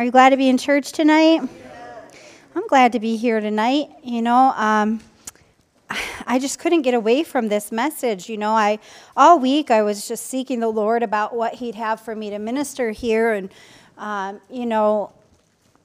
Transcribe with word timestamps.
Are 0.00 0.04
you 0.04 0.10
glad 0.10 0.30
to 0.30 0.38
be 0.38 0.48
in 0.48 0.56
church 0.56 0.92
tonight? 0.92 1.46
I'm 2.54 2.66
glad 2.68 2.92
to 2.92 2.98
be 2.98 3.18
here 3.18 3.38
tonight. 3.38 3.90
You 4.02 4.22
know, 4.22 4.54
um, 4.56 5.02
I 6.26 6.38
just 6.38 6.58
couldn't 6.58 6.80
get 6.80 6.94
away 6.94 7.22
from 7.22 7.48
this 7.48 7.70
message. 7.70 8.26
You 8.26 8.38
know, 8.38 8.52
I 8.52 8.78
all 9.14 9.38
week 9.38 9.70
I 9.70 9.82
was 9.82 10.08
just 10.08 10.24
seeking 10.24 10.60
the 10.60 10.70
Lord 10.70 11.02
about 11.02 11.36
what 11.36 11.56
He'd 11.56 11.74
have 11.74 12.00
for 12.00 12.16
me 12.16 12.30
to 12.30 12.38
minister 12.38 12.92
here, 12.92 13.34
and 13.34 13.50
um, 13.98 14.40
you 14.48 14.64
know, 14.64 15.12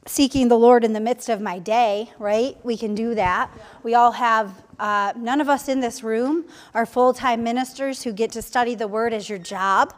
seeking 0.05 0.47
the 0.47 0.57
Lord 0.57 0.83
in 0.83 0.93
the 0.93 0.99
midst 0.99 1.29
of 1.29 1.41
my 1.41 1.59
day. 1.59 2.11
Right? 2.19 2.57
We 2.63 2.77
can 2.77 2.95
do 2.95 3.15
that. 3.15 3.51
We 3.83 3.95
all 3.95 4.11
have. 4.11 4.63
Uh, 4.77 5.13
none 5.15 5.39
of 5.39 5.47
us 5.47 5.69
in 5.69 5.79
this 5.79 6.03
room 6.03 6.43
are 6.73 6.85
full 6.85 7.13
time 7.13 7.41
ministers 7.41 8.03
who 8.03 8.11
get 8.11 8.29
to 8.33 8.41
study 8.41 8.75
the 8.75 8.89
Word 8.89 9.13
as 9.13 9.29
your 9.29 9.39
job. 9.39 9.93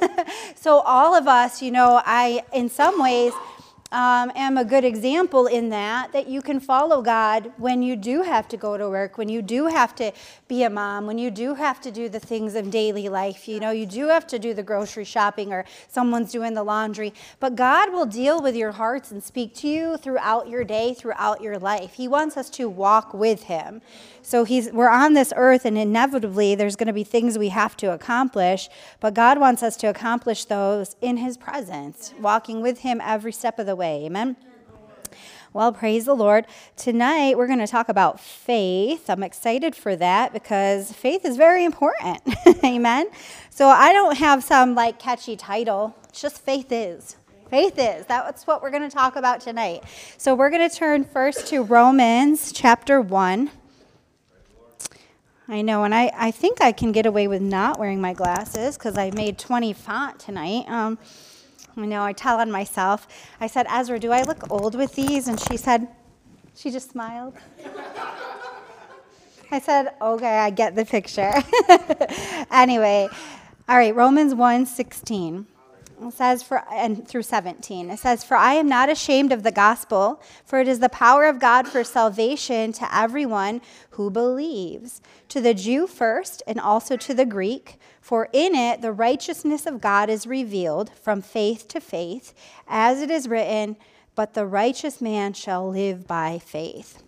so, 0.54 0.78
all 0.80 1.16
of 1.16 1.26
us, 1.26 1.60
you 1.60 1.72
know, 1.72 2.00
I, 2.06 2.44
in 2.52 2.68
some 2.68 3.02
ways, 3.02 3.32
um, 3.92 4.32
am 4.34 4.56
a 4.56 4.64
good 4.64 4.84
example 4.84 5.46
in 5.46 5.68
that, 5.68 6.12
that 6.12 6.26
you 6.26 6.40
can 6.40 6.60
follow 6.60 7.02
God 7.02 7.52
when 7.58 7.82
you 7.82 7.94
do 7.94 8.22
have 8.22 8.48
to 8.48 8.56
go 8.56 8.78
to 8.78 8.88
work, 8.88 9.18
when 9.18 9.28
you 9.28 9.42
do 9.42 9.66
have 9.66 9.94
to 9.96 10.12
be 10.48 10.62
a 10.62 10.70
mom, 10.70 11.06
when 11.06 11.18
you 11.18 11.30
do 11.30 11.54
have 11.54 11.80
to 11.82 11.90
do 11.90 12.08
the 12.08 12.18
things 12.18 12.54
of 12.54 12.70
daily 12.70 13.10
life. 13.10 13.46
You 13.46 13.60
know, 13.60 13.70
you 13.70 13.84
do 13.84 14.08
have 14.08 14.26
to 14.28 14.38
do 14.38 14.54
the 14.54 14.62
grocery 14.62 15.04
shopping 15.04 15.52
or 15.52 15.66
someone's 15.88 16.32
doing 16.32 16.54
the 16.54 16.64
laundry. 16.64 17.12
But 17.38 17.54
God 17.54 17.92
will 17.92 18.06
deal 18.06 18.40
with 18.40 18.56
your 18.56 18.72
hearts 18.72 19.10
and 19.10 19.22
speak 19.22 19.54
to 19.56 19.68
you 19.68 19.98
throughout 19.98 20.48
your 20.48 20.64
day, 20.64 20.94
throughout 20.94 21.42
your 21.42 21.58
life. 21.58 21.94
He 21.94 22.08
wants 22.08 22.38
us 22.38 22.48
to 22.50 22.68
walk 22.70 23.12
with 23.12 23.44
Him. 23.44 23.82
So 24.22 24.44
he's, 24.44 24.70
we're 24.70 24.88
on 24.88 25.14
this 25.14 25.32
earth, 25.36 25.64
and 25.64 25.76
inevitably 25.76 26.54
there's 26.54 26.76
going 26.76 26.86
to 26.86 26.92
be 26.92 27.04
things 27.04 27.36
we 27.36 27.48
have 27.48 27.76
to 27.78 27.92
accomplish, 27.92 28.68
but 29.00 29.14
God 29.14 29.38
wants 29.38 29.64
us 29.64 29.76
to 29.78 29.88
accomplish 29.88 30.44
those 30.44 30.94
in 31.00 31.16
His 31.16 31.36
presence, 31.36 32.14
walking 32.20 32.62
with 32.62 32.78
Him 32.78 33.00
every 33.02 33.32
step 33.32 33.58
of 33.58 33.66
the 33.66 33.74
way. 33.74 34.04
Amen. 34.06 34.36
Well, 35.52 35.72
praise 35.72 36.06
the 36.06 36.14
Lord. 36.14 36.46
Tonight 36.76 37.36
we're 37.36 37.48
going 37.48 37.58
to 37.58 37.66
talk 37.66 37.90
about 37.90 38.18
faith. 38.18 39.10
I'm 39.10 39.22
excited 39.22 39.74
for 39.74 39.94
that 39.96 40.32
because 40.32 40.92
faith 40.92 41.26
is 41.26 41.36
very 41.36 41.64
important. 41.64 42.22
Amen. 42.64 43.10
So 43.50 43.68
I 43.68 43.92
don't 43.92 44.16
have 44.16 44.42
some 44.42 44.74
like 44.74 44.98
catchy 44.98 45.36
title. 45.36 45.94
It's 46.08 46.22
just 46.22 46.40
faith 46.40 46.72
is. 46.72 47.16
Faith 47.50 47.74
is. 47.76 48.06
That's 48.06 48.46
what 48.46 48.62
we're 48.62 48.70
going 48.70 48.88
to 48.88 48.94
talk 48.94 49.16
about 49.16 49.42
tonight. 49.42 49.82
So 50.16 50.34
we're 50.34 50.48
going 50.48 50.66
to 50.66 50.74
turn 50.74 51.04
first 51.04 51.48
to 51.48 51.62
Romans 51.62 52.50
chapter 52.52 53.02
1. 53.02 53.50
I 55.52 55.60
know, 55.60 55.84
and 55.84 55.94
I, 55.94 56.10
I 56.16 56.30
think 56.30 56.62
I 56.62 56.72
can 56.72 56.92
get 56.92 57.04
away 57.04 57.28
with 57.28 57.42
not 57.42 57.78
wearing 57.78 58.00
my 58.00 58.14
glasses 58.14 58.78
because 58.78 58.96
I 58.96 59.10
made 59.10 59.38
20 59.38 59.74
font 59.74 60.18
tonight. 60.18 60.64
Um, 60.66 60.98
I 61.76 61.84
know, 61.84 62.02
I 62.02 62.14
tell 62.14 62.40
on 62.40 62.50
myself. 62.50 63.06
I 63.38 63.48
said, 63.48 63.66
Ezra, 63.68 63.98
do 63.98 64.12
I 64.12 64.22
look 64.22 64.50
old 64.50 64.74
with 64.74 64.94
these? 64.94 65.28
And 65.28 65.38
she 65.38 65.58
said, 65.58 65.88
she 66.54 66.70
just 66.70 66.92
smiled. 66.92 67.34
I 69.50 69.58
said, 69.60 69.92
okay, 70.00 70.38
I 70.38 70.48
get 70.48 70.74
the 70.74 70.86
picture. 70.86 71.34
anyway, 72.50 73.10
all 73.68 73.76
right, 73.76 73.94
Romans 73.94 74.34
1 74.34 74.64
16. 74.64 75.46
It 76.08 76.14
says 76.14 76.42
for 76.42 76.64
and 76.72 77.06
through 77.06 77.22
17. 77.22 77.90
It 77.90 77.98
says 77.98 78.24
for 78.24 78.36
I 78.36 78.54
am 78.54 78.68
not 78.68 78.90
ashamed 78.90 79.32
of 79.32 79.42
the 79.42 79.52
gospel 79.52 80.22
for 80.44 80.60
it 80.60 80.68
is 80.68 80.80
the 80.80 80.88
power 80.88 81.24
of 81.24 81.38
God 81.38 81.68
for 81.68 81.84
salvation 81.84 82.72
to 82.74 82.96
everyone 82.96 83.60
who 83.90 84.10
believes 84.10 85.00
to 85.28 85.40
the 85.40 85.54
Jew 85.54 85.86
first 85.86 86.42
and 86.46 86.58
also 86.58 86.96
to 86.96 87.14
the 87.14 87.26
Greek 87.26 87.78
for 88.00 88.28
in 88.32 88.54
it 88.54 88.82
the 88.82 88.92
righteousness 88.92 89.66
of 89.66 89.80
God 89.80 90.10
is 90.10 90.26
revealed 90.26 90.90
from 90.90 91.22
faith 91.22 91.68
to 91.68 91.80
faith 91.80 92.34
as 92.66 93.00
it 93.00 93.10
is 93.10 93.28
written 93.28 93.76
but 94.14 94.34
the 94.34 94.46
righteous 94.46 95.00
man 95.00 95.32
shall 95.32 95.68
live 95.68 96.06
by 96.06 96.38
faith. 96.38 97.02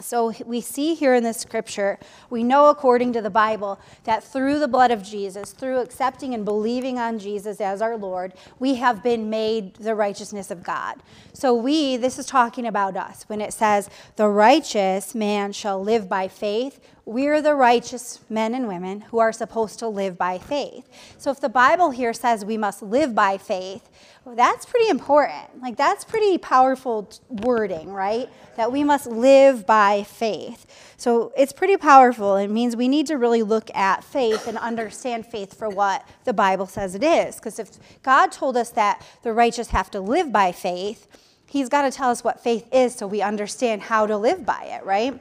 So 0.00 0.32
we 0.44 0.60
see 0.60 0.94
here 0.94 1.14
in 1.14 1.22
this 1.22 1.38
scripture, 1.38 1.98
we 2.28 2.42
know 2.42 2.68
according 2.68 3.12
to 3.14 3.22
the 3.22 3.30
Bible 3.30 3.80
that 4.04 4.24
through 4.24 4.58
the 4.58 4.68
blood 4.68 4.90
of 4.90 5.02
Jesus, 5.02 5.52
through 5.52 5.78
accepting 5.78 6.34
and 6.34 6.44
believing 6.44 6.98
on 6.98 7.18
Jesus 7.18 7.60
as 7.60 7.82
our 7.82 7.96
Lord, 7.96 8.32
we 8.58 8.76
have 8.76 9.02
been 9.02 9.30
made 9.30 9.74
the 9.74 9.94
righteousness 9.94 10.50
of 10.50 10.62
God. 10.62 10.96
So 11.32 11.54
we, 11.54 11.96
this 11.96 12.18
is 12.18 12.26
talking 12.26 12.66
about 12.66 12.96
us. 12.96 13.24
When 13.28 13.40
it 13.40 13.52
says, 13.52 13.88
the 14.16 14.28
righteous 14.28 15.14
man 15.14 15.52
shall 15.52 15.82
live 15.82 16.08
by 16.08 16.28
faith, 16.28 16.80
we're 17.04 17.42
the 17.42 17.54
righteous 17.54 18.20
men 18.28 18.54
and 18.54 18.68
women 18.68 19.00
who 19.02 19.18
are 19.18 19.32
supposed 19.32 19.78
to 19.80 19.88
live 19.88 20.16
by 20.16 20.38
faith. 20.38 20.88
So 21.18 21.30
if 21.30 21.40
the 21.40 21.48
Bible 21.48 21.90
here 21.90 22.12
says 22.12 22.44
we 22.44 22.56
must 22.56 22.82
live 22.82 23.14
by 23.14 23.38
faith, 23.38 23.88
well, 24.24 24.36
that's 24.36 24.66
pretty 24.66 24.88
important. 24.90 25.62
Like, 25.62 25.76
that's 25.76 26.04
pretty 26.04 26.36
powerful 26.36 27.10
wording, 27.28 27.90
right? 27.90 28.28
That 28.56 28.70
we 28.70 28.84
must 28.84 29.06
live 29.06 29.66
by 29.66 30.02
faith. 30.02 30.66
So 30.98 31.32
it's 31.36 31.52
pretty 31.52 31.78
powerful. 31.78 32.36
It 32.36 32.48
means 32.48 32.76
we 32.76 32.88
need 32.88 33.06
to 33.06 33.16
really 33.16 33.42
look 33.42 33.74
at 33.74 34.04
faith 34.04 34.46
and 34.46 34.58
understand 34.58 35.24
faith 35.24 35.58
for 35.58 35.70
what 35.70 36.06
the 36.24 36.34
Bible 36.34 36.66
says 36.66 36.94
it 36.94 37.02
is. 37.02 37.36
Because 37.36 37.58
if 37.58 37.70
God 38.02 38.30
told 38.30 38.58
us 38.58 38.70
that 38.70 39.04
the 39.22 39.32
righteous 39.32 39.68
have 39.68 39.90
to 39.92 40.00
live 40.00 40.30
by 40.30 40.52
faith, 40.52 41.08
He's 41.46 41.68
got 41.68 41.82
to 41.82 41.90
tell 41.90 42.10
us 42.10 42.22
what 42.22 42.40
faith 42.40 42.68
is 42.72 42.94
so 42.94 43.08
we 43.08 43.22
understand 43.22 43.82
how 43.82 44.06
to 44.06 44.16
live 44.16 44.46
by 44.46 44.64
it, 44.66 44.84
right? 44.84 45.20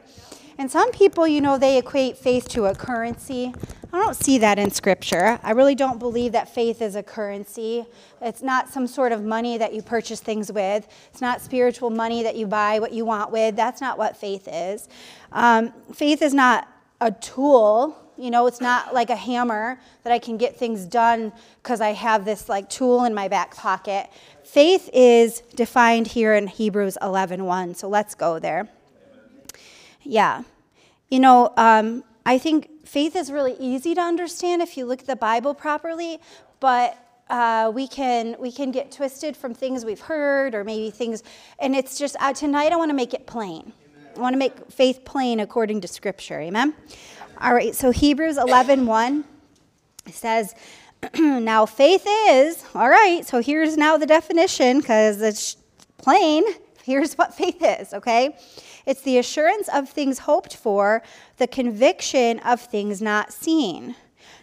And 0.59 0.69
some 0.69 0.91
people, 0.91 1.25
you 1.25 1.39
know, 1.39 1.57
they 1.57 1.77
equate 1.77 2.17
faith 2.17 2.49
to 2.49 2.65
a 2.65 2.75
currency. 2.75 3.53
I 3.93 3.97
don't 3.97 4.13
see 4.13 4.37
that 4.39 4.59
in 4.59 4.71
Scripture. 4.71 5.39
I 5.41 5.51
really 5.51 5.73
don't 5.73 5.99
believe 5.99 6.33
that 6.33 6.53
faith 6.53 6.81
is 6.81 6.97
a 6.97 7.01
currency. 7.01 7.85
It's 8.21 8.41
not 8.41 8.67
some 8.67 8.85
sort 8.85 9.13
of 9.13 9.23
money 9.23 9.57
that 9.57 9.73
you 9.73 9.81
purchase 9.81 10.19
things 10.19 10.51
with, 10.51 10.85
it's 11.11 11.21
not 11.21 11.39
spiritual 11.39 11.89
money 11.89 12.23
that 12.23 12.35
you 12.35 12.45
buy 12.45 12.79
what 12.79 12.91
you 12.91 13.05
want 13.05 13.31
with. 13.31 13.55
That's 13.55 13.79
not 13.79 13.97
what 13.97 14.17
faith 14.17 14.49
is. 14.51 14.89
Um, 15.31 15.71
faith 15.93 16.21
is 16.21 16.33
not 16.33 16.67
a 16.99 17.09
tool. 17.09 17.97
You 18.17 18.29
know, 18.29 18.45
it's 18.45 18.59
not 18.59 18.93
like 18.93 19.09
a 19.09 19.15
hammer 19.15 19.79
that 20.03 20.11
I 20.11 20.19
can 20.19 20.35
get 20.35 20.57
things 20.57 20.83
done 20.83 21.31
because 21.63 21.79
I 21.79 21.93
have 21.93 22.25
this 22.25 22.49
like 22.49 22.69
tool 22.69 23.05
in 23.05 23.13
my 23.13 23.29
back 23.29 23.55
pocket. 23.55 24.09
Faith 24.43 24.89
is 24.91 25.39
defined 25.55 26.07
here 26.07 26.33
in 26.33 26.47
Hebrews 26.47 26.97
11:1. 27.01 27.77
So 27.77 27.87
let's 27.87 28.13
go 28.13 28.39
there. 28.39 28.67
Yeah. 30.09 30.41
You 31.09 31.19
know, 31.19 31.53
um, 31.55 32.03
I 32.25 32.39
think 32.39 32.69
faith 32.83 33.15
is 33.15 33.31
really 33.31 33.55
easy 33.59 33.93
to 33.93 34.01
understand 34.01 34.63
if 34.63 34.75
you 34.75 34.85
look 34.85 35.01
at 35.01 35.07
the 35.07 35.15
Bible 35.15 35.53
properly, 35.53 36.19
but 36.59 36.97
uh, 37.29 37.71
we 37.73 37.87
can 37.87 38.35
we 38.39 38.51
can 38.51 38.71
get 38.71 38.91
twisted 38.91 39.37
from 39.37 39.53
things 39.53 39.85
we've 39.85 39.99
heard 39.99 40.55
or 40.55 40.63
maybe 40.63 40.89
things, 40.89 41.21
and 41.59 41.75
it's 41.75 41.97
just 41.97 42.15
uh, 42.19 42.33
tonight 42.33 42.71
I 42.71 42.75
want 42.75 42.89
to 42.89 42.95
make 42.95 43.13
it 43.13 43.27
plain. 43.27 43.71
Amen. 44.01 44.11
I 44.17 44.19
want 44.19 44.33
to 44.33 44.37
make 44.39 44.71
faith 44.71 45.05
plain 45.05 45.39
according 45.39 45.81
to 45.81 45.87
Scripture. 45.87 46.39
Amen. 46.39 46.73
All 47.39 47.53
right. 47.53 47.75
So 47.75 47.91
Hebrews 47.91 48.37
11, 48.37 48.85
1 48.85 49.25
says. 50.11 50.55
now 51.17 51.65
faith 51.65 52.05
is 52.05 52.65
all 52.75 52.89
right 52.89 53.25
so 53.25 53.41
here's 53.41 53.77
now 53.77 53.95
the 53.95 54.05
definition 54.05 54.81
because 54.81 55.21
it's 55.21 55.55
plain 55.97 56.43
here's 56.83 57.13
what 57.13 57.33
faith 57.33 57.55
is 57.61 57.93
okay 57.93 58.35
it's 58.89 59.01
the 59.01 59.19
assurance 59.19 59.69
of 59.71 59.87
things 59.87 60.17
hoped 60.17 60.55
for, 60.55 61.03
the 61.37 61.45
conviction 61.45 62.39
of 62.39 62.59
things 62.59 63.03
not 63.03 63.31
seen. 63.31 63.95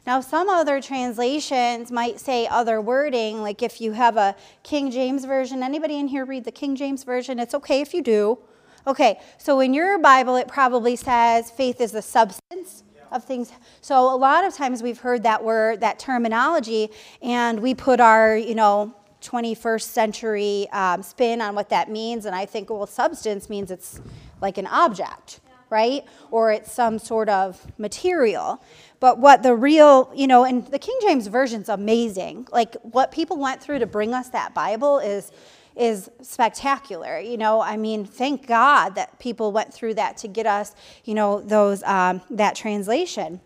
Now, 0.06 0.20
some 0.20 0.48
other 0.48 0.80
translations 0.80 1.90
might 1.90 2.20
say 2.20 2.46
other 2.46 2.80
wording, 2.80 3.42
like 3.42 3.60
if 3.60 3.80
you 3.80 3.90
have 3.90 4.16
a 4.16 4.36
King 4.62 4.92
James 4.92 5.24
Version. 5.24 5.64
Anybody 5.64 5.98
in 5.98 6.06
here 6.06 6.24
read 6.24 6.44
the 6.44 6.52
King 6.52 6.76
James 6.76 7.02
Version? 7.02 7.40
It's 7.40 7.54
okay 7.54 7.80
if 7.80 7.92
you 7.92 8.02
do. 8.02 8.38
Okay, 8.86 9.18
so 9.36 9.58
in 9.58 9.74
your 9.74 9.98
Bible, 9.98 10.36
it 10.36 10.46
probably 10.46 10.94
says 10.94 11.50
faith 11.50 11.80
is 11.80 11.90
the 11.90 12.00
substance 12.00 12.84
of 13.10 13.24
things. 13.24 13.50
So 13.80 14.14
a 14.14 14.14
lot 14.14 14.44
of 14.44 14.54
times 14.54 14.80
we've 14.80 15.00
heard 15.00 15.24
that 15.24 15.42
word, 15.42 15.80
that 15.80 15.98
terminology, 15.98 16.90
and 17.20 17.58
we 17.58 17.74
put 17.74 17.98
our, 17.98 18.36
you 18.36 18.54
know, 18.54 18.94
21st 19.22 19.82
century 19.82 20.68
um, 20.70 21.02
spin 21.02 21.40
on 21.40 21.54
what 21.54 21.68
that 21.70 21.90
means. 21.90 22.26
And 22.26 22.34
I 22.34 22.46
think, 22.46 22.70
well, 22.70 22.86
substance 22.86 23.50
means 23.50 23.70
it's 23.70 24.00
like 24.40 24.58
an 24.58 24.66
object, 24.66 25.40
right? 25.70 26.04
Or 26.30 26.52
it's 26.52 26.72
some 26.72 26.98
sort 26.98 27.28
of 27.28 27.66
material. 27.78 28.62
But 29.00 29.18
what 29.18 29.42
the 29.42 29.54
real, 29.54 30.10
you 30.14 30.26
know, 30.26 30.44
and 30.44 30.66
the 30.68 30.78
King 30.78 30.98
James 31.02 31.26
Version's 31.26 31.68
amazing. 31.68 32.48
Like 32.52 32.76
what 32.82 33.12
people 33.12 33.36
went 33.36 33.62
through 33.62 33.80
to 33.80 33.86
bring 33.86 34.14
us 34.14 34.28
that 34.30 34.54
Bible 34.54 34.98
is 34.98 35.32
is 35.76 36.10
spectacular. 36.22 37.18
You 37.18 37.36
know, 37.36 37.60
I 37.60 37.76
mean, 37.76 38.06
thank 38.06 38.46
God 38.46 38.94
that 38.94 39.18
people 39.18 39.52
went 39.52 39.74
through 39.74 39.94
that 39.94 40.16
to 40.18 40.28
get 40.28 40.46
us, 40.46 40.74
you 41.04 41.14
know, 41.14 41.40
those 41.40 41.82
um, 41.82 42.22
that 42.30 42.56
translation. 42.56 43.40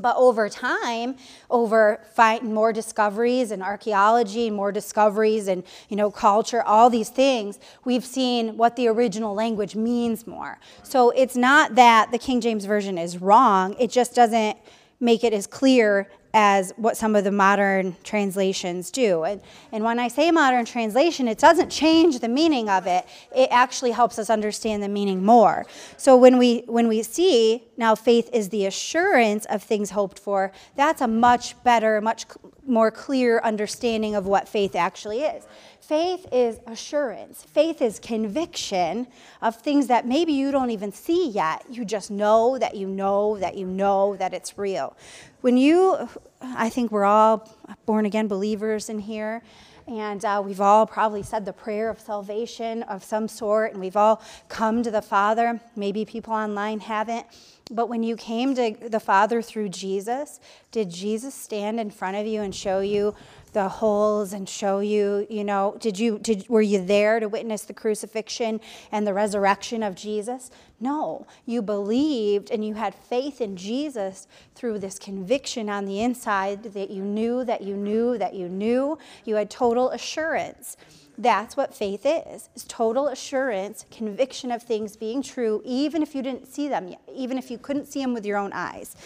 But 0.00 0.16
over 0.16 0.48
time, 0.48 1.16
over 1.50 2.00
more 2.42 2.72
discoveries 2.72 3.50
in 3.50 3.62
archaeology, 3.62 4.50
more 4.50 4.72
discoveries 4.72 5.48
and 5.48 5.64
you 5.88 5.96
know 5.96 6.10
culture, 6.10 6.62
all 6.62 6.90
these 6.90 7.08
things, 7.10 7.58
we've 7.84 8.04
seen 8.04 8.56
what 8.56 8.76
the 8.76 8.88
original 8.88 9.34
language 9.34 9.76
means 9.76 10.26
more. 10.26 10.58
So 10.82 11.10
it's 11.10 11.36
not 11.36 11.74
that 11.74 12.10
the 12.12 12.18
King 12.18 12.40
James 12.40 12.64
version 12.64 12.98
is 12.98 13.18
wrong; 13.18 13.74
it 13.78 13.90
just 13.90 14.14
doesn't 14.14 14.56
make 15.00 15.24
it 15.24 15.32
as 15.32 15.46
clear 15.46 16.08
as 16.32 16.72
what 16.76 16.96
some 16.96 17.16
of 17.16 17.24
the 17.24 17.30
modern 17.30 17.96
translations 18.04 18.90
do. 18.90 19.24
And, 19.24 19.40
and 19.72 19.82
when 19.82 19.98
I 19.98 20.08
say 20.08 20.30
modern 20.30 20.64
translation, 20.64 21.26
it 21.26 21.38
doesn't 21.38 21.70
change 21.70 22.20
the 22.20 22.28
meaning 22.28 22.68
of 22.68 22.86
it. 22.86 23.04
It 23.34 23.48
actually 23.50 23.90
helps 23.90 24.18
us 24.18 24.30
understand 24.30 24.82
the 24.82 24.88
meaning 24.88 25.24
more. 25.24 25.66
So 25.96 26.16
when 26.16 26.38
we 26.38 26.64
when 26.66 26.86
we 26.88 27.02
see 27.02 27.64
now 27.76 27.94
faith 27.94 28.30
is 28.32 28.50
the 28.50 28.66
assurance 28.66 29.44
of 29.46 29.62
things 29.62 29.90
hoped 29.90 30.18
for, 30.18 30.52
that's 30.76 31.00
a 31.00 31.08
much 31.08 31.60
better, 31.64 32.00
much 32.00 32.26
more 32.66 32.90
clear 32.90 33.40
understanding 33.40 34.14
of 34.14 34.26
what 34.26 34.48
faith 34.48 34.76
actually 34.76 35.22
is. 35.22 35.46
Faith 35.80 36.26
is 36.30 36.60
assurance. 36.68 37.42
Faith 37.42 37.82
is 37.82 37.98
conviction 37.98 39.08
of 39.42 39.56
things 39.56 39.88
that 39.88 40.06
maybe 40.06 40.32
you 40.32 40.52
don't 40.52 40.70
even 40.70 40.92
see 40.92 41.28
yet. 41.30 41.64
You 41.68 41.84
just 41.84 42.12
know 42.12 42.58
that 42.58 42.76
you 42.76 42.86
know 42.86 43.38
that 43.38 43.56
you 43.56 43.66
know 43.66 44.14
that 44.16 44.32
it's 44.32 44.56
real. 44.56 44.96
When 45.40 45.56
you, 45.56 46.06
I 46.42 46.68
think 46.68 46.92
we're 46.92 47.06
all 47.06 47.48
born 47.86 48.04
again 48.04 48.28
believers 48.28 48.90
in 48.90 48.98
here, 48.98 49.42
and 49.86 50.22
uh, 50.22 50.42
we've 50.44 50.60
all 50.60 50.86
probably 50.86 51.22
said 51.22 51.46
the 51.46 51.52
prayer 51.54 51.88
of 51.88 51.98
salvation 51.98 52.82
of 52.82 53.02
some 53.02 53.26
sort, 53.26 53.72
and 53.72 53.80
we've 53.80 53.96
all 53.96 54.20
come 54.48 54.82
to 54.82 54.90
the 54.90 55.00
Father. 55.00 55.58
Maybe 55.74 56.04
people 56.04 56.34
online 56.34 56.80
haven't. 56.80 57.26
But 57.70 57.88
when 57.88 58.02
you 58.02 58.16
came 58.16 58.54
to 58.54 58.76
the 58.86 59.00
Father 59.00 59.40
through 59.40 59.70
Jesus, 59.70 60.40
did 60.72 60.90
Jesus 60.90 61.34
stand 61.34 61.80
in 61.80 61.90
front 61.90 62.18
of 62.18 62.26
you 62.26 62.42
and 62.42 62.54
show 62.54 62.80
you 62.80 63.14
the 63.52 63.68
holes 63.68 64.32
and 64.32 64.48
show 64.48 64.80
you, 64.80 65.26
you 65.28 65.44
know, 65.44 65.76
did 65.80 65.98
you 65.98 66.18
did 66.18 66.48
were 66.48 66.62
you 66.62 66.84
there 66.84 67.20
to 67.20 67.28
witness 67.28 67.62
the 67.62 67.74
crucifixion 67.74 68.60
and 68.92 69.06
the 69.06 69.14
resurrection 69.14 69.82
of 69.82 69.94
Jesus? 69.94 70.50
No, 70.78 71.26
you 71.46 71.60
believed 71.62 72.50
and 72.50 72.64
you 72.64 72.74
had 72.74 72.94
faith 72.94 73.40
in 73.40 73.56
Jesus 73.56 74.26
through 74.54 74.78
this 74.78 74.98
conviction 74.98 75.68
on 75.68 75.84
the 75.84 76.00
inside 76.00 76.62
that 76.62 76.90
you 76.90 77.02
knew 77.02 77.44
that 77.44 77.62
you 77.62 77.76
knew 77.76 78.16
that 78.18 78.34
you 78.34 78.48
knew. 78.48 78.98
You 79.24 79.36
had 79.36 79.50
total 79.50 79.90
assurance. 79.90 80.76
That's 81.18 81.56
what 81.56 81.74
faith 81.74 82.06
is. 82.06 82.48
Is 82.54 82.64
total 82.64 83.08
assurance, 83.08 83.84
conviction 83.90 84.50
of 84.50 84.62
things 84.62 84.96
being 84.96 85.22
true 85.22 85.60
even 85.64 86.02
if 86.02 86.14
you 86.14 86.22
didn't 86.22 86.46
see 86.46 86.68
them 86.68 86.88
yet, 86.88 87.00
even 87.14 87.36
if 87.36 87.50
you 87.50 87.58
couldn't 87.58 87.86
see 87.86 88.00
them 88.00 88.14
with 88.14 88.24
your 88.24 88.38
own 88.38 88.52
eyes. 88.54 88.96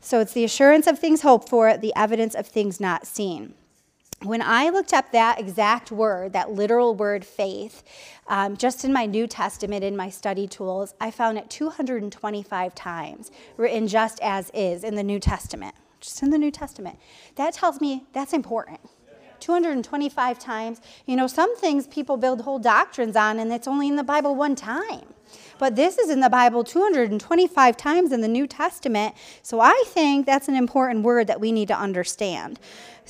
So 0.00 0.20
it's 0.20 0.32
the 0.32 0.44
assurance 0.44 0.86
of 0.86 0.98
things 0.98 1.22
hoped 1.22 1.48
for, 1.48 1.76
the 1.76 1.92
evidence 1.94 2.34
of 2.34 2.46
things 2.46 2.80
not 2.80 3.06
seen. 3.06 3.54
When 4.22 4.42
I 4.42 4.68
looked 4.68 4.92
up 4.92 5.12
that 5.12 5.40
exact 5.40 5.90
word, 5.90 6.34
that 6.34 6.50
literal 6.50 6.94
word 6.94 7.24
faith, 7.24 7.82
um, 8.26 8.56
just 8.56 8.84
in 8.84 8.92
my 8.92 9.06
New 9.06 9.26
Testament, 9.26 9.82
in 9.82 9.96
my 9.96 10.10
study 10.10 10.46
tools, 10.46 10.94
I 11.00 11.10
found 11.10 11.38
it 11.38 11.48
225 11.48 12.74
times 12.74 13.30
written 13.56 13.88
just 13.88 14.20
as 14.20 14.50
is 14.52 14.84
in 14.84 14.94
the 14.94 15.02
New 15.02 15.20
Testament. 15.20 15.74
Just 16.00 16.22
in 16.22 16.30
the 16.30 16.38
New 16.38 16.50
Testament. 16.50 16.98
That 17.36 17.54
tells 17.54 17.80
me 17.80 18.04
that's 18.12 18.34
important. 18.34 18.80
225 19.40 20.38
times. 20.38 20.80
You 21.06 21.16
know, 21.16 21.26
some 21.26 21.56
things 21.56 21.86
people 21.86 22.18
build 22.18 22.42
whole 22.42 22.58
doctrines 22.58 23.16
on, 23.16 23.38
and 23.38 23.50
it's 23.52 23.66
only 23.66 23.88
in 23.88 23.96
the 23.96 24.04
Bible 24.04 24.34
one 24.34 24.54
time. 24.54 25.14
But 25.60 25.76
this 25.76 25.98
is 25.98 26.08
in 26.08 26.20
the 26.20 26.30
Bible 26.30 26.64
225 26.64 27.76
times 27.76 28.12
in 28.12 28.22
the 28.22 28.28
New 28.28 28.46
Testament. 28.46 29.14
So 29.42 29.60
I 29.60 29.84
think 29.88 30.24
that's 30.24 30.48
an 30.48 30.54
important 30.54 31.04
word 31.04 31.26
that 31.26 31.38
we 31.38 31.52
need 31.52 31.68
to 31.68 31.76
understand. 31.76 32.58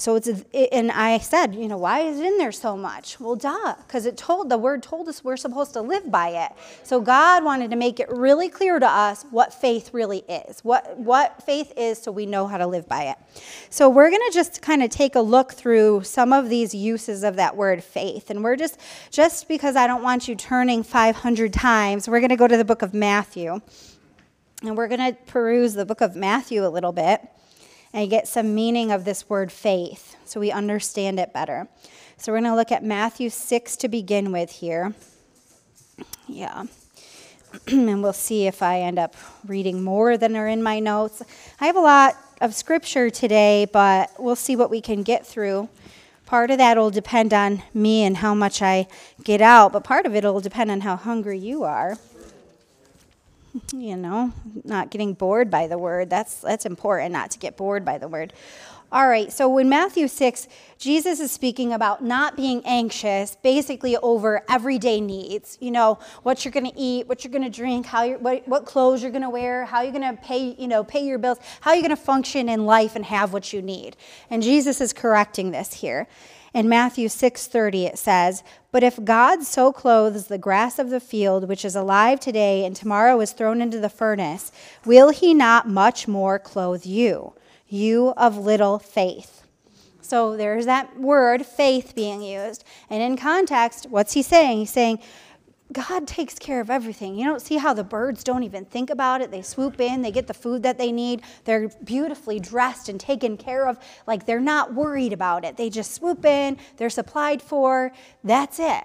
So 0.00 0.16
it's, 0.16 0.28
and 0.72 0.90
I 0.90 1.18
said, 1.18 1.54
you 1.54 1.68
know, 1.68 1.76
why 1.76 2.00
is 2.00 2.18
it 2.18 2.24
in 2.24 2.38
there 2.38 2.52
so 2.52 2.74
much? 2.74 3.20
Well, 3.20 3.36
duh, 3.36 3.74
because 3.86 4.06
it 4.06 4.16
told, 4.16 4.48
the 4.48 4.56
word 4.56 4.82
told 4.82 5.06
us 5.08 5.22
we're 5.22 5.36
supposed 5.36 5.74
to 5.74 5.82
live 5.82 6.10
by 6.10 6.30
it. 6.30 6.52
So 6.84 7.02
God 7.02 7.44
wanted 7.44 7.70
to 7.70 7.76
make 7.76 8.00
it 8.00 8.08
really 8.08 8.48
clear 8.48 8.78
to 8.78 8.88
us 8.88 9.26
what 9.30 9.52
faith 9.52 9.92
really 9.92 10.24
is, 10.26 10.60
what, 10.60 10.96
what 10.96 11.42
faith 11.42 11.74
is 11.76 12.00
so 12.00 12.12
we 12.12 12.24
know 12.24 12.46
how 12.46 12.56
to 12.56 12.66
live 12.66 12.88
by 12.88 13.08
it. 13.08 13.16
So 13.68 13.90
we're 13.90 14.08
going 14.08 14.22
to 14.26 14.32
just 14.32 14.62
kind 14.62 14.82
of 14.82 14.88
take 14.88 15.16
a 15.16 15.20
look 15.20 15.52
through 15.52 16.04
some 16.04 16.32
of 16.32 16.48
these 16.48 16.74
uses 16.74 17.22
of 17.22 17.36
that 17.36 17.54
word 17.54 17.84
faith. 17.84 18.30
And 18.30 18.42
we're 18.42 18.56
just, 18.56 18.80
just 19.10 19.48
because 19.48 19.76
I 19.76 19.86
don't 19.86 20.02
want 20.02 20.28
you 20.28 20.34
turning 20.34 20.82
500 20.82 21.52
times, 21.52 22.08
we're 22.08 22.20
going 22.20 22.30
to 22.30 22.36
go 22.36 22.48
to 22.48 22.56
the 22.56 22.64
book 22.64 22.80
of 22.80 22.94
Matthew. 22.94 23.60
And 24.62 24.78
we're 24.78 24.88
going 24.88 25.12
to 25.12 25.18
peruse 25.26 25.74
the 25.74 25.84
book 25.84 26.00
of 26.00 26.16
Matthew 26.16 26.66
a 26.66 26.68
little 26.68 26.92
bit 26.92 27.20
and 27.92 28.10
get 28.10 28.28
some 28.28 28.54
meaning 28.54 28.92
of 28.92 29.04
this 29.04 29.28
word 29.28 29.50
faith 29.50 30.16
so 30.24 30.40
we 30.40 30.50
understand 30.50 31.18
it 31.18 31.32
better. 31.32 31.68
So 32.16 32.32
we're 32.32 32.40
going 32.40 32.52
to 32.52 32.56
look 32.56 32.72
at 32.72 32.84
Matthew 32.84 33.30
6 33.30 33.76
to 33.76 33.88
begin 33.88 34.30
with 34.32 34.50
here. 34.50 34.94
Yeah. 36.28 36.64
and 37.66 38.02
we'll 38.02 38.12
see 38.12 38.46
if 38.46 38.62
I 38.62 38.80
end 38.80 38.98
up 38.98 39.16
reading 39.46 39.82
more 39.82 40.16
than 40.16 40.36
are 40.36 40.46
in 40.46 40.62
my 40.62 40.78
notes. 40.78 41.22
I 41.60 41.66
have 41.66 41.76
a 41.76 41.80
lot 41.80 42.14
of 42.40 42.54
scripture 42.54 43.10
today, 43.10 43.66
but 43.72 44.10
we'll 44.18 44.36
see 44.36 44.54
what 44.54 44.70
we 44.70 44.80
can 44.80 45.02
get 45.02 45.26
through. 45.26 45.68
Part 46.26 46.52
of 46.52 46.58
that 46.58 46.76
will 46.76 46.90
depend 46.90 47.34
on 47.34 47.62
me 47.74 48.04
and 48.04 48.18
how 48.18 48.34
much 48.34 48.62
I 48.62 48.86
get 49.24 49.40
out, 49.40 49.72
but 49.72 49.82
part 49.82 50.06
of 50.06 50.14
it 50.14 50.22
will 50.22 50.40
depend 50.40 50.70
on 50.70 50.82
how 50.82 50.94
hungry 50.94 51.38
you 51.38 51.64
are 51.64 51.96
you 53.72 53.96
know, 53.96 54.32
not 54.64 54.90
getting 54.90 55.14
bored 55.14 55.50
by 55.50 55.66
the 55.66 55.78
word. 55.78 56.10
That's 56.10 56.36
that's 56.36 56.66
important 56.66 57.12
not 57.12 57.30
to 57.32 57.38
get 57.38 57.56
bored 57.56 57.84
by 57.84 57.98
the 57.98 58.08
word. 58.08 58.32
All 58.92 59.06
right, 59.06 59.32
so 59.32 59.56
in 59.58 59.68
Matthew 59.68 60.08
6, 60.08 60.48
Jesus 60.76 61.20
is 61.20 61.30
speaking 61.30 61.72
about 61.72 62.02
not 62.02 62.36
being 62.36 62.60
anxious 62.64 63.36
basically 63.36 63.96
over 63.98 64.42
everyday 64.48 65.00
needs. 65.00 65.56
You 65.60 65.70
know, 65.70 66.00
what 66.24 66.44
you're 66.44 66.50
going 66.50 66.68
to 66.68 66.76
eat, 66.76 67.06
what 67.06 67.22
you're 67.22 67.30
going 67.30 67.44
to 67.44 67.56
drink, 67.56 67.86
how 67.86 68.02
you 68.02 68.18
what, 68.18 68.48
what 68.48 68.66
clothes 68.66 69.00
you're 69.00 69.12
going 69.12 69.22
to 69.22 69.30
wear, 69.30 69.64
how 69.64 69.82
you're 69.82 69.92
going 69.92 70.16
to 70.16 70.20
pay, 70.20 70.56
you 70.58 70.66
know, 70.66 70.82
pay 70.82 71.06
your 71.06 71.18
bills, 71.18 71.38
how 71.60 71.72
you're 71.72 71.82
going 71.82 71.90
to 71.90 72.02
function 72.02 72.48
in 72.48 72.66
life 72.66 72.96
and 72.96 73.04
have 73.04 73.32
what 73.32 73.52
you 73.52 73.62
need. 73.62 73.96
And 74.28 74.42
Jesus 74.42 74.80
is 74.80 74.92
correcting 74.92 75.52
this 75.52 75.72
here. 75.72 76.08
In 76.52 76.68
Matthew 76.68 77.08
6:30 77.08 77.86
it 77.86 77.98
says, 77.98 78.42
"But 78.72 78.82
if 78.82 79.04
God 79.04 79.44
so 79.44 79.72
clothes 79.72 80.26
the 80.26 80.38
grass 80.38 80.78
of 80.78 80.90
the 80.90 81.00
field 81.00 81.48
which 81.48 81.64
is 81.64 81.76
alive 81.76 82.18
today 82.18 82.64
and 82.64 82.74
tomorrow 82.74 83.20
is 83.20 83.32
thrown 83.32 83.62
into 83.62 83.78
the 83.78 83.88
furnace, 83.88 84.50
will 84.84 85.10
he 85.10 85.32
not 85.32 85.68
much 85.68 86.08
more 86.08 86.38
clothe 86.38 86.84
you, 86.84 87.34
you 87.68 88.14
of 88.16 88.36
little 88.36 88.78
faith?" 88.78 89.42
So 90.02 90.36
there's 90.36 90.66
that 90.66 90.98
word 90.98 91.46
faith 91.46 91.94
being 91.94 92.20
used. 92.20 92.64
And 92.88 93.00
in 93.00 93.16
context, 93.16 93.86
what's 93.88 94.14
he 94.14 94.22
saying? 94.22 94.58
He's 94.58 94.70
saying 94.70 94.98
God 95.72 96.06
takes 96.08 96.38
care 96.38 96.60
of 96.60 96.68
everything. 96.68 97.14
You 97.14 97.24
don't 97.26 97.40
see 97.40 97.56
how 97.56 97.72
the 97.74 97.84
birds 97.84 98.24
don't 98.24 98.42
even 98.42 98.64
think 98.64 98.90
about 98.90 99.20
it. 99.20 99.30
They 99.30 99.42
swoop 99.42 99.80
in, 99.80 100.02
they 100.02 100.10
get 100.10 100.26
the 100.26 100.34
food 100.34 100.64
that 100.64 100.78
they 100.78 100.90
need. 100.90 101.22
They're 101.44 101.68
beautifully 101.84 102.40
dressed 102.40 102.88
and 102.88 102.98
taken 102.98 103.36
care 103.36 103.68
of. 103.68 103.78
Like 104.06 104.26
they're 104.26 104.40
not 104.40 104.74
worried 104.74 105.12
about 105.12 105.44
it. 105.44 105.56
They 105.56 105.70
just 105.70 105.94
swoop 105.94 106.24
in, 106.24 106.58
they're 106.76 106.90
supplied 106.90 107.40
for. 107.40 107.92
That's 108.24 108.58
it. 108.58 108.84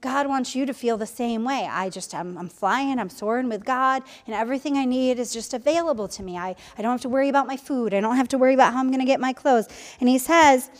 God 0.00 0.26
wants 0.26 0.56
you 0.56 0.66
to 0.66 0.74
feel 0.74 0.96
the 0.96 1.06
same 1.06 1.44
way. 1.44 1.68
I 1.70 1.88
just, 1.88 2.12
I'm, 2.12 2.36
I'm 2.36 2.48
flying, 2.48 2.98
I'm 2.98 3.08
soaring 3.08 3.48
with 3.48 3.64
God, 3.64 4.02
and 4.26 4.34
everything 4.34 4.76
I 4.76 4.84
need 4.84 5.20
is 5.20 5.32
just 5.32 5.54
available 5.54 6.08
to 6.08 6.24
me. 6.24 6.36
I, 6.36 6.56
I 6.76 6.82
don't 6.82 6.90
have 6.90 7.02
to 7.02 7.08
worry 7.08 7.28
about 7.28 7.46
my 7.46 7.56
food. 7.56 7.94
I 7.94 8.00
don't 8.00 8.16
have 8.16 8.26
to 8.28 8.38
worry 8.38 8.54
about 8.54 8.72
how 8.72 8.80
I'm 8.80 8.88
going 8.88 8.98
to 8.98 9.06
get 9.06 9.20
my 9.20 9.32
clothes. 9.32 9.68
And 10.00 10.08
he 10.08 10.18
says, 10.18 10.70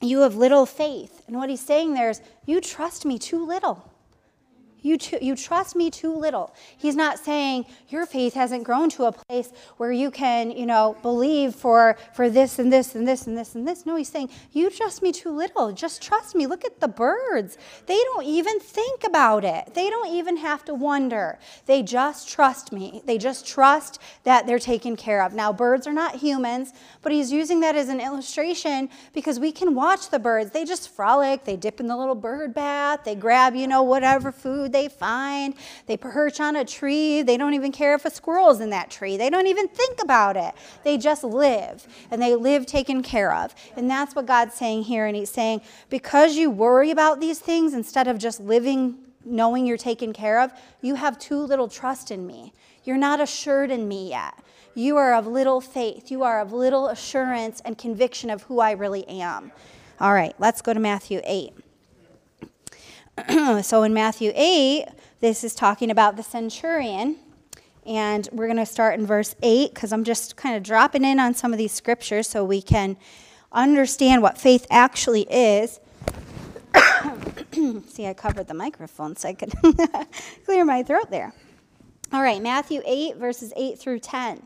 You 0.00 0.20
have 0.20 0.36
little 0.36 0.64
faith. 0.64 1.22
And 1.26 1.36
what 1.36 1.50
he's 1.50 1.60
saying 1.60 1.92
there 1.92 2.08
is, 2.08 2.22
You 2.46 2.62
trust 2.62 3.04
me 3.04 3.18
too 3.18 3.44
little. 3.44 3.92
You, 4.86 4.96
too, 4.96 5.18
you 5.20 5.34
trust 5.34 5.74
me 5.74 5.90
too 5.90 6.14
little. 6.14 6.54
He's 6.78 6.94
not 6.94 7.18
saying 7.18 7.66
your 7.88 8.06
faith 8.06 8.34
hasn't 8.34 8.62
grown 8.62 8.88
to 8.90 9.06
a 9.06 9.12
place 9.12 9.50
where 9.78 9.90
you 9.90 10.12
can, 10.12 10.52
you 10.52 10.64
know, 10.64 10.96
believe 11.02 11.56
for, 11.56 11.96
for 12.14 12.30
this 12.30 12.60
and 12.60 12.72
this 12.72 12.94
and 12.94 13.06
this 13.06 13.26
and 13.26 13.36
this 13.36 13.56
and 13.56 13.66
this. 13.66 13.84
No, 13.84 13.96
he's 13.96 14.08
saying, 14.08 14.30
you 14.52 14.70
trust 14.70 15.02
me 15.02 15.10
too 15.10 15.30
little. 15.30 15.72
Just 15.72 16.02
trust 16.02 16.36
me. 16.36 16.46
Look 16.46 16.64
at 16.64 16.78
the 16.78 16.86
birds. 16.86 17.58
They 17.86 17.96
don't 17.96 18.26
even 18.26 18.60
think 18.60 19.02
about 19.02 19.44
it. 19.44 19.74
They 19.74 19.90
don't 19.90 20.12
even 20.14 20.36
have 20.36 20.64
to 20.66 20.74
wonder. 20.74 21.40
They 21.66 21.82
just 21.82 22.28
trust 22.28 22.70
me. 22.70 23.02
They 23.06 23.18
just 23.18 23.44
trust 23.44 24.00
that 24.22 24.46
they're 24.46 24.60
taken 24.60 24.94
care 24.94 25.24
of. 25.24 25.32
Now, 25.32 25.52
birds 25.52 25.88
are 25.88 25.92
not 25.92 26.14
humans, 26.14 26.72
but 27.02 27.10
he's 27.10 27.32
using 27.32 27.58
that 27.58 27.74
as 27.74 27.88
an 27.88 28.00
illustration 28.00 28.88
because 29.12 29.40
we 29.40 29.50
can 29.50 29.74
watch 29.74 30.10
the 30.10 30.20
birds. 30.20 30.52
They 30.52 30.64
just 30.64 30.90
frolic. 30.90 31.42
They 31.42 31.56
dip 31.56 31.80
in 31.80 31.88
the 31.88 31.96
little 31.96 32.14
bird 32.14 32.54
bath. 32.54 33.00
They 33.04 33.16
grab, 33.16 33.56
you 33.56 33.66
know, 33.66 33.82
whatever 33.82 34.30
food 34.30 34.75
they 34.76 34.88
find. 34.88 35.54
They 35.86 35.96
perch 35.96 36.38
on 36.38 36.54
a 36.56 36.64
tree. 36.64 37.22
They 37.22 37.36
don't 37.36 37.54
even 37.54 37.72
care 37.72 37.94
if 37.94 38.04
a 38.04 38.10
squirrel's 38.10 38.60
in 38.60 38.70
that 38.70 38.90
tree. 38.90 39.16
They 39.16 39.30
don't 39.30 39.46
even 39.46 39.68
think 39.68 40.02
about 40.02 40.36
it. 40.36 40.54
They 40.84 40.98
just 40.98 41.24
live, 41.24 41.86
and 42.10 42.20
they 42.20 42.34
live 42.34 42.66
taken 42.66 43.02
care 43.02 43.34
of. 43.34 43.54
And 43.76 43.90
that's 43.90 44.14
what 44.14 44.26
God's 44.26 44.54
saying 44.54 44.82
here. 44.82 45.06
And 45.06 45.16
He's 45.16 45.30
saying, 45.30 45.62
because 45.88 46.36
you 46.36 46.50
worry 46.50 46.90
about 46.90 47.20
these 47.20 47.38
things 47.38 47.72
instead 47.72 48.06
of 48.06 48.18
just 48.18 48.38
living 48.40 48.98
knowing 49.24 49.66
you're 49.66 49.76
taken 49.76 50.12
care 50.12 50.40
of, 50.40 50.52
you 50.82 50.94
have 50.94 51.18
too 51.18 51.38
little 51.38 51.68
trust 51.68 52.10
in 52.10 52.26
me. 52.26 52.52
You're 52.84 52.96
not 52.96 53.20
assured 53.20 53.70
in 53.70 53.88
me 53.88 54.10
yet. 54.10 54.34
You 54.74 54.98
are 54.98 55.14
of 55.14 55.26
little 55.26 55.60
faith. 55.60 56.10
You 56.10 56.22
are 56.22 56.40
of 56.40 56.52
little 56.52 56.88
assurance 56.88 57.60
and 57.64 57.78
conviction 57.78 58.28
of 58.28 58.42
who 58.42 58.60
I 58.60 58.72
really 58.72 59.08
am. 59.08 59.50
All 59.98 60.12
right, 60.12 60.34
let's 60.38 60.60
go 60.60 60.74
to 60.74 60.80
Matthew 60.80 61.22
8. 61.24 61.65
so 63.62 63.82
in 63.82 63.94
Matthew 63.94 64.32
8, 64.34 64.86
this 65.20 65.42
is 65.42 65.54
talking 65.54 65.90
about 65.90 66.16
the 66.16 66.22
centurion. 66.22 67.16
And 67.86 68.28
we're 68.32 68.46
going 68.46 68.58
to 68.58 68.66
start 68.66 68.98
in 68.98 69.06
verse 69.06 69.34
8 69.42 69.72
because 69.72 69.92
I'm 69.92 70.04
just 70.04 70.36
kind 70.36 70.56
of 70.56 70.62
dropping 70.62 71.04
in 71.04 71.20
on 71.20 71.34
some 71.34 71.52
of 71.52 71.58
these 71.58 71.72
scriptures 71.72 72.28
so 72.28 72.44
we 72.44 72.60
can 72.60 72.96
understand 73.52 74.22
what 74.22 74.36
faith 74.36 74.66
actually 74.70 75.22
is. 75.30 75.80
See, 77.88 78.06
I 78.06 78.12
covered 78.14 78.48
the 78.48 78.54
microphone 78.54 79.16
so 79.16 79.28
I 79.28 79.34
could 79.34 79.54
clear 80.44 80.64
my 80.64 80.82
throat 80.82 81.10
there. 81.10 81.32
All 82.12 82.22
right, 82.22 82.42
Matthew 82.42 82.82
8, 82.84 83.16
verses 83.16 83.52
8 83.56 83.78
through 83.78 84.00
10. 84.00 84.42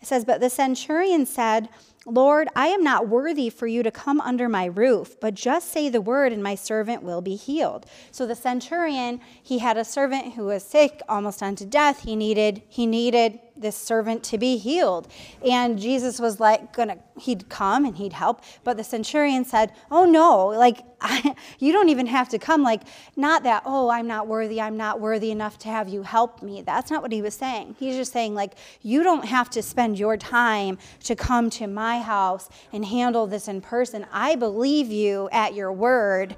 It 0.00 0.08
says, 0.08 0.24
But 0.24 0.40
the 0.40 0.50
centurion 0.50 1.24
said, 1.24 1.68
Lord, 2.04 2.48
I 2.56 2.66
am 2.68 2.82
not 2.82 3.08
worthy 3.08 3.48
for 3.48 3.68
you 3.68 3.84
to 3.84 3.92
come 3.92 4.20
under 4.20 4.48
my 4.48 4.64
roof, 4.64 5.20
but 5.20 5.34
just 5.34 5.70
say 5.70 5.88
the 5.88 6.00
word 6.00 6.32
and 6.32 6.42
my 6.42 6.56
servant 6.56 7.04
will 7.04 7.20
be 7.20 7.36
healed. 7.36 7.86
So 8.10 8.26
the 8.26 8.34
centurion, 8.34 9.20
he 9.40 9.58
had 9.58 9.76
a 9.76 9.84
servant 9.84 10.34
who 10.34 10.46
was 10.46 10.64
sick, 10.64 11.00
almost 11.08 11.42
unto 11.42 11.64
death. 11.64 12.02
He 12.02 12.16
needed 12.16 12.62
he 12.68 12.86
needed 12.86 13.38
this 13.56 13.76
servant 13.76 14.22
to 14.24 14.38
be 14.38 14.56
healed. 14.56 15.08
And 15.46 15.78
Jesus 15.78 16.18
was 16.18 16.40
like, 16.40 16.72
gonna, 16.72 16.98
he'd 17.18 17.48
come 17.48 17.84
and 17.84 17.96
he'd 17.96 18.12
help. 18.12 18.42
But 18.64 18.76
the 18.76 18.84
centurion 18.84 19.44
said, 19.44 19.72
Oh 19.90 20.04
no, 20.04 20.46
like, 20.46 20.82
I, 21.00 21.34
you 21.58 21.72
don't 21.72 21.88
even 21.88 22.06
have 22.06 22.28
to 22.30 22.38
come. 22.38 22.62
Like, 22.62 22.82
not 23.16 23.42
that, 23.44 23.62
oh, 23.64 23.90
I'm 23.90 24.06
not 24.06 24.26
worthy, 24.28 24.60
I'm 24.60 24.76
not 24.76 25.00
worthy 25.00 25.30
enough 25.30 25.58
to 25.60 25.68
have 25.68 25.88
you 25.88 26.02
help 26.02 26.42
me. 26.42 26.62
That's 26.62 26.90
not 26.90 27.02
what 27.02 27.12
he 27.12 27.22
was 27.22 27.34
saying. 27.34 27.76
He's 27.78 27.96
just 27.96 28.12
saying, 28.12 28.34
like, 28.34 28.54
you 28.82 29.02
don't 29.02 29.24
have 29.24 29.50
to 29.50 29.62
spend 29.62 29.98
your 29.98 30.16
time 30.16 30.78
to 31.04 31.14
come 31.14 31.50
to 31.50 31.66
my 31.66 32.00
house 32.00 32.48
and 32.72 32.84
handle 32.84 33.26
this 33.26 33.48
in 33.48 33.60
person. 33.60 34.06
I 34.12 34.36
believe 34.36 34.90
you 34.90 35.28
at 35.32 35.54
your 35.54 35.72
word, 35.72 36.36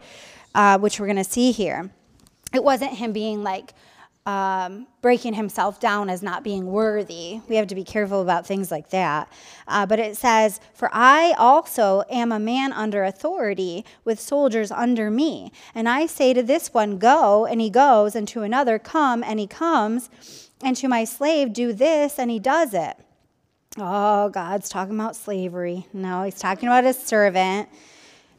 uh, 0.54 0.78
which 0.78 1.00
we're 1.00 1.14
to 1.14 1.24
see 1.24 1.52
here. 1.52 1.90
It 2.52 2.62
wasn't 2.62 2.92
him 2.92 3.12
being 3.12 3.42
like, 3.42 3.74
um, 4.26 4.86
breaking 5.02 5.34
himself 5.34 5.78
down 5.80 6.08
as 6.08 6.22
not 6.22 6.42
being 6.42 6.66
worthy. 6.66 7.40
We 7.48 7.56
have 7.56 7.66
to 7.66 7.74
be 7.74 7.84
careful 7.84 8.22
about 8.22 8.46
things 8.46 8.70
like 8.70 8.88
that. 8.90 9.30
Uh, 9.68 9.84
but 9.84 9.98
it 9.98 10.16
says, 10.16 10.60
For 10.72 10.88
I 10.92 11.34
also 11.36 12.04
am 12.08 12.32
a 12.32 12.38
man 12.38 12.72
under 12.72 13.04
authority 13.04 13.84
with 14.04 14.18
soldiers 14.18 14.70
under 14.70 15.10
me. 15.10 15.52
And 15.74 15.88
I 15.88 16.06
say 16.06 16.32
to 16.32 16.42
this 16.42 16.72
one, 16.72 16.98
Go, 16.98 17.44
and 17.44 17.60
he 17.60 17.68
goes, 17.68 18.14
and 18.14 18.26
to 18.28 18.42
another, 18.42 18.78
Come, 18.78 19.22
and 19.22 19.38
he 19.38 19.46
comes, 19.46 20.50
and 20.62 20.74
to 20.78 20.88
my 20.88 21.04
slave, 21.04 21.52
Do 21.52 21.74
this, 21.74 22.18
and 22.18 22.30
he 22.30 22.38
does 22.38 22.72
it. 22.72 22.96
Oh, 23.76 24.30
God's 24.30 24.68
talking 24.68 24.94
about 24.94 25.16
slavery. 25.16 25.86
No, 25.92 26.22
he's 26.22 26.38
talking 26.38 26.68
about 26.68 26.84
his 26.84 26.98
servant. 26.98 27.68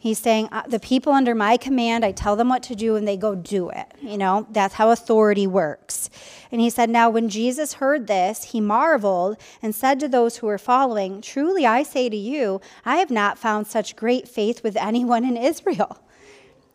He's 0.06 0.20
saying, 0.20 0.50
uh, 0.52 0.62
The 0.68 0.80
people 0.80 1.14
under 1.14 1.34
my 1.34 1.58
command, 1.58 2.06
I 2.06 2.12
tell 2.12 2.36
them 2.36 2.48
what 2.48 2.62
to 2.64 2.76
do 2.76 2.96
and 2.96 3.08
they 3.08 3.18
go 3.18 3.34
do 3.34 3.72
it. 3.72 3.88
You 4.04 4.20
know, 4.20 4.46
that's 4.52 4.76
how 4.76 4.92
authority 4.92 5.48
works. 5.48 6.12
And 6.52 6.62
he 6.62 6.70
said, 6.70 6.92
Now, 6.92 7.10
when 7.10 7.28
Jesus 7.28 7.74
heard 7.74 8.06
this, 8.06 8.52
he 8.52 8.62
marveled 8.62 9.36
and 9.64 9.74
said 9.74 10.00
to 10.02 10.08
those 10.08 10.38
who 10.38 10.46
were 10.46 10.60
following, 10.60 11.24
Truly 11.24 11.66
I 11.66 11.82
say 11.82 12.08
to 12.08 12.16
you, 12.16 12.62
I 12.86 12.98
have 12.98 13.10
not 13.10 13.40
found 13.40 13.66
such 13.66 13.96
great 13.96 14.28
faith 14.28 14.62
with 14.62 14.78
anyone 14.78 15.24
in 15.26 15.38
Israel. 15.38 15.98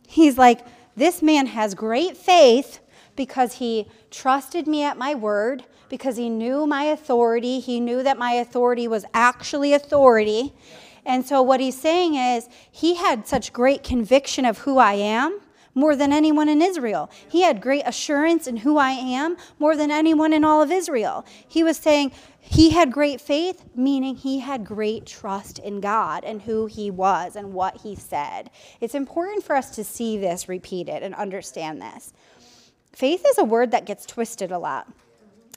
He's 0.09 0.37
like, 0.37 0.67
This 0.97 1.23
man 1.23 1.47
has 1.47 1.77
great 1.77 2.17
faith 2.17 2.81
because 3.15 3.59
he 3.59 3.87
trusted 4.11 4.67
me 4.67 4.83
at 4.83 4.99
my 4.99 5.15
word, 5.15 5.63
because 5.89 6.17
he 6.17 6.29
knew 6.29 6.67
my 6.67 6.83
authority. 6.83 7.61
He 7.61 7.79
knew 7.79 8.03
that 8.03 8.19
my 8.19 8.33
authority 8.33 8.89
was 8.89 9.05
actually 9.15 9.73
authority. 9.73 10.53
And 11.11 11.27
so, 11.27 11.43
what 11.43 11.59
he's 11.59 11.77
saying 11.77 12.15
is, 12.15 12.49
he 12.71 12.95
had 12.95 13.27
such 13.27 13.53
great 13.53 13.83
conviction 13.83 14.45
of 14.45 14.59
who 14.59 14.79
I 14.79 14.93
am 14.93 15.41
more 15.75 15.97
than 15.97 16.13
anyone 16.13 16.49
in 16.49 16.63
Israel. 16.63 17.11
He 17.29 17.43
had 17.43 17.61
great 17.61 17.83
assurance 17.85 18.47
in 18.47 18.59
who 18.59 18.79
I 18.79 18.93
am 18.93 19.37
more 19.59 19.77
than 19.77 19.91
anyone 19.91 20.33
in 20.33 20.45
all 20.45 20.63
of 20.63 20.71
Israel. 20.71 21.25
He 21.49 21.65
was 21.65 21.77
saying 21.77 22.13
he 22.39 22.71
had 22.71 22.93
great 22.93 23.21
faith, 23.21 23.65
meaning 23.75 24.15
he 24.15 24.39
had 24.39 24.65
great 24.65 25.05
trust 25.05 25.59
in 25.59 25.81
God 25.81 26.25
and 26.25 26.43
who 26.43 26.67
he 26.67 26.93
was 26.93 27.35
and 27.35 27.55
what 27.55 27.81
he 27.81 27.97
said. 27.97 28.49
It's 28.81 28.95
important 28.95 29.43
for 29.43 29.57
us 29.57 29.71
to 29.71 29.83
see 29.83 30.17
this 30.17 30.49
repeated 30.49 31.03
and 31.03 31.17
understand 31.17 31.83
this. 31.83 32.13
Faith 32.93 33.25
is 33.27 33.39
a 33.39 33.45
word 33.45 33.73
that 33.73 33.85
gets 33.85 34.07
twisted 34.07 34.53
a 34.53 34.59
lot. 34.61 34.87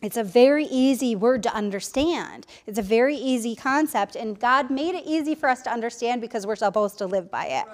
It's 0.04 0.18
a 0.18 0.24
very 0.24 0.66
easy 0.66 1.16
word 1.16 1.42
to 1.44 1.56
understand. 1.56 2.46
It's 2.68 2.78
a 2.78 2.84
very 2.84 3.16
easy 3.16 3.56
concept, 3.56 4.18
and 4.18 4.38
God 4.38 4.70
made 4.70 4.96
it 4.96 5.06
easy 5.08 5.34
for 5.34 5.48
us 5.48 5.62
to 5.62 5.72
understand 5.72 6.20
because 6.20 6.46
we're 6.46 6.58
supposed 6.58 6.98
to 6.98 7.08
live 7.08 7.32
by 7.32 7.46
it. 7.46 7.66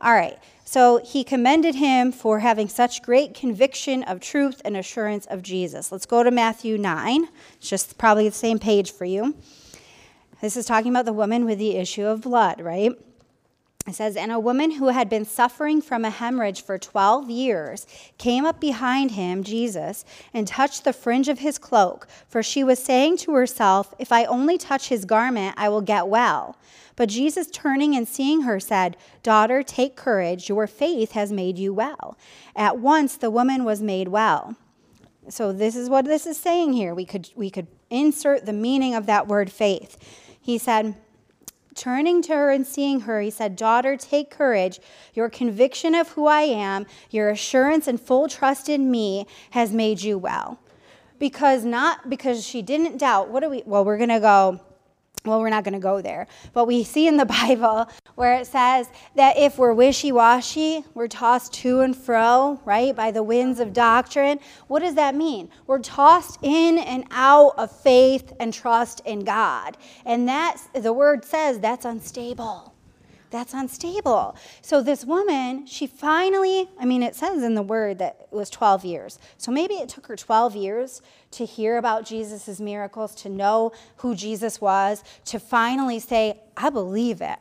All 0.00 0.12
right, 0.12 0.38
so 0.64 0.98
he 1.04 1.24
commended 1.24 1.74
him 1.74 2.12
for 2.12 2.38
having 2.38 2.68
such 2.68 3.02
great 3.02 3.34
conviction 3.34 4.04
of 4.04 4.20
truth 4.20 4.62
and 4.64 4.76
assurance 4.76 5.26
of 5.26 5.42
Jesus. 5.42 5.90
Let's 5.90 6.06
go 6.06 6.22
to 6.22 6.30
Matthew 6.30 6.78
9. 6.78 7.28
It's 7.56 7.68
just 7.68 7.98
probably 7.98 8.28
the 8.28 8.34
same 8.34 8.60
page 8.60 8.92
for 8.92 9.04
you. 9.04 9.34
This 10.40 10.56
is 10.56 10.66
talking 10.66 10.92
about 10.92 11.06
the 11.06 11.12
woman 11.12 11.44
with 11.44 11.58
the 11.58 11.76
issue 11.76 12.06
of 12.06 12.20
blood, 12.20 12.60
right? 12.60 12.92
It 13.86 13.94
says, 13.94 14.16
And 14.16 14.32
a 14.32 14.40
woman 14.40 14.72
who 14.72 14.88
had 14.88 15.10
been 15.10 15.26
suffering 15.26 15.82
from 15.82 16.04
a 16.04 16.10
hemorrhage 16.10 16.62
for 16.62 16.78
12 16.78 17.28
years 17.28 17.86
came 18.16 18.46
up 18.46 18.58
behind 18.58 19.10
him, 19.10 19.42
Jesus, 19.44 20.06
and 20.32 20.48
touched 20.48 20.84
the 20.84 20.92
fringe 20.92 21.28
of 21.28 21.40
his 21.40 21.58
cloak, 21.58 22.08
for 22.26 22.42
she 22.42 22.64
was 22.64 22.82
saying 22.82 23.18
to 23.18 23.34
herself, 23.34 23.94
If 23.98 24.10
I 24.10 24.24
only 24.24 24.56
touch 24.56 24.88
his 24.88 25.04
garment, 25.04 25.54
I 25.58 25.68
will 25.68 25.82
get 25.82 26.08
well. 26.08 26.56
But 26.96 27.10
Jesus, 27.10 27.48
turning 27.50 27.94
and 27.94 28.08
seeing 28.08 28.42
her, 28.42 28.58
said, 28.58 28.96
Daughter, 29.22 29.62
take 29.62 29.96
courage, 29.96 30.48
your 30.48 30.66
faith 30.66 31.12
has 31.12 31.30
made 31.30 31.58
you 31.58 31.74
well. 31.74 32.16
At 32.56 32.78
once 32.78 33.16
the 33.16 33.30
woman 33.30 33.64
was 33.64 33.82
made 33.82 34.08
well. 34.08 34.56
So 35.28 35.52
this 35.52 35.76
is 35.76 35.90
what 35.90 36.06
this 36.06 36.26
is 36.26 36.38
saying 36.38 36.72
here. 36.74 36.94
We 36.94 37.04
could, 37.04 37.30
we 37.34 37.50
could 37.50 37.66
insert 37.90 38.46
the 38.46 38.52
meaning 38.52 38.94
of 38.94 39.06
that 39.06 39.26
word 39.26 39.50
faith. 39.50 39.96
He 40.40 40.58
said, 40.58 40.94
Turning 41.74 42.22
to 42.22 42.34
her 42.34 42.50
and 42.50 42.66
seeing 42.66 43.00
her, 43.00 43.20
he 43.20 43.30
said, 43.30 43.56
Daughter, 43.56 43.96
take 43.96 44.30
courage. 44.30 44.80
Your 45.12 45.28
conviction 45.28 45.94
of 45.94 46.10
who 46.10 46.26
I 46.26 46.42
am, 46.42 46.86
your 47.10 47.30
assurance 47.30 47.86
and 47.86 48.00
full 48.00 48.28
trust 48.28 48.68
in 48.68 48.90
me 48.90 49.26
has 49.50 49.72
made 49.72 50.02
you 50.02 50.16
well. 50.18 50.58
Because 51.18 51.64
not 51.64 52.08
because 52.10 52.44
she 52.44 52.62
didn't 52.62 52.98
doubt. 52.98 53.28
What 53.28 53.40
do 53.40 53.50
we, 53.50 53.62
well, 53.66 53.84
we're 53.84 53.98
going 53.98 54.08
to 54.08 54.20
go 54.20 54.60
well, 55.24 55.40
we're 55.40 55.48
not 55.48 55.64
going 55.64 55.74
to 55.74 55.80
go 55.80 56.02
there. 56.02 56.26
But 56.52 56.66
we 56.66 56.84
see 56.84 57.06
in 57.06 57.16
the 57.16 57.24
Bible 57.46 57.88
where 58.14 58.36
it 58.36 58.46
says 58.46 58.88
that 59.16 59.36
if 59.38 59.58
we're 59.58 59.72
wishy 59.72 60.12
washy, 60.12 60.84
we're 60.94 61.08
tossed 61.08 61.52
to 61.54 61.80
and 61.80 61.96
fro, 61.96 62.60
right, 62.64 62.94
by 62.94 63.10
the 63.10 63.22
winds 63.22 63.60
of 63.60 63.72
doctrine. 63.72 64.38
What 64.68 64.80
does 64.80 64.94
that 64.96 65.14
mean? 65.14 65.48
We're 65.66 65.80
tossed 65.80 66.38
in 66.42 66.78
and 66.78 67.04
out 67.10 67.54
of 67.56 67.70
faith 67.70 68.32
and 68.38 68.52
trust 68.52 69.00
in 69.04 69.24
God. 69.24 69.76
And 70.04 70.28
that's, 70.28 70.68
the 70.74 70.92
word 70.92 71.24
says, 71.24 71.58
that's 71.58 71.84
unstable 71.84 72.73
that's 73.34 73.52
unstable. 73.52 74.36
So 74.62 74.80
this 74.80 75.04
woman, 75.04 75.66
she 75.66 75.88
finally, 75.88 76.68
I 76.78 76.84
mean, 76.84 77.02
it 77.02 77.16
says 77.16 77.42
in 77.42 77.56
the 77.56 77.62
word 77.62 77.98
that 77.98 78.28
it 78.30 78.34
was 78.34 78.48
12 78.48 78.84
years. 78.84 79.18
So 79.38 79.50
maybe 79.50 79.74
it 79.74 79.88
took 79.88 80.06
her 80.06 80.14
12 80.14 80.54
years 80.54 81.02
to 81.32 81.44
hear 81.44 81.76
about 81.76 82.06
Jesus' 82.06 82.60
miracles, 82.60 83.12
to 83.16 83.28
know 83.28 83.72
who 83.96 84.14
Jesus 84.14 84.60
was, 84.60 85.02
to 85.24 85.40
finally 85.40 85.98
say, 85.98 86.38
I 86.56 86.70
believe 86.70 87.20
it. 87.20 87.38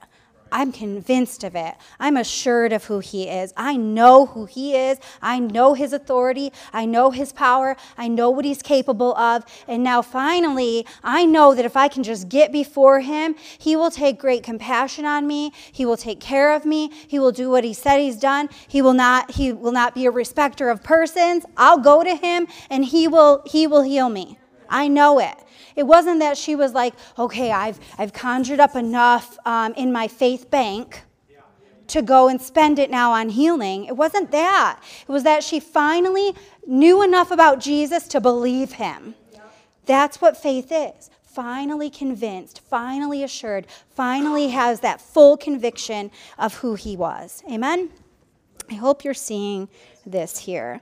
I'm 0.53 0.71
convinced 0.71 1.43
of 1.43 1.55
it. 1.55 1.73
I'm 1.99 2.15
assured 2.15 2.71
of 2.73 2.85
who 2.85 2.99
He 2.99 3.27
is. 3.27 3.53
I 3.57 3.75
know 3.75 4.27
who 4.27 4.45
He 4.45 4.75
is. 4.75 4.99
I 5.19 5.39
know 5.39 5.73
His 5.73 5.93
authority. 5.93 6.53
I 6.71 6.85
know 6.85 7.09
His 7.09 7.33
power. 7.33 7.75
I 7.97 8.07
know 8.07 8.29
what 8.29 8.45
He's 8.45 8.61
capable 8.61 9.17
of. 9.17 9.43
And 9.67 9.83
now 9.83 10.03
finally, 10.03 10.85
I 11.03 11.25
know 11.25 11.55
that 11.55 11.65
if 11.65 11.75
I 11.75 11.87
can 11.87 12.03
just 12.03 12.29
get 12.29 12.51
before 12.51 12.99
Him, 12.99 13.35
He 13.57 13.75
will 13.75 13.89
take 13.89 14.19
great 14.19 14.43
compassion 14.43 15.05
on 15.05 15.25
me. 15.25 15.51
He 15.71 15.85
will 15.87 15.97
take 15.97 16.19
care 16.19 16.53
of 16.55 16.65
me. 16.65 16.91
He 17.07 17.17
will 17.17 17.31
do 17.31 17.49
what 17.49 17.63
He 17.63 17.73
said 17.73 17.97
He's 17.97 18.19
done. 18.19 18.47
He 18.67 18.81
will 18.81 18.93
not, 18.93 19.31
he 19.31 19.51
will 19.51 19.71
not 19.71 19.95
be 19.95 20.05
a 20.05 20.11
respecter 20.11 20.69
of 20.69 20.83
persons. 20.83 21.45
I'll 21.57 21.79
go 21.79 22.03
to 22.03 22.15
Him 22.15 22.45
and 22.69 22.85
He 22.85 23.07
will, 23.07 23.41
he 23.47 23.65
will 23.65 23.81
heal 23.81 24.09
me. 24.09 24.37
I 24.69 24.87
know 24.87 25.19
it. 25.19 25.42
It 25.75 25.83
wasn't 25.83 26.19
that 26.19 26.37
she 26.37 26.55
was 26.55 26.73
like, 26.73 26.93
okay, 27.17 27.51
I've, 27.51 27.79
I've 27.97 28.13
conjured 28.13 28.59
up 28.59 28.75
enough 28.75 29.37
um, 29.45 29.73
in 29.73 29.91
my 29.91 30.07
faith 30.07 30.49
bank 30.49 31.03
to 31.87 32.01
go 32.01 32.27
and 32.27 32.41
spend 32.41 32.79
it 32.79 32.89
now 32.89 33.11
on 33.11 33.29
healing. 33.29 33.85
It 33.85 33.97
wasn't 33.97 34.31
that. 34.31 34.79
It 35.01 35.11
was 35.11 35.23
that 35.23 35.43
she 35.43 35.59
finally 35.59 36.33
knew 36.65 37.03
enough 37.03 37.31
about 37.31 37.59
Jesus 37.59 38.07
to 38.09 38.21
believe 38.21 38.73
him. 38.73 39.15
That's 39.85 40.21
what 40.21 40.37
faith 40.37 40.71
is. 40.71 41.09
Finally 41.23 41.89
convinced, 41.89 42.61
finally 42.61 43.23
assured, 43.23 43.65
finally 43.89 44.49
has 44.49 44.79
that 44.81 45.01
full 45.01 45.35
conviction 45.35 46.11
of 46.37 46.55
who 46.55 46.75
he 46.75 46.95
was. 46.95 47.43
Amen? 47.51 47.89
I 48.69 48.75
hope 48.75 49.03
you're 49.03 49.13
seeing 49.13 49.67
this 50.05 50.37
here. 50.37 50.81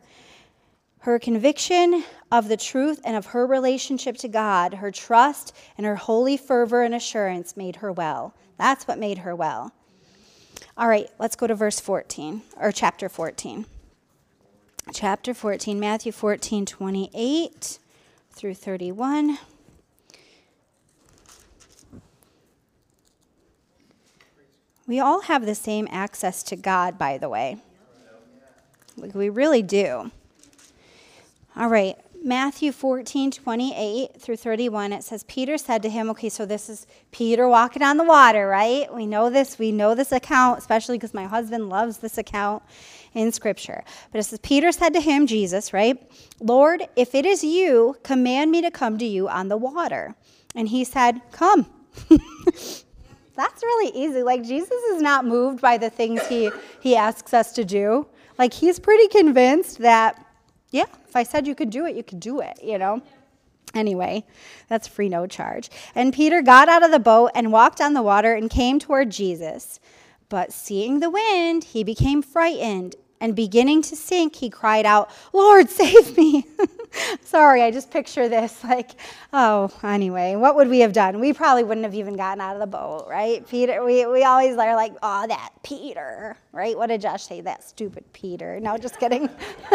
Her 1.00 1.20
conviction 1.20 2.04
of 2.32 2.48
the 2.48 2.58
truth 2.58 3.02
and 3.04 3.18
of 3.18 3.28
her 3.28 3.46
relationship 3.46 4.16
to 4.18 4.28
God, 4.28 4.76
her 4.76 4.92
trust 4.92 5.56
and 5.78 5.86
her 5.86 5.98
holy 5.98 6.38
fervor 6.38 6.82
and 6.82 6.96
assurance 6.96 7.58
made 7.58 7.78
her 7.78 7.92
well. 7.92 8.34
That's 8.58 8.88
what 8.88 8.98
made 8.98 9.20
her 9.20 9.36
well. 9.36 9.74
All 10.78 10.88
right, 10.88 11.10
let's 11.20 11.36
go 11.36 11.48
to 11.48 11.56
verse 11.56 11.80
14, 11.80 12.42
or 12.58 12.72
chapter 12.72 13.10
14. 13.10 13.66
Chapter 14.94 15.34
14, 15.34 15.80
Matthew 15.80 16.12
14, 16.12 16.66
28 16.66 17.80
through 18.32 18.54
31. 18.54 19.38
We 24.88 25.00
all 25.00 25.22
have 25.22 25.46
the 25.46 25.56
same 25.56 25.88
access 25.92 26.44
to 26.44 26.56
God, 26.56 26.98
by 26.98 27.18
the 27.18 27.30
way. 27.30 27.58
We 28.98 29.30
really 29.30 29.62
do. 29.62 30.12
All 31.56 31.68
right, 31.68 31.98
Matthew 32.24 32.72
14, 32.72 33.32
28 33.32 34.22
through 34.22 34.36
31, 34.36 34.94
it 34.94 35.04
says, 35.04 35.24
Peter 35.24 35.58
said 35.58 35.82
to 35.82 35.90
him, 35.90 36.08
okay, 36.12 36.30
so 36.30 36.46
this 36.46 36.70
is 36.70 36.86
Peter 37.12 37.48
walking 37.48 37.82
on 37.82 37.98
the 37.98 38.04
water, 38.04 38.48
right? 38.48 38.94
We 38.94 39.08
know 39.08 39.32
this. 39.32 39.58
We 39.58 39.72
know 39.72 39.96
this 39.96 40.12
account, 40.12 40.60
especially 40.60 41.00
because 41.00 41.16
my 41.16 41.26
husband 41.26 41.70
loves 41.70 41.98
this 41.98 42.20
account 42.20 42.62
in 43.16 43.32
Scripture. 43.32 43.84
But 44.12 44.20
it 44.20 44.24
says, 44.26 44.38
Peter 44.44 44.72
said 44.72 44.94
to 44.94 45.02
him, 45.02 45.26
Jesus, 45.26 45.74
right? 45.74 45.98
Lord, 46.40 46.84
if 46.96 47.16
it 47.16 47.26
is 47.26 47.44
you, 47.44 47.96
command 48.04 48.52
me 48.52 48.62
to 48.62 48.70
come 48.70 49.00
to 49.00 49.06
you 49.06 49.28
on 49.28 49.48
the 49.48 49.58
water. 49.58 50.16
And 50.54 50.68
he 50.68 50.84
said, 50.84 51.22
Come. 51.32 51.66
That's 53.36 53.64
really 53.64 53.98
easy. 53.98 54.22
Like, 54.22 54.44
Jesus 54.44 54.70
is 54.92 55.02
not 55.02 55.26
moved 55.26 55.60
by 55.60 55.80
the 55.80 55.90
things 55.90 56.26
he, 56.28 56.52
he 56.82 56.96
asks 56.96 57.34
us 57.34 57.52
to 57.54 57.66
do. 57.66 58.06
Like, 58.38 58.54
he's 58.54 58.78
pretty 58.78 59.08
convinced 59.08 59.80
that 59.80 60.24
yeah, 60.72 60.86
if 61.08 61.16
I 61.16 61.24
said 61.24 61.46
you 61.46 61.56
could 61.56 61.70
do 61.70 61.86
it, 61.86 61.96
you 61.96 62.04
could 62.04 62.20
do 62.20 62.40
it, 62.40 62.60
you 62.64 62.78
know? 62.78 63.02
Anyway, 63.74 64.26
that's 64.68 64.88
free 64.88 65.10
no 65.10 65.28
charge. 65.28 65.70
And 65.96 66.14
Peter 66.14 66.42
got 66.42 66.68
out 66.68 66.84
of 66.84 66.92
the 66.92 67.00
boat 67.00 67.32
and 67.36 67.52
walked 67.52 67.80
on 67.80 67.94
the 67.94 68.02
water 68.02 68.34
and 68.34 68.50
came 68.50 68.80
toward 68.80 69.12
Jesus. 69.12 69.80
But 70.30 70.52
seeing 70.52 71.00
the 71.00 71.10
wind, 71.10 71.66
he 71.66 71.84
became 71.84 72.22
frightened 72.22 72.96
and 73.22 73.36
beginning 73.36 73.84
to 73.84 73.96
sink, 73.96 74.36
he 74.36 74.50
cried 74.50 74.86
out, 74.86 75.10
Lord, 75.32 75.70
save 75.70 76.18
me. 76.18 76.46
Sorry, 77.24 77.62
I 77.62 77.72
just 77.72 77.90
picture 77.90 78.28
this 78.28 78.64
like, 78.66 78.92
oh, 79.32 79.72
anyway, 79.84 80.36
what 80.36 80.56
would 80.56 80.68
we 80.68 80.80
have 80.80 80.92
done? 80.92 81.22
We 81.22 81.32
probably 81.32 81.64
wouldn't 81.64 81.86
have 81.86 81.96
even 81.96 82.18
gotten 82.18 82.42
out 82.42 82.56
of 82.56 82.60
the 82.60 82.68
boat, 82.68 83.06
right? 83.08 83.48
Peter, 83.48 83.86
we, 83.86 84.06
we 84.08 84.24
always 84.24 84.58
are 84.58 84.76
like, 84.76 84.94
oh, 85.02 85.28
that 85.28 85.52
Peter, 85.64 86.36
right? 86.52 86.76
What 86.76 86.88
did 86.88 87.00
Josh 87.00 87.24
say? 87.24 87.40
That 87.40 87.64
stupid 87.64 88.04
Peter. 88.12 88.60
No, 88.60 88.78
just 88.78 89.00
kidding. 89.00 89.30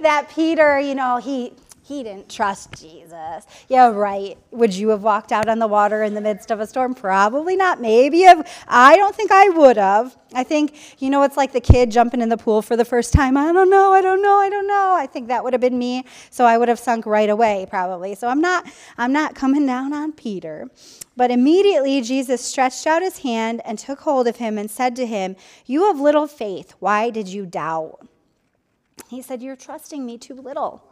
that 0.00 0.26
Peter, 0.34 0.80
you 0.80 0.94
know, 0.96 1.18
he 1.18 1.52
he 1.90 2.04
didn't 2.04 2.30
trust 2.30 2.70
Jesus. 2.80 3.44
Yeah, 3.66 3.88
right. 3.88 4.38
Would 4.52 4.72
you 4.72 4.90
have 4.90 5.02
walked 5.02 5.32
out 5.32 5.48
on 5.48 5.58
the 5.58 5.66
water 5.66 6.04
in 6.04 6.14
the 6.14 6.20
midst 6.20 6.52
of 6.52 6.60
a 6.60 6.66
storm? 6.66 6.94
Probably 6.94 7.56
not. 7.56 7.80
Maybe. 7.80 8.24
I 8.68 8.96
don't 8.96 9.12
think 9.12 9.32
I 9.32 9.48
would 9.48 9.76
have. 9.76 10.16
I 10.32 10.44
think, 10.44 11.02
you 11.02 11.10
know, 11.10 11.24
it's 11.24 11.36
like 11.36 11.52
the 11.52 11.60
kid 11.60 11.90
jumping 11.90 12.20
in 12.20 12.28
the 12.28 12.36
pool 12.36 12.62
for 12.62 12.76
the 12.76 12.84
first 12.84 13.12
time. 13.12 13.36
I 13.36 13.52
don't 13.52 13.68
know. 13.68 13.92
I 13.92 14.02
don't 14.02 14.22
know. 14.22 14.38
I 14.38 14.48
don't 14.48 14.68
know. 14.68 14.94
I 14.96 15.06
think 15.06 15.26
that 15.28 15.42
would 15.42 15.52
have 15.52 15.60
been 15.60 15.80
me. 15.80 16.04
So 16.30 16.44
I 16.44 16.58
would 16.58 16.68
have 16.68 16.78
sunk 16.78 17.06
right 17.06 17.28
away, 17.28 17.66
probably. 17.68 18.14
So 18.14 18.28
I'm 18.28 18.40
not, 18.40 18.66
I'm 18.96 19.12
not 19.12 19.34
coming 19.34 19.66
down 19.66 19.92
on 19.92 20.12
Peter. 20.12 20.70
But 21.16 21.32
immediately 21.32 22.00
Jesus 22.02 22.40
stretched 22.40 22.86
out 22.86 23.02
his 23.02 23.18
hand 23.18 23.62
and 23.64 23.76
took 23.76 23.98
hold 23.98 24.28
of 24.28 24.36
him 24.36 24.58
and 24.58 24.70
said 24.70 24.94
to 24.94 25.06
him, 25.06 25.34
You 25.66 25.86
have 25.88 25.98
little 25.98 26.28
faith. 26.28 26.72
Why 26.78 27.10
did 27.10 27.26
you 27.26 27.46
doubt? 27.46 28.06
He 29.08 29.22
said, 29.22 29.42
You're 29.42 29.56
trusting 29.56 30.06
me 30.06 30.18
too 30.18 30.34
little. 30.34 30.84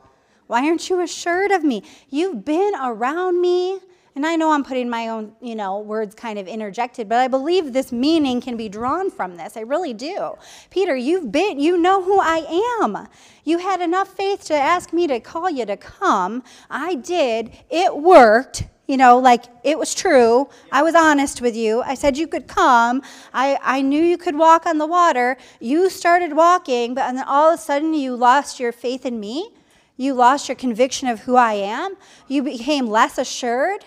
Why 0.49 0.67
aren't 0.67 0.91
you 0.91 1.01
assured 1.01 1.53
of 1.53 1.63
me? 1.63 1.85
You've 2.11 2.45
been 2.45 2.73
around 2.75 3.41
me. 3.41 3.79
And 4.17 4.27
I 4.27 4.35
know 4.35 4.51
I'm 4.51 4.65
putting 4.65 4.91
my 4.91 5.07
own, 5.07 5.33
you 5.41 5.55
know, 5.55 5.79
words 5.79 6.13
kind 6.13 6.41
of 6.41 6.49
interjected, 6.49 7.09
but 7.09 7.19
I 7.19 7.29
believe 7.29 7.73
this 7.73 7.93
meaning 7.93 8.41
can 8.41 8.57
be 8.57 8.69
drawn 8.69 9.13
from 9.13 9.37
this. 9.37 9.57
I 9.57 9.61
really 9.61 9.95
do. 9.95 10.33
Peter, 10.71 10.97
you've 10.97 11.31
been, 11.31 11.61
you 11.61 11.79
know 11.79 12.03
who 12.03 12.19
I 12.19 12.39
am. 12.83 13.07
You 13.45 13.59
had 13.59 13.81
enough 13.81 14.09
faith 14.09 14.43
to 14.47 14.55
ask 14.55 14.93
me 14.93 15.07
to 15.07 15.21
call 15.21 15.49
you 15.49 15.65
to 15.67 15.77
come. 15.77 16.43
I 16.69 16.97
did. 16.97 17.53
It 17.71 17.97
worked. 17.97 18.65
You 18.89 18.97
know, 18.97 19.19
like 19.19 19.45
it 19.63 19.79
was 19.79 19.95
true. 19.95 20.49
I 20.73 20.83
was 20.83 20.95
honest 20.95 21.43
with 21.43 21.55
you. 21.55 21.83
I 21.83 21.95
said 21.95 22.17
you 22.17 22.27
could 22.27 22.49
come. 22.49 23.03
I, 23.35 23.59
I 23.63 23.83
knew 23.83 24.03
you 24.03 24.17
could 24.17 24.37
walk 24.37 24.67
on 24.67 24.79
the 24.79 24.87
water. 24.87 25.37
You 25.61 25.91
started 25.91 26.35
walking, 26.35 26.95
but 26.95 27.13
then 27.13 27.23
all 27.23 27.53
of 27.53 27.61
a 27.61 27.63
sudden 27.63 27.93
you 27.95 28.17
lost 28.17 28.59
your 28.59 28.73
faith 28.73 29.05
in 29.05 29.21
me. 29.21 29.51
You 29.99 30.15
lost 30.15 30.49
your 30.49 30.57
conviction 30.57 31.09
of 31.09 31.21
who 31.21 31.37
I 31.37 31.55
am. 31.55 31.97
You 32.29 32.43
became 32.43 32.87
less 32.87 33.19
assured. 33.19 33.85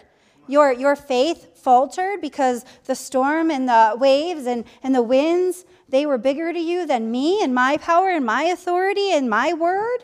Your, 0.48 0.72
your 0.74 0.96
faith 0.96 1.58
faltered 1.58 2.20
because 2.22 2.66
the 2.86 2.96
storm 2.96 3.50
and 3.50 3.68
the 3.68 3.96
waves 3.98 4.46
and, 4.46 4.66
and 4.84 4.94
the 4.94 5.02
winds, 5.02 5.66
they 5.88 6.06
were 6.06 6.18
bigger 6.18 6.52
to 6.52 6.60
you 6.60 6.86
than 6.86 7.10
me 7.10 7.42
and 7.42 7.56
my 7.56 7.78
power 7.78 8.10
and 8.10 8.26
my 8.26 8.44
authority 8.44 9.14
and 9.14 9.30
my 9.30 9.54
word. 9.54 10.00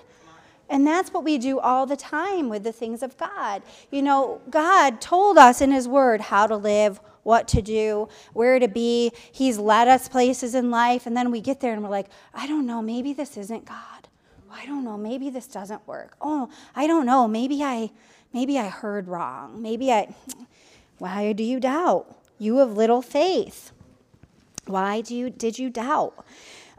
And 0.70 0.88
that's 0.88 1.14
what 1.14 1.24
we 1.24 1.38
do 1.38 1.60
all 1.60 1.86
the 1.86 1.96
time 1.96 2.50
with 2.50 2.64
the 2.64 2.72
things 2.72 3.04
of 3.04 3.18
God. 3.18 3.62
You 3.92 4.02
know, 4.02 4.42
God 4.50 5.02
told 5.02 5.38
us 5.38 5.62
in 5.62 5.72
His 5.72 5.88
Word 5.88 6.20
how 6.20 6.48
to 6.48 6.58
live, 6.58 7.00
what 7.24 7.48
to 7.50 7.62
do, 7.62 8.10
where 8.34 8.60
to 8.60 8.68
be. 8.68 9.12
He's 9.32 9.58
led 9.58 9.88
us 9.88 10.10
places 10.10 10.56
in 10.56 10.70
life, 10.70 11.06
and 11.06 11.16
then 11.16 11.32
we 11.32 11.40
get 11.42 11.62
there 11.62 11.74
and 11.74 11.84
we're 11.84 11.90
like, 11.90 12.08
I 12.34 12.48
don't 12.48 12.66
know, 12.66 12.82
maybe 12.82 13.14
this 13.14 13.38
isn't 13.38 13.66
God. 13.66 13.97
I 14.58 14.66
don't 14.66 14.84
know, 14.84 14.98
maybe 14.98 15.30
this 15.30 15.48
doesn't 15.48 15.88
work. 15.88 16.16
Oh, 16.20 16.50
I 16.76 16.88
don't 16.88 17.06
know, 17.06 17.28
maybe 17.28 17.64
I 17.64 17.92
maybe 18.34 18.58
I 18.58 18.68
heard 18.68 19.08
wrong. 19.08 19.62
Maybe 19.62 19.92
I 19.92 20.16
why 20.98 21.32
do 21.34 21.44
you 21.44 21.60
doubt? 21.60 22.16
You 22.40 22.58
have 22.58 22.72
little 22.72 23.02
faith. 23.02 23.72
Why 24.66 25.02
do 25.02 25.16
you 25.16 25.30
did 25.30 25.60
you 25.60 25.70
doubt? 25.70 26.26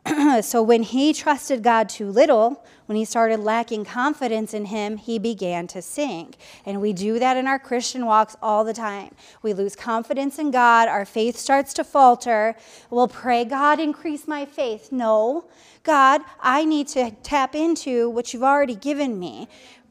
so 0.42 0.62
when 0.62 0.82
he 0.82 1.12
trusted 1.12 1.62
God 1.62 1.88
too 1.88 2.10
little, 2.10 2.64
when 2.86 2.96
he 2.96 3.04
started 3.04 3.40
lacking 3.40 3.84
confidence 3.84 4.54
in 4.54 4.66
him, 4.66 4.96
he 4.96 5.18
began 5.18 5.66
to 5.68 5.82
sink. 5.82 6.36
And 6.64 6.80
we 6.80 6.92
do 6.92 7.18
that 7.18 7.36
in 7.36 7.46
our 7.46 7.58
Christian 7.58 8.06
walks 8.06 8.36
all 8.40 8.64
the 8.64 8.72
time. 8.72 9.14
We 9.42 9.52
lose 9.52 9.76
confidence 9.76 10.38
in 10.38 10.50
God, 10.50 10.88
our 10.88 11.04
faith 11.04 11.36
starts 11.36 11.74
to 11.74 11.84
falter. 11.84 12.56
We'll 12.90 13.08
pray, 13.08 13.44
God, 13.44 13.78
increase 13.78 14.26
my 14.26 14.46
faith. 14.46 14.90
No, 14.90 15.44
God, 15.82 16.22
I 16.40 16.64
need 16.64 16.88
to 16.88 17.10
tap 17.22 17.54
into 17.54 18.08
what 18.08 18.32
you've 18.32 18.42
already 18.42 18.76
given 18.76 19.18
me. 19.18 19.48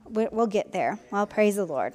We'll 0.10 0.48
get 0.48 0.72
there. 0.72 1.00
Well, 1.12 1.28
praise 1.28 1.58
the 1.58 1.66
Lord. 1.66 1.94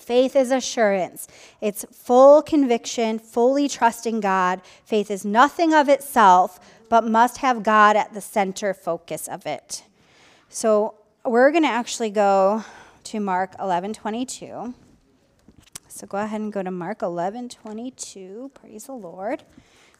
Faith 0.00 0.34
is 0.34 0.50
assurance. 0.50 1.28
It's 1.60 1.84
full 1.92 2.42
conviction, 2.42 3.18
fully 3.18 3.68
trusting 3.68 4.20
God. 4.20 4.62
Faith 4.84 5.10
is 5.10 5.24
nothing 5.24 5.74
of 5.74 5.88
itself, 5.88 6.58
but 6.90 7.06
must 7.06 7.38
have 7.38 7.62
God 7.62 7.96
at 7.96 8.12
the 8.12 8.20
center 8.20 8.74
focus 8.74 9.28
of 9.28 9.46
it. 9.46 9.84
So 10.50 10.96
we're 11.24 11.52
going 11.52 11.62
to 11.62 11.70
actually 11.70 12.10
go 12.10 12.64
to 13.04 13.20
Mark 13.20 13.54
11 13.58 13.94
22. 13.94 14.74
So 15.88 16.06
go 16.06 16.18
ahead 16.18 16.40
and 16.40 16.52
go 16.52 16.62
to 16.62 16.70
Mark 16.70 17.00
11 17.00 17.48
22. 17.48 18.50
Praise 18.54 18.84
the 18.84 18.92
Lord. 18.92 19.44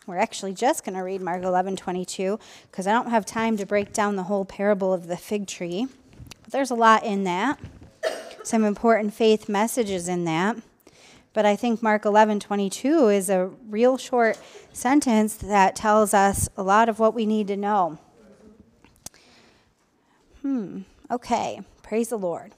We're 0.06 0.18
actually 0.18 0.52
just 0.52 0.84
going 0.84 0.96
to 0.96 1.02
read 1.02 1.20
Mark 1.20 1.44
11 1.44 1.76
22 1.76 2.38
because 2.70 2.86
I 2.88 2.92
don't 2.92 3.10
have 3.10 3.24
time 3.24 3.56
to 3.58 3.64
break 3.64 3.92
down 3.92 4.16
the 4.16 4.24
whole 4.24 4.44
parable 4.44 4.92
of 4.92 5.06
the 5.06 5.16
fig 5.16 5.46
tree. 5.46 5.86
But 6.42 6.52
there's 6.52 6.72
a 6.72 6.74
lot 6.74 7.04
in 7.04 7.22
that, 7.24 7.60
some 8.42 8.64
important 8.64 9.14
faith 9.14 9.48
messages 9.48 10.08
in 10.08 10.24
that. 10.24 10.56
But 11.32 11.46
I 11.46 11.54
think 11.56 11.82
Mark 11.82 12.04
11 12.04 12.40
22 12.40 13.08
is 13.08 13.30
a 13.30 13.50
real 13.68 13.96
short 13.96 14.38
sentence 14.72 15.36
that 15.36 15.76
tells 15.76 16.12
us 16.12 16.48
a 16.56 16.62
lot 16.62 16.88
of 16.88 16.98
what 16.98 17.14
we 17.14 17.26
need 17.26 17.46
to 17.48 17.56
know. 17.56 17.98
Hmm, 20.42 20.80
okay, 21.10 21.60
praise 21.82 22.08
the 22.08 22.18
Lord. 22.18 22.54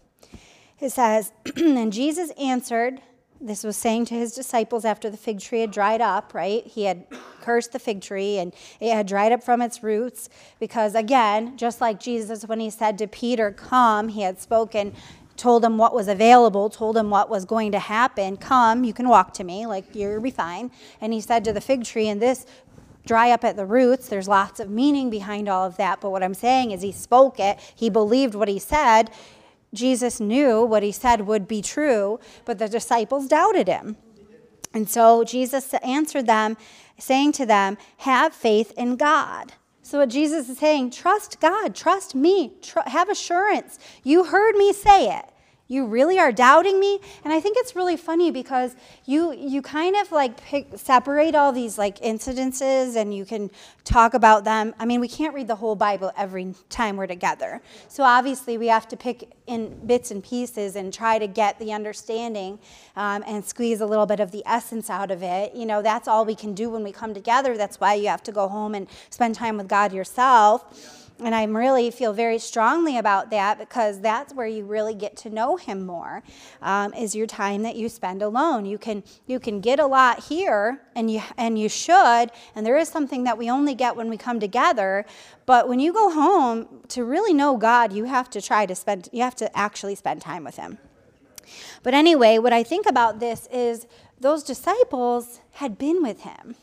It 0.80 0.90
says, 0.90 1.32
And 1.56 1.92
Jesus 1.92 2.30
answered, 2.32 3.00
this 3.42 3.64
was 3.64 3.76
saying 3.76 4.04
to 4.06 4.14
his 4.14 4.34
disciples 4.34 4.84
after 4.84 5.10
the 5.10 5.16
fig 5.16 5.40
tree 5.40 5.60
had 5.60 5.72
dried 5.72 6.00
up, 6.00 6.32
right? 6.32 6.64
He 6.64 6.84
had 6.84 7.06
cursed 7.40 7.72
the 7.72 7.80
fig 7.80 8.00
tree 8.00 8.38
and 8.38 8.54
it 8.78 8.92
had 8.92 9.08
dried 9.08 9.32
up 9.32 9.42
from 9.42 9.60
its 9.60 9.82
roots 9.82 10.28
because, 10.60 10.94
again, 10.94 11.56
just 11.56 11.80
like 11.80 11.98
Jesus, 11.98 12.44
when 12.44 12.60
he 12.60 12.70
said 12.70 12.98
to 12.98 13.08
Peter, 13.08 13.50
Come, 13.50 14.08
he 14.08 14.22
had 14.22 14.40
spoken, 14.40 14.94
told 15.36 15.64
him 15.64 15.78
what 15.78 15.94
was 15.94 16.08
available, 16.08 16.70
told 16.70 16.96
him 16.96 17.10
what 17.10 17.28
was 17.28 17.44
going 17.44 17.72
to 17.72 17.78
happen. 17.78 18.36
Come, 18.36 18.84
you 18.84 18.92
can 18.92 19.08
walk 19.08 19.32
to 19.34 19.44
me, 19.44 19.66
like 19.66 19.94
you'll 19.94 20.20
be 20.20 20.30
fine. 20.30 20.70
And 21.00 21.12
he 21.12 21.20
said 21.20 21.44
to 21.44 21.52
the 21.52 21.60
fig 21.60 21.84
tree, 21.84 22.08
and 22.08 22.20
this 22.20 22.46
dry 23.06 23.30
up 23.30 23.44
at 23.44 23.56
the 23.56 23.66
roots. 23.66 24.08
There's 24.08 24.28
lots 24.28 24.60
of 24.60 24.70
meaning 24.70 25.10
behind 25.10 25.48
all 25.48 25.66
of 25.66 25.76
that. 25.76 26.00
But 26.00 26.10
what 26.10 26.22
I'm 26.22 26.34
saying 26.34 26.70
is, 26.70 26.82
he 26.82 26.92
spoke 26.92 27.40
it, 27.40 27.58
he 27.74 27.90
believed 27.90 28.34
what 28.34 28.48
he 28.48 28.58
said. 28.58 29.10
Jesus 29.74 30.20
knew 30.20 30.62
what 30.62 30.82
he 30.82 30.92
said 30.92 31.22
would 31.22 31.48
be 31.48 31.62
true, 31.62 32.20
but 32.44 32.58
the 32.58 32.68
disciples 32.68 33.26
doubted 33.26 33.68
him. 33.68 33.96
And 34.74 34.88
so 34.88 35.24
Jesus 35.24 35.72
answered 35.74 36.26
them, 36.26 36.56
saying 36.98 37.32
to 37.32 37.46
them, 37.46 37.78
Have 37.98 38.34
faith 38.34 38.72
in 38.76 38.96
God. 38.96 39.54
So, 39.92 39.98
what 39.98 40.08
Jesus 40.08 40.48
is 40.48 40.56
saying, 40.56 40.92
trust 40.92 41.38
God, 41.38 41.74
trust 41.74 42.14
me, 42.14 42.52
tr- 42.62 42.78
have 42.86 43.10
assurance. 43.10 43.78
You 44.02 44.24
heard 44.24 44.56
me 44.56 44.72
say 44.72 45.14
it. 45.14 45.26
You 45.68 45.86
really 45.86 46.18
are 46.18 46.32
doubting 46.32 46.78
me? 46.78 47.00
And 47.24 47.32
I 47.32 47.40
think 47.40 47.56
it's 47.58 47.74
really 47.74 47.96
funny 47.96 48.30
because 48.30 48.76
you 49.06 49.32
you 49.32 49.62
kind 49.62 49.96
of 49.96 50.12
like 50.12 50.36
pick, 50.36 50.66
separate 50.76 51.34
all 51.34 51.52
these 51.52 51.78
like 51.78 51.98
incidences 52.00 52.96
and 52.96 53.14
you 53.14 53.24
can 53.24 53.50
talk 53.84 54.14
about 54.14 54.44
them. 54.44 54.74
I 54.78 54.84
mean, 54.84 55.00
we 55.00 55.08
can't 55.08 55.34
read 55.34 55.48
the 55.48 55.56
whole 55.56 55.74
Bible 55.74 56.12
every 56.16 56.54
time 56.68 56.96
we're 56.96 57.06
together. 57.06 57.62
So 57.88 58.04
obviously 58.04 58.58
we 58.58 58.66
have 58.66 58.86
to 58.88 58.96
pick 58.96 59.32
in 59.46 59.86
bits 59.86 60.10
and 60.10 60.22
pieces 60.22 60.76
and 60.76 60.92
try 60.92 61.18
to 61.18 61.26
get 61.26 61.58
the 61.58 61.72
understanding 61.72 62.58
um, 62.96 63.24
and 63.26 63.44
squeeze 63.44 63.80
a 63.80 63.86
little 63.86 64.06
bit 64.06 64.20
of 64.20 64.30
the 64.30 64.42
essence 64.46 64.90
out 64.90 65.10
of 65.10 65.22
it. 65.22 65.54
You 65.54 65.66
know, 65.66 65.80
that's 65.80 66.06
all 66.06 66.24
we 66.24 66.34
can 66.34 66.54
do 66.54 66.70
when 66.70 66.82
we 66.82 66.92
come 66.92 67.14
together. 67.14 67.56
That's 67.56 67.80
why 67.80 67.94
you 67.94 68.08
have 68.08 68.22
to 68.24 68.32
go 68.32 68.48
home 68.48 68.74
and 68.74 68.86
spend 69.10 69.34
time 69.34 69.56
with 69.56 69.68
God 69.68 69.92
yourself. 69.92 71.01
And 71.22 71.36
I 71.36 71.44
really 71.44 71.90
feel 71.92 72.12
very 72.12 72.38
strongly 72.38 72.98
about 72.98 73.30
that 73.30 73.58
because 73.58 74.00
that's 74.00 74.34
where 74.34 74.46
you 74.46 74.64
really 74.64 74.94
get 74.94 75.16
to 75.18 75.30
know 75.30 75.56
him 75.56 75.86
more. 75.86 76.22
Um, 76.60 76.92
is 76.94 77.14
your 77.14 77.28
time 77.28 77.62
that 77.62 77.76
you 77.76 77.88
spend 77.88 78.22
alone. 78.22 78.64
You 78.64 78.76
can 78.76 79.04
you 79.26 79.38
can 79.38 79.60
get 79.60 79.78
a 79.78 79.86
lot 79.86 80.24
here, 80.24 80.82
and 80.96 81.10
you 81.10 81.22
and 81.36 81.58
you 81.58 81.68
should. 81.68 82.30
And 82.56 82.66
there 82.66 82.76
is 82.76 82.88
something 82.88 83.22
that 83.24 83.38
we 83.38 83.48
only 83.48 83.74
get 83.74 83.94
when 83.94 84.10
we 84.10 84.16
come 84.16 84.40
together. 84.40 85.04
But 85.46 85.68
when 85.68 85.78
you 85.78 85.92
go 85.92 86.10
home 86.10 86.82
to 86.88 87.04
really 87.04 87.32
know 87.32 87.56
God, 87.56 87.92
you 87.92 88.04
have 88.04 88.28
to 88.30 88.42
try 88.42 88.66
to 88.66 88.74
spend. 88.74 89.08
You 89.12 89.22
have 89.22 89.36
to 89.36 89.56
actually 89.56 89.94
spend 89.94 90.22
time 90.22 90.42
with 90.42 90.56
Him. 90.56 90.78
But 91.82 91.94
anyway, 91.94 92.38
what 92.38 92.52
I 92.52 92.64
think 92.64 92.86
about 92.86 93.20
this 93.20 93.48
is 93.52 93.86
those 94.18 94.42
disciples 94.42 95.40
had 95.52 95.78
been 95.78 96.02
with 96.02 96.22
Him. 96.22 96.56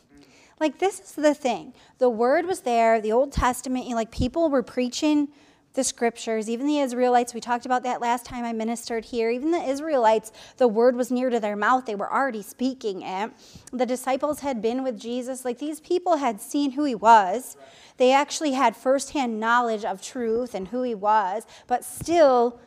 Like, 0.60 0.80
this 0.80 1.00
is 1.00 1.12
the 1.14 1.34
thing. 1.34 1.74
The 1.98 2.10
word 2.10 2.46
was 2.46 2.62
there, 2.62 3.00
the 3.00 3.12
Old 3.12 3.32
Testament, 3.32 3.86
you 3.86 3.92
know, 3.92 3.98
like, 3.98 4.12
people 4.12 4.50
were 4.50 4.64
preaching 4.64 5.30
the 5.74 5.84
scriptures, 5.84 6.50
even 6.50 6.66
the 6.66 6.80
Israelites. 6.80 7.34
We 7.34 7.40
talked 7.40 7.66
about 7.66 7.84
that 7.84 8.02
last 8.02 8.26
time 8.26 8.44
I 8.44 8.52
ministered 8.54 9.06
here. 9.06 9.30
Even 9.30 9.52
the 9.52 9.62
Israelites, 9.62 10.32
the 10.58 10.68
word 10.68 10.96
was 10.96 11.12
near 11.12 11.30
to 11.30 11.40
their 11.40 11.56
mouth. 11.56 11.86
They 11.86 11.96
were 11.96 12.12
already 12.12 12.42
speaking 12.42 13.04
it. 13.04 13.32
The 13.72 13.86
disciples 13.86 14.40
had 14.40 14.62
been 14.62 14.84
with 14.84 15.00
Jesus. 15.00 15.46
Like, 15.46 15.60
these 15.60 15.80
people 15.80 16.18
had 16.18 16.42
seen 16.42 16.72
who 16.72 16.84
he 16.86 16.96
was. 16.96 17.56
They 17.98 18.12
actually 18.12 18.54
had 18.54 18.76
firsthand 18.76 19.40
knowledge 19.40 19.86
of 19.86 20.02
truth 20.02 20.56
and 20.56 20.70
who 20.70 20.82
he 20.82 20.96
was, 20.96 21.46
but 21.68 21.86
still 21.86 22.60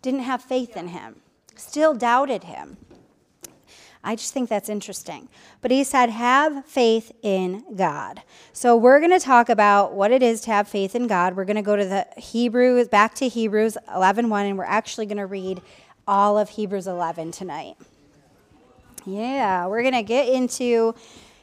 didn't 0.00 0.20
have 0.20 0.42
faith 0.42 0.76
in 0.76 0.88
him, 0.88 1.16
still 1.56 1.94
doubted 1.94 2.44
him. 2.44 2.76
I 4.04 4.16
just 4.16 4.34
think 4.34 4.50
that's 4.50 4.68
interesting. 4.68 5.28
But 5.62 5.70
he 5.70 5.82
said, 5.82 6.10
have 6.10 6.66
faith 6.66 7.10
in 7.22 7.64
God. 7.74 8.22
So 8.52 8.76
we're 8.76 9.00
going 9.00 9.18
to 9.18 9.18
talk 9.18 9.48
about 9.48 9.94
what 9.94 10.12
it 10.12 10.22
is 10.22 10.42
to 10.42 10.50
have 10.50 10.68
faith 10.68 10.94
in 10.94 11.06
God. 11.06 11.34
We're 11.34 11.46
going 11.46 11.56
to 11.56 11.62
go 11.62 11.74
to 11.74 11.84
the 11.84 12.06
Hebrews, 12.18 12.88
back 12.88 13.14
to 13.16 13.28
Hebrews 13.28 13.78
11 13.94 14.28
1, 14.28 14.46
and 14.46 14.58
we're 14.58 14.64
actually 14.64 15.06
going 15.06 15.16
to 15.16 15.26
read 15.26 15.62
all 16.06 16.36
of 16.36 16.50
Hebrews 16.50 16.86
11 16.86 17.32
tonight. 17.32 17.76
Yeah, 19.06 19.66
we're 19.66 19.82
going 19.82 19.94
to 19.94 20.02
get 20.02 20.28
into 20.28 20.94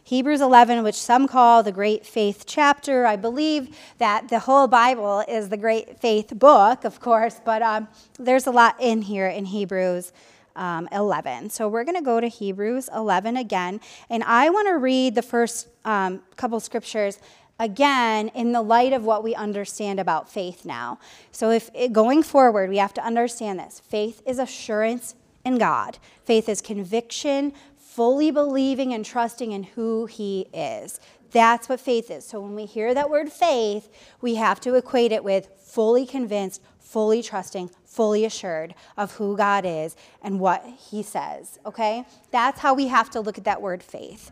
Hebrews 0.03 0.41
11, 0.41 0.83
which 0.83 0.95
some 0.95 1.27
call 1.27 1.63
the 1.63 1.71
great 1.71 2.05
faith 2.05 2.43
chapter. 2.45 3.05
I 3.05 3.15
believe 3.15 3.75
that 3.97 4.29
the 4.29 4.39
whole 4.39 4.67
Bible 4.67 5.23
is 5.27 5.49
the 5.49 5.57
great 5.57 5.99
faith 5.99 6.37
book, 6.37 6.83
of 6.85 6.99
course, 6.99 7.41
but 7.43 7.61
um, 7.61 7.87
there's 8.19 8.45
a 8.45 8.51
lot 8.51 8.75
in 8.79 9.01
here 9.01 9.27
in 9.27 9.45
Hebrews 9.45 10.11
um, 10.55 10.87
11. 10.91 11.49
So 11.49 11.67
we're 11.67 11.83
going 11.83 11.97
to 11.97 12.03
go 12.03 12.19
to 12.19 12.27
Hebrews 12.27 12.89
11 12.93 13.37
again. 13.37 13.79
And 14.09 14.23
I 14.23 14.49
want 14.49 14.67
to 14.67 14.77
read 14.77 15.15
the 15.15 15.21
first 15.21 15.67
um, 15.85 16.21
couple 16.35 16.59
scriptures 16.59 17.19
again 17.59 18.29
in 18.29 18.51
the 18.51 18.61
light 18.61 18.91
of 18.91 19.03
what 19.03 19.23
we 19.23 19.35
understand 19.35 19.99
about 19.99 20.29
faith 20.29 20.65
now. 20.65 20.99
So 21.31 21.51
if 21.51 21.69
it, 21.75 21.93
going 21.93 22.23
forward, 22.23 22.69
we 22.69 22.77
have 22.77 22.93
to 22.95 23.05
understand 23.05 23.59
this. 23.59 23.79
Faith 23.79 24.21
is 24.25 24.39
assurance 24.39 25.15
in 25.45 25.57
God. 25.57 25.99
Faith 26.25 26.49
is 26.49 26.61
conviction, 26.61 27.53
fully 27.77 28.31
believing 28.31 28.93
and 28.93 29.05
trusting 29.05 29.51
in 29.51 29.63
who 29.63 30.07
he 30.07 30.47
is. 30.53 30.99
That's 31.31 31.69
what 31.69 31.79
faith 31.79 32.11
is. 32.11 32.25
So 32.25 32.41
when 32.41 32.55
we 32.55 32.65
hear 32.65 32.93
that 32.93 33.09
word 33.09 33.31
faith, 33.31 33.89
we 34.21 34.35
have 34.35 34.59
to 34.61 34.75
equate 34.75 35.11
it 35.11 35.23
with 35.23 35.49
fully 35.59 36.05
convinced, 36.05 36.61
fully 36.91 37.23
trusting, 37.23 37.69
fully 37.85 38.25
assured 38.25 38.75
of 38.97 39.15
who 39.15 39.37
God 39.37 39.65
is 39.65 39.95
and 40.21 40.39
what 40.39 40.65
He 40.89 41.01
says, 41.01 41.57
okay? 41.65 42.05
That's 42.31 42.59
how 42.59 42.73
we 42.73 42.87
have 42.87 43.09
to 43.11 43.21
look 43.21 43.37
at 43.37 43.45
that 43.45 43.61
word 43.61 43.81
faith. 43.81 44.31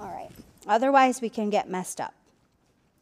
All 0.00 0.08
right. 0.08 0.30
Otherwise, 0.66 1.20
we 1.20 1.28
can 1.28 1.50
get 1.50 1.70
messed 1.70 2.00
up. 2.00 2.14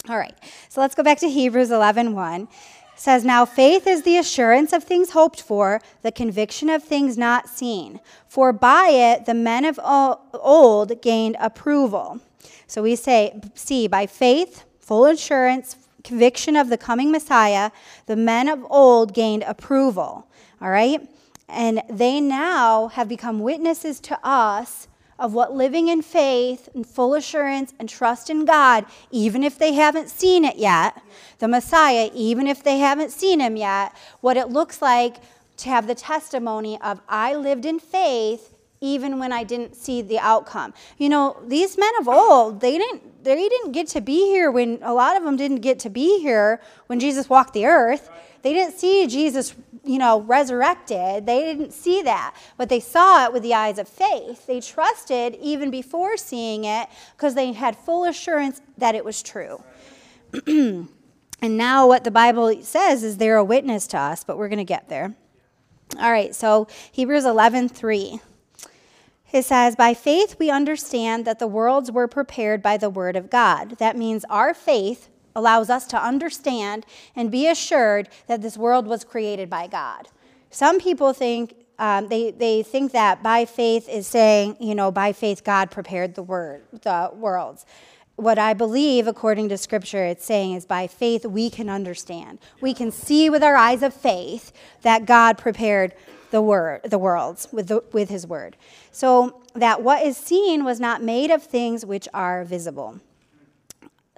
All 0.09 0.19
right. 0.19 0.35
So 0.69 0.81
let's 0.81 0.95
go 0.95 1.03
back 1.03 1.19
to 1.21 1.29
Hebrews 1.29 1.71
11 1.71 2.15
1. 2.15 2.49
Says, 2.95 3.25
Now 3.25 3.47
faith 3.47 3.87
is 3.87 4.03
the 4.03 4.19
assurance 4.19 4.73
of 4.73 4.85
things 4.85 5.11
hoped 5.11 5.41
for, 5.41 5.81
the 6.03 6.13
conviction 6.13 6.69
of 6.69 6.85
things 6.85 7.17
not 7.17 7.49
seen. 7.49 8.01
For 8.29 8.53
by 8.53 8.89
it 8.91 9.25
the 9.25 9.35
men 9.35 9.65
of 9.65 9.81
old 9.83 11.01
gained 11.01 11.37
approval. 11.41 12.21
So 12.67 12.83
we 12.83 12.97
say, 12.97 13.41
see, 13.55 13.87
by 13.87 14.07
faith, 14.07 14.65
full 14.81 15.07
assurance, 15.07 15.77
conviction 16.05 16.57
of 16.57 16.69
the 16.69 16.79
coming 16.79 17.11
Messiah, 17.11 17.71
the 18.07 18.17
men 18.17 18.49
of 18.49 18.65
old 18.71 19.15
gained 19.15 19.43
approval. 19.45 20.27
All 20.61 20.71
right? 20.71 21.09
And 21.49 21.83
they 21.89 22.21
now 22.21 22.89
have 22.89 23.09
become 23.09 23.41
witnesses 23.41 24.01
to 24.01 24.19
us 24.23 24.89
of 25.19 25.35
what 25.35 25.55
living 25.55 25.89
in 25.89 26.03
faith 26.03 26.69
and 26.75 26.87
full 26.87 27.15
assurance 27.15 27.73
and 27.79 27.89
trust 27.89 28.29
in 28.29 28.45
God, 28.45 28.85
even 29.11 29.45
if 29.45 29.59
they 29.59 29.73
haven't 29.75 30.09
seen 30.09 30.45
it 30.45 30.57
yet, 30.57 31.01
the 31.39 31.47
Messiah, 31.47 32.11
even 32.15 32.47
if 32.49 32.63
they 32.63 32.79
haven't 32.79 33.13
seen 33.13 33.39
him 33.39 33.57
yet, 33.57 33.95
what 34.21 34.37
it 34.37 34.49
looks 34.49 34.83
like 34.83 35.17
to 35.59 35.69
have 35.69 35.87
the 35.87 35.95
testimony 35.95 36.81
of, 36.81 37.01
I 37.09 37.37
lived 37.37 37.67
in 37.67 37.79
faith 37.79 38.52
even 38.83 39.19
when 39.21 39.33
I 39.33 39.45
didn't 39.45 39.77
see 39.77 40.03
the 40.03 40.19
outcome. 40.19 40.75
You 40.99 41.09
know, 41.09 41.41
these 41.47 41.79
men 41.79 41.93
of 42.01 42.09
old, 42.09 42.61
they 42.61 42.77
didn't 42.77 43.25
they 43.25 43.49
didn't 43.49 43.71
get 43.71 43.87
to 43.89 44.01
be 44.01 44.27
here 44.27 44.51
when 44.51 44.81
a 44.83 44.93
lot 44.93 45.17
of 45.17 45.23
them 45.23 45.37
didn't 45.37 45.61
get 45.61 45.79
to 45.81 45.91
be 45.91 46.21
here 46.21 46.61
when 46.89 46.99
Jesus 46.99 47.31
walked 47.31 47.55
the 47.55 47.67
earth. 47.67 48.11
They 48.43 48.53
didn't 48.53 48.75
see 48.75 49.07
Jesus, 49.07 49.55
you 49.85 49.99
know, 49.99 50.21
resurrected. 50.23 51.25
They 51.25 51.45
didn't 51.45 51.73
see 51.73 52.03
that, 52.03 52.35
but 52.57 52.69
they 52.69 52.81
saw 52.81 53.25
it 53.25 53.33
with 53.33 53.45
the 53.45 53.55
eyes 53.55 53.79
of 53.79 53.89
faith. 53.89 54.49
They 54.49 54.61
trusted 54.61 55.37
even 55.41 55.71
before 55.71 56.17
seeing 56.17 56.65
it 56.65 56.89
because 57.17 57.37
they 57.37 57.53
had 57.53 57.77
full 57.77 58.03
assurance 58.05 58.61
that 58.79 58.97
it 58.97 59.05
was 59.05 59.23
true. 59.23 59.63
and 60.47 60.89
now 61.41 61.87
what 61.87 62.03
the 62.03 62.11
Bible 62.11 62.61
says 62.63 63.05
is 63.05 63.19
they're 63.19 63.37
a 63.37 63.45
witness 63.45 63.87
to 63.89 63.99
us, 63.99 64.25
but 64.25 64.37
we're 64.37 64.49
going 64.49 64.59
to 64.59 64.65
get 64.65 64.89
there. 64.89 65.15
All 66.01 66.11
right, 66.11 66.35
so 66.35 66.67
Hebrews 66.91 67.25
11, 67.25 67.69
3. 67.69 68.21
It 69.33 69.45
says, 69.45 69.77
By 69.77 69.95
faith 69.95 70.37
we 70.39 70.51
understand 70.51 71.25
that 71.25 71.39
the 71.39 71.47
worlds 71.47 71.91
were 71.91 72.09
prepared 72.09 72.63
by 72.63 72.77
the 72.77 72.91
word 72.91 73.17
of 73.17 73.31
God. 73.31 73.79
That 73.79 73.97
means 73.97 74.25
our 74.29 74.53
faith 74.53 75.09
allows 75.35 75.71
us 75.71 75.87
to 75.87 76.03
understand 76.03 76.85
and 77.17 77.31
be 77.31 77.49
assured 77.49 78.09
that 78.27 78.43
this 78.43 78.59
world 78.59 78.87
was 78.87 79.05
created 79.05 79.49
by 79.49 79.67
God. 79.67 80.09
Some 80.51 80.79
people 80.79 81.13
think 81.15 81.55
um, 81.79 82.09
they, 82.09 82.31
they 82.31 82.63
think 82.63 82.93
that 82.93 83.23
by 83.23 83.45
faith 83.47 83.89
is 83.89 84.07
saying, 84.07 84.57
you 84.61 84.75
know, 84.75 84.91
by 84.91 85.13
faith 85.13 85.43
God 85.43 85.71
prepared 85.71 86.15
the 86.15 86.23
word, 86.23 86.63
the 86.83 87.11
worlds. 87.15 87.65
What 88.17 88.39
I 88.39 88.53
believe, 88.53 89.07
according 89.07 89.49
to 89.49 89.59
Scripture, 89.59 90.05
it's 90.05 90.25
saying 90.25 90.53
is 90.53 90.67
by 90.67 90.87
faith 90.87 91.25
we 91.25 91.49
can 91.49 91.71
understand. 91.71 92.39
We 92.61 92.75
can 92.75 92.93
see 92.93 93.31
with 93.31 93.43
our 93.43 93.57
eyes 93.57 93.83
of 93.83 93.95
faith 93.95 94.53
that 94.83 95.07
God 95.07 95.39
prepared 95.39 95.95
the 96.33 96.43
word, 96.43 96.81
the 96.85 96.99
worlds 96.99 97.47
with, 97.53 97.69
the, 97.69 97.85
with 97.93 98.09
his 98.09 98.27
word. 98.27 98.57
So 98.91 99.43
that 99.55 99.83
what 99.83 100.05
is 100.05 100.17
seen 100.17 100.65
was 100.65 100.81
not 100.81 101.03
made 101.03 101.31
of 101.31 101.43
things 101.43 101.87
which 101.87 102.09
are 102.13 102.43
visible. 102.43 103.01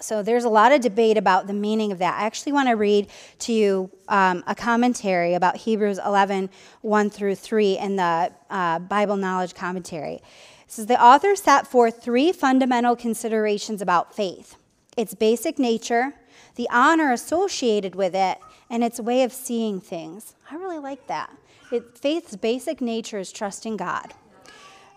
So 0.01 0.23
there's 0.23 0.45
a 0.45 0.49
lot 0.49 0.73
of 0.73 0.81
debate 0.81 1.19
about 1.19 1.47
the 1.49 1.53
meaning 1.53 1.91
of 1.91 1.99
that. 1.99 2.21
I 2.21 2.25
actually 2.25 2.53
want 2.53 2.69
to 2.69 2.75
read 2.75 3.09
to 3.41 3.53
you 3.53 3.91
um, 4.09 4.45
a 4.47 4.55
commentary 4.55 5.35
about 5.35 5.57
Hebrews 5.57 5.99
11, 6.05 6.51
1 6.83 7.11
through 7.11 7.35
3 7.35 7.79
in 7.79 7.97
the 7.97 8.33
uh, 8.49 8.79
Bible 8.79 9.17
Knowledge 9.17 9.55
Commentary. 9.55 10.15
It 10.15 10.23
says 10.69 10.87
the 10.87 11.03
author 11.03 11.35
set 11.35 11.67
forth 11.67 12.03
three 12.03 12.33
fundamental 12.33 12.97
considerations 12.97 13.83
about 13.83 14.15
faith 14.15 14.57
its 14.97 15.13
basic 15.13 15.59
nature, 15.59 16.15
the 16.55 16.69
honor 16.71 17.11
associated 17.11 17.97
with 17.97 18.15
it, 18.15 18.39
and 18.71 18.85
its 18.85 19.01
way 19.01 19.25
of 19.25 19.33
seeing 19.33 19.81
things. 19.81 20.37
I 20.49 20.55
really 20.55 20.79
like 20.79 21.09
that. 21.09 21.31
It, 21.75 21.99
faith's 21.99 22.37
basic 22.37 22.81
nature 22.81 23.19
is 23.19 23.33
trusting 23.33 23.77
God. 23.77 24.15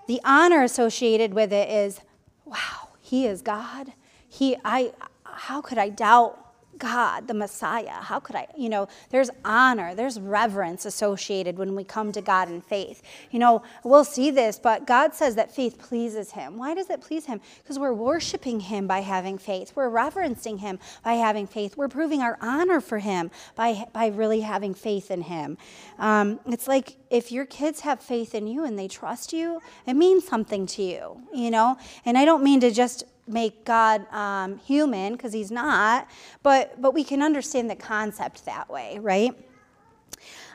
The 0.08 0.22
honor 0.24 0.62
associated 0.64 1.34
with 1.34 1.52
it 1.52 1.70
is, 1.70 2.02
wow, 2.46 2.90
He 3.02 3.26
is 3.26 3.42
God. 3.42 3.94
He, 4.30 4.56
I, 4.64 4.94
how 5.26 5.62
could 5.62 5.80
I 5.80 5.90
doubt 5.90 6.38
God, 6.78 7.28
the 7.28 7.34
Messiah. 7.34 8.02
How 8.02 8.20
could 8.20 8.36
I? 8.36 8.48
You 8.58 8.70
know, 8.70 8.88
there's 9.10 9.30
honor, 9.44 9.96
there's 9.96 10.20
reverence 10.20 10.86
associated 10.86 11.58
when 11.58 11.76
we 11.76 11.84
come 11.84 12.12
to 12.12 12.22
God 12.22 12.50
in 12.50 12.62
faith. 12.62 13.02
You 13.32 13.40
know, 13.40 13.64
we'll 13.84 14.04
see 14.04 14.32
this, 14.32 14.60
but 14.60 14.88
God 14.88 15.14
says 15.14 15.36
that 15.36 15.54
faith 15.54 15.78
pleases 15.78 16.32
Him. 16.32 16.58
Why 16.58 16.74
does 16.74 16.90
it 16.90 17.02
please 17.02 17.26
Him? 17.26 17.42
Because 17.62 17.80
we're 17.80 17.94
worshiping 17.94 18.60
Him 18.60 18.88
by 18.88 19.00
having 19.00 19.38
faith, 19.38 19.74
we're 19.76 19.90
reverencing 19.90 20.60
Him 20.60 20.80
by 21.04 21.14
having 21.14 21.48
faith, 21.48 21.78
we're 21.78 21.88
proving 21.88 22.22
our 22.22 22.38
honor 22.42 22.82
for 22.82 23.00
Him 23.00 23.32
by, 23.56 23.86
by 23.94 24.08
really 24.08 24.42
having 24.42 24.74
faith 24.74 25.12
in 25.12 25.22
Him. 25.22 25.58
Um, 26.00 26.40
it's 26.46 26.68
like 26.68 26.98
if 27.10 27.32
your 27.32 27.46
kids 27.46 27.82
have 27.82 28.02
faith 28.02 28.36
in 28.36 28.48
you 28.48 28.66
and 28.66 28.78
they 28.78 28.88
trust 28.88 29.34
you, 29.34 29.62
it 29.86 29.94
means 29.94 30.28
something 30.28 30.66
to 30.68 30.84
you, 30.84 31.22
you 31.34 31.52
know? 31.52 31.78
And 32.06 32.18
I 32.18 32.26
don't 32.26 32.44
mean 32.44 32.60
to 32.62 32.72
just 32.72 33.04
make 33.28 33.66
God 33.66 34.12
um, 34.14 34.58
human 34.60 35.14
because 35.14 35.34
he's 35.34 35.52
not, 35.52 36.08
but, 36.44 36.82
but 36.82 36.94
we 36.94 37.04
can 37.04 37.22
understand 37.22 37.70
the 37.70 37.76
concept 37.76 38.46
that 38.46 38.70
way, 38.70 39.00
right? 39.00 39.34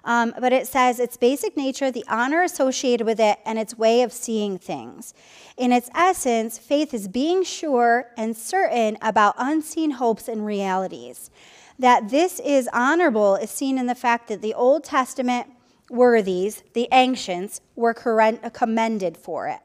Um, 0.04 0.35
but 0.40 0.52
it 0.52 0.66
says 0.66 0.98
its 0.98 1.16
basic 1.16 1.56
nature, 1.56 1.90
the 1.90 2.04
honor 2.08 2.42
associated 2.42 3.06
with 3.06 3.20
it, 3.20 3.38
and 3.44 3.58
its 3.58 3.78
way 3.78 4.02
of 4.02 4.12
seeing 4.12 4.58
things. 4.58 5.14
In 5.56 5.70
its 5.70 5.90
essence, 5.94 6.58
faith 6.58 6.92
is 6.92 7.06
being 7.06 7.44
sure 7.44 8.11
and 8.16 8.37
certain 8.37 8.98
about 9.00 9.35
unseen 9.38 9.92
hopes 9.92 10.26
and 10.26 10.44
realities. 10.44 11.30
That 11.78 12.11
this 12.11 12.40
is 12.40 12.68
honorable 12.72 13.37
is 13.37 13.50
seen 13.50 13.78
in 13.78 13.87
the 13.87 13.94
fact 13.94 14.28
that 14.28 14.42
the 14.42 14.54
Old 14.54 14.85
Testament 14.85 15.48
worthies, 15.88 16.62
the 16.74 16.88
ancients, 16.90 17.61
were 17.76 17.94
commended 17.94 19.16
for 19.16 19.48
it. 19.48 19.61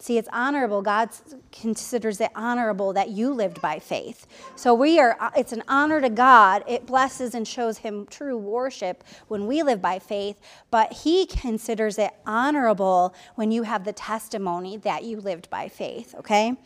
See, 0.00 0.16
it's 0.16 0.28
honorable. 0.32 0.80
God 0.80 1.10
considers 1.52 2.20
it 2.20 2.30
honorable 2.34 2.92
that 2.94 3.10
you 3.10 3.32
lived 3.34 3.60
by 3.60 3.78
faith. 3.78 4.26
So 4.56 4.72
we 4.72 4.98
are 4.98 5.16
uh, 5.20 5.30
it's 5.36 5.52
an 5.52 5.62
honor 5.68 6.00
to 6.00 6.08
God. 6.08 6.64
It 6.66 6.86
blesses 6.86 7.34
and 7.34 7.46
shows 7.46 7.78
him 7.78 8.06
true 8.06 8.38
worship 8.38 9.04
when 9.26 9.46
we 9.46 9.62
live 9.62 9.82
by 9.82 9.98
faith, 9.98 10.40
but 10.70 10.92
he 10.92 11.26
considers 11.26 11.98
it 11.98 12.12
honorable 12.26 13.14
when 13.34 13.50
you 13.50 13.64
have 13.64 13.84
the 13.84 13.92
testimony 13.92 14.78
that 14.78 15.04
you 15.04 15.20
lived 15.20 15.50
by 15.50 15.68
faith, 15.68 16.14
okay? 16.18 16.56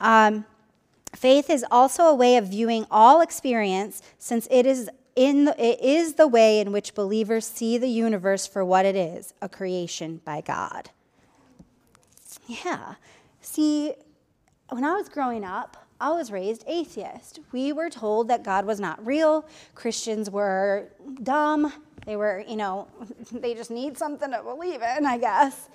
Um, 0.00 0.46
faith 1.14 1.50
is 1.50 1.66
also 1.70 2.04
a 2.04 2.14
way 2.14 2.36
of 2.36 2.48
viewing 2.48 2.86
all 2.90 3.20
experience 3.20 4.00
since 4.18 4.48
it 4.50 4.64
is 4.64 4.88
in 5.16 5.46
the, 5.46 5.62
it 5.62 5.80
is 5.80 6.14
the 6.14 6.28
way 6.28 6.60
in 6.60 6.70
which 6.70 6.94
believers 6.94 7.44
see 7.44 7.76
the 7.76 7.88
universe 7.88 8.46
for 8.46 8.64
what 8.64 8.86
it 8.86 8.94
is, 8.94 9.34
a 9.42 9.48
creation 9.48 10.20
by 10.24 10.40
God. 10.40 10.90
Yeah. 12.48 12.94
See, 13.42 13.92
when 14.70 14.84
I 14.84 14.94
was 14.94 15.08
growing 15.08 15.44
up, 15.44 15.76
I 16.00 16.10
was 16.10 16.32
raised 16.32 16.64
atheist. 16.66 17.40
We 17.52 17.72
were 17.72 17.90
told 17.90 18.28
that 18.28 18.42
God 18.42 18.64
was 18.64 18.80
not 18.80 19.04
real. 19.04 19.44
Christians 19.74 20.30
were 20.30 20.88
dumb. 21.22 21.72
They 22.06 22.16
were, 22.16 22.42
you 22.48 22.56
know, 22.56 22.88
they 23.32 23.54
just 23.54 23.70
need 23.70 23.98
something 23.98 24.30
to 24.30 24.42
believe 24.42 24.80
in, 24.82 25.04
I 25.04 25.18
guess. 25.18 25.68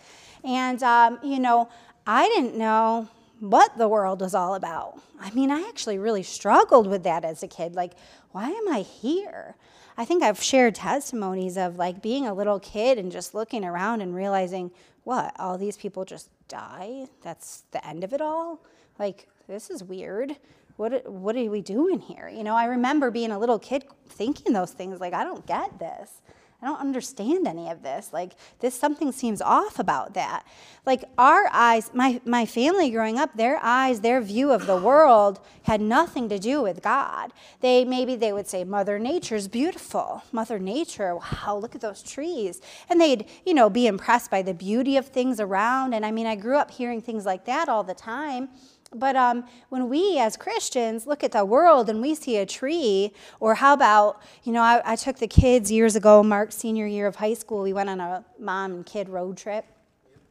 And, 0.43 0.81
um, 0.81 1.19
you 1.21 1.39
know, 1.39 1.69
I 2.07 2.27
didn't 2.29 2.55
know 2.57 3.07
what 3.39 3.77
the 3.77 3.87
world 3.87 4.21
was 4.21 4.33
all 4.33 4.55
about. 4.55 4.99
I 5.19 5.29
mean, 5.31 5.51
I 5.51 5.67
actually 5.67 5.99
really 5.99 6.23
struggled 6.23 6.87
with 6.87 7.03
that 7.03 7.23
as 7.23 7.43
a 7.43 7.47
kid. 7.47 7.75
Like, 7.75 7.93
why 8.31 8.49
am 8.49 8.73
I 8.73 8.79
here? 8.81 9.55
I 9.97 10.05
think 10.05 10.23
I've 10.23 10.41
shared 10.41 10.75
testimonies 10.75 11.55
of 11.57 11.75
like 11.75 12.01
being 12.01 12.25
a 12.25 12.33
little 12.33 12.59
kid 12.59 12.97
and 12.97 13.11
just 13.11 13.35
looking 13.35 13.63
around 13.63 14.01
and 14.01 14.15
realizing, 14.15 14.71
what, 15.03 15.35
all 15.37 15.57
these 15.57 15.77
people 15.77 16.05
just 16.05 16.29
die? 16.53 17.07
That's 17.23 17.63
the 17.71 17.85
end 17.85 18.03
of 18.03 18.13
it 18.13 18.21
all? 18.21 18.59
Like, 18.99 19.27
this 19.47 19.69
is 19.69 19.83
weird. 19.83 20.35
What, 20.77 21.09
what 21.09 21.35
are 21.35 21.49
we 21.49 21.61
doing 21.61 21.99
here? 21.99 22.29
You 22.29 22.43
know, 22.43 22.55
I 22.55 22.65
remember 22.65 23.11
being 23.11 23.31
a 23.31 23.39
little 23.39 23.59
kid 23.59 23.85
thinking 24.07 24.53
those 24.53 24.71
things, 24.71 24.99
like, 24.99 25.13
I 25.13 25.23
don't 25.23 25.45
get 25.45 25.79
this. 25.79 26.21
I 26.63 26.65
don't 26.65 26.79
understand 26.79 27.45
any 27.45 27.69
of 27.69 27.83
this. 27.83 28.13
Like, 28.13 28.31
this 28.61 28.73
something 28.73 29.11
seems 29.11 29.41
off 29.41 29.79
about 29.79 30.13
that. 30.13 30.47
Like, 30.85 31.03
our 31.17 31.49
eyes, 31.51 31.91
my, 31.93 32.21
my 32.23 32.45
family 32.45 32.89
growing 32.89 33.19
up, 33.19 33.35
their 33.35 33.59
eyes, 33.61 33.99
their 33.99 34.21
view 34.21 34.53
of 34.53 34.65
the 34.65 34.77
world 34.77 35.41
had 35.63 35.81
nothing 35.81 36.29
to 36.29 36.39
do 36.39 36.61
with 36.61 36.81
God. 36.81 37.33
They 37.59 37.83
maybe 37.83 38.15
they 38.15 38.31
would 38.31 38.47
say, 38.47 38.63
Mother 38.63 38.97
Nature's 38.97 39.49
beautiful. 39.49 40.23
Mother 40.31 40.57
Nature, 40.57 41.17
wow, 41.17 41.57
look 41.57 41.75
at 41.75 41.81
those 41.81 42.01
trees. 42.01 42.61
And 42.89 43.01
they'd, 43.01 43.25
you 43.45 43.53
know, 43.53 43.69
be 43.69 43.85
impressed 43.85 44.31
by 44.31 44.41
the 44.41 44.53
beauty 44.53 44.95
of 44.95 45.07
things 45.07 45.41
around. 45.41 45.93
And 45.93 46.05
I 46.05 46.11
mean, 46.11 46.27
I 46.27 46.35
grew 46.35 46.55
up 46.55 46.71
hearing 46.71 47.01
things 47.01 47.25
like 47.25 47.43
that 47.43 47.67
all 47.67 47.83
the 47.83 47.93
time. 47.93 48.47
But 48.95 49.15
um, 49.15 49.45
when 49.69 49.89
we 49.89 50.19
as 50.19 50.37
Christians 50.37 51.07
look 51.07 51.23
at 51.23 51.31
the 51.31 51.45
world 51.45 51.89
and 51.89 52.01
we 52.01 52.15
see 52.15 52.37
a 52.37 52.45
tree, 52.45 53.13
or 53.39 53.55
how 53.55 53.73
about, 53.73 54.21
you 54.43 54.51
know, 54.51 54.61
I, 54.61 54.81
I 54.85 54.95
took 54.95 55.17
the 55.17 55.27
kids 55.27 55.71
years 55.71 55.95
ago, 55.95 56.23
Mark's 56.23 56.55
senior 56.55 56.87
year 56.87 57.07
of 57.07 57.15
high 57.15 57.33
school, 57.33 57.63
we 57.63 57.73
went 57.73 57.89
on 57.89 57.99
a 57.99 58.23
mom 58.39 58.73
and 58.73 58.85
kid 58.85 59.09
road 59.09 59.37
trip. 59.37 59.65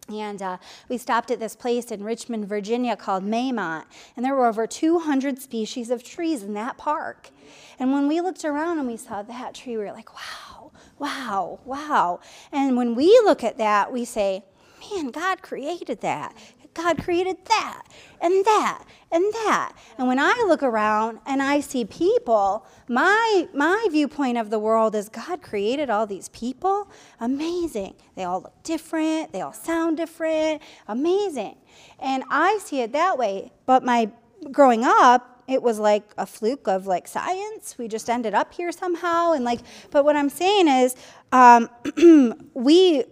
And 0.08 0.42
uh, 0.42 0.58
we 0.88 0.98
stopped 0.98 1.30
at 1.30 1.38
this 1.38 1.54
place 1.54 1.90
in 1.90 2.02
Richmond, 2.02 2.48
Virginia 2.48 2.96
called 2.96 3.24
Maymont. 3.24 3.84
And 4.16 4.24
there 4.24 4.34
were 4.34 4.46
over 4.46 4.66
200 4.66 5.40
species 5.40 5.90
of 5.90 6.02
trees 6.02 6.42
in 6.42 6.54
that 6.54 6.76
park. 6.76 7.30
And 7.78 7.92
when 7.92 8.08
we 8.08 8.20
looked 8.20 8.44
around 8.44 8.78
and 8.78 8.88
we 8.88 8.96
saw 8.96 9.22
that 9.22 9.54
tree, 9.54 9.76
we 9.76 9.84
were 9.84 9.92
like, 9.92 10.12
wow, 10.12 10.72
wow, 10.98 11.60
wow. 11.64 12.20
And 12.50 12.76
when 12.76 12.94
we 12.94 13.06
look 13.24 13.44
at 13.44 13.58
that, 13.58 13.92
we 13.92 14.04
say, 14.04 14.44
man, 14.90 15.10
God 15.10 15.40
created 15.40 16.00
that. 16.00 16.34
God 16.74 17.02
created 17.02 17.36
that 17.46 17.82
and 18.20 18.44
that 18.44 18.84
and 19.10 19.24
that. 19.32 19.72
And 19.98 20.08
when 20.08 20.18
I 20.18 20.44
look 20.46 20.62
around 20.62 21.20
and 21.26 21.42
I 21.42 21.60
see 21.60 21.84
people, 21.84 22.66
my, 22.88 23.48
my 23.52 23.86
viewpoint 23.90 24.38
of 24.38 24.50
the 24.50 24.58
world 24.58 24.94
is 24.94 25.08
God 25.08 25.42
created 25.42 25.90
all 25.90 26.06
these 26.06 26.28
people. 26.30 26.90
Amazing. 27.20 27.94
They 28.16 28.24
all 28.24 28.40
look 28.42 28.62
different, 28.62 29.32
they 29.32 29.42
all 29.42 29.52
sound 29.52 29.96
different. 29.98 30.62
Amazing. 30.88 31.56
And 31.98 32.24
I 32.30 32.58
see 32.58 32.80
it 32.80 32.92
that 32.92 33.18
way. 33.18 33.52
But 33.66 33.84
my 33.84 34.10
growing 34.50 34.84
up, 34.84 35.42
it 35.46 35.62
was 35.62 35.78
like 35.78 36.04
a 36.16 36.24
fluke 36.26 36.68
of 36.68 36.86
like 36.86 37.06
science. 37.06 37.76
We 37.76 37.88
just 37.88 38.08
ended 38.08 38.34
up 38.34 38.54
here 38.54 38.72
somehow. 38.72 39.32
And 39.32 39.44
like, 39.44 39.60
but 39.90 40.04
what 40.04 40.16
I'm 40.16 40.30
saying 40.30 40.68
is, 40.68 40.96
um, 41.32 41.68
we 42.54 43.04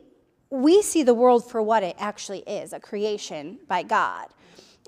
we 0.51 0.83
see 0.83 1.03
the 1.03 1.15
world 1.15 1.49
for 1.49 1.63
what 1.63 1.83
it 1.83 1.97
actually 1.99 2.41
is 2.41 2.73
a 2.73 2.81
creation 2.81 3.61
by 3.69 3.83
God. 3.83 4.27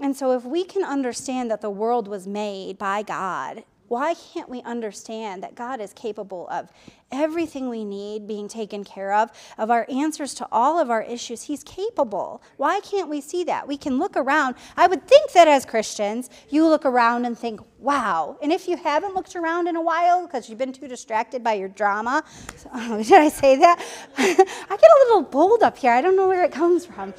And 0.01 0.17
so, 0.17 0.33
if 0.33 0.45
we 0.45 0.65
can 0.65 0.85
understand 0.85 1.51
that 1.51 1.61
the 1.61 1.71
world 1.71 2.09
was 2.09 2.27
made 2.27 2.79
by 2.79 3.03
God 3.03 3.65
why 3.93 4.15
can't 4.15 4.49
we 4.49 4.63
understand 4.63 5.43
that 5.43 5.55
God 5.55 5.79
is 5.79 5.93
capable 5.93 6.49
of 6.49 6.73
everything 7.11 7.69
we 7.69 7.85
need 7.85 8.27
being 8.27 8.49
taken 8.49 8.85
care 8.85 9.13
of, 9.13 9.31
of 9.59 9.71
our 9.71 9.85
answers 9.91 10.33
to 10.37 10.49
all 10.51 10.79
of 10.79 10.89
our 10.89 11.03
issues? 11.03 11.43
He's 11.43 11.63
capable. 11.63 12.43
Why 12.57 12.81
can't 12.81 13.11
we 13.11 13.21
see 13.21 13.45
that? 13.45 13.69
We 13.69 13.77
can 13.77 13.99
look 13.99 14.17
around. 14.17 14.55
I 14.79 14.87
would 14.87 15.07
think 15.07 15.33
that 15.33 15.47
as 15.47 15.67
Christians, 15.67 16.31
you 16.49 16.67
look 16.67 16.87
around 16.87 17.27
and 17.27 17.39
think, 17.39 17.61
wow. 17.81 18.39
And 18.41 18.51
if 18.51 18.67
you 18.67 18.79
haven't 18.79 19.15
looked 19.15 19.37
around 19.37 19.69
in 19.69 19.77
a 19.77 19.83
while 19.83 20.27
because 20.27 20.49
you've 20.49 20.57
been 20.57 20.73
too 20.73 20.89
distracted 20.89 21.45
by 21.45 21.53
your 21.53 21.69
drama, 21.69 22.25
oh, 22.73 23.03
so, 23.03 23.11
did 23.11 23.21
I 23.21 23.29
say 23.29 23.57
that? 23.57 23.79
I 24.17 24.35
get 24.35 24.41
a 24.41 25.05
little 25.05 25.25
bold 25.25 25.63
up 25.63 25.77
here. 25.77 25.93
I 25.93 26.01
don't 26.01 26.17
know 26.17 26.29
where 26.29 26.45
it 26.45 26.53
comes 26.53 26.87
from. 26.87 27.13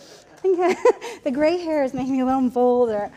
The 1.23 1.31
gray 1.31 1.57
hair 1.57 1.85
is 1.85 1.93
making 1.93 2.13
me 2.13 2.19
a 2.19 2.25
little 2.25 2.49
bolder. 2.49 3.09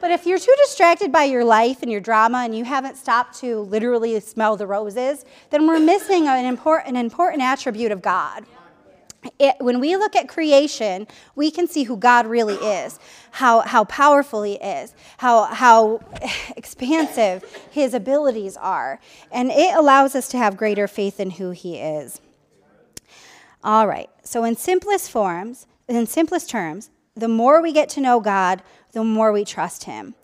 But 0.00 0.12
if 0.12 0.26
you're 0.26 0.38
too 0.38 0.54
distracted 0.64 1.10
by 1.10 1.24
your 1.24 1.44
life 1.44 1.82
and 1.82 1.90
your 1.90 2.00
drama 2.00 2.38
and 2.38 2.56
you 2.56 2.64
haven't 2.64 2.96
stopped 2.96 3.38
to 3.40 3.60
literally 3.60 4.18
smell 4.20 4.56
the 4.56 4.66
roses, 4.66 5.24
then 5.50 5.66
we're 5.66 5.80
missing 5.80 6.28
an 6.28 6.44
important, 6.44 6.90
an 6.90 6.96
important 6.96 7.42
attribute 7.42 7.90
of 7.90 8.00
God. 8.00 8.44
It, 9.40 9.56
when 9.58 9.80
we 9.80 9.96
look 9.96 10.14
at 10.14 10.28
creation, 10.28 11.08
we 11.34 11.50
can 11.50 11.66
see 11.66 11.82
who 11.82 11.96
God 11.96 12.26
really 12.26 12.54
is, 12.54 13.00
how, 13.32 13.60
how 13.60 13.84
powerful 13.84 14.44
He 14.44 14.54
is, 14.54 14.94
how, 15.16 15.44
how 15.44 16.00
expansive 16.56 17.44
His 17.70 17.94
abilities 17.94 18.56
are. 18.56 19.00
And 19.32 19.50
it 19.50 19.74
allows 19.74 20.14
us 20.14 20.28
to 20.28 20.38
have 20.38 20.56
greater 20.56 20.86
faith 20.86 21.18
in 21.18 21.30
who 21.30 21.50
He 21.50 21.78
is. 21.78 22.20
All 23.64 23.88
right, 23.88 24.08
so 24.22 24.44
in 24.44 24.54
simplest 24.54 25.10
forms, 25.10 25.66
in 25.88 26.06
simplest 26.06 26.48
terms, 26.48 26.90
the 27.16 27.28
more 27.28 27.60
we 27.60 27.72
get 27.72 27.88
to 27.90 28.00
know 28.00 28.20
God, 28.20 28.62
the 28.92 29.04
more 29.04 29.32
we 29.32 29.44
trust 29.44 29.84
Him. 29.84 30.14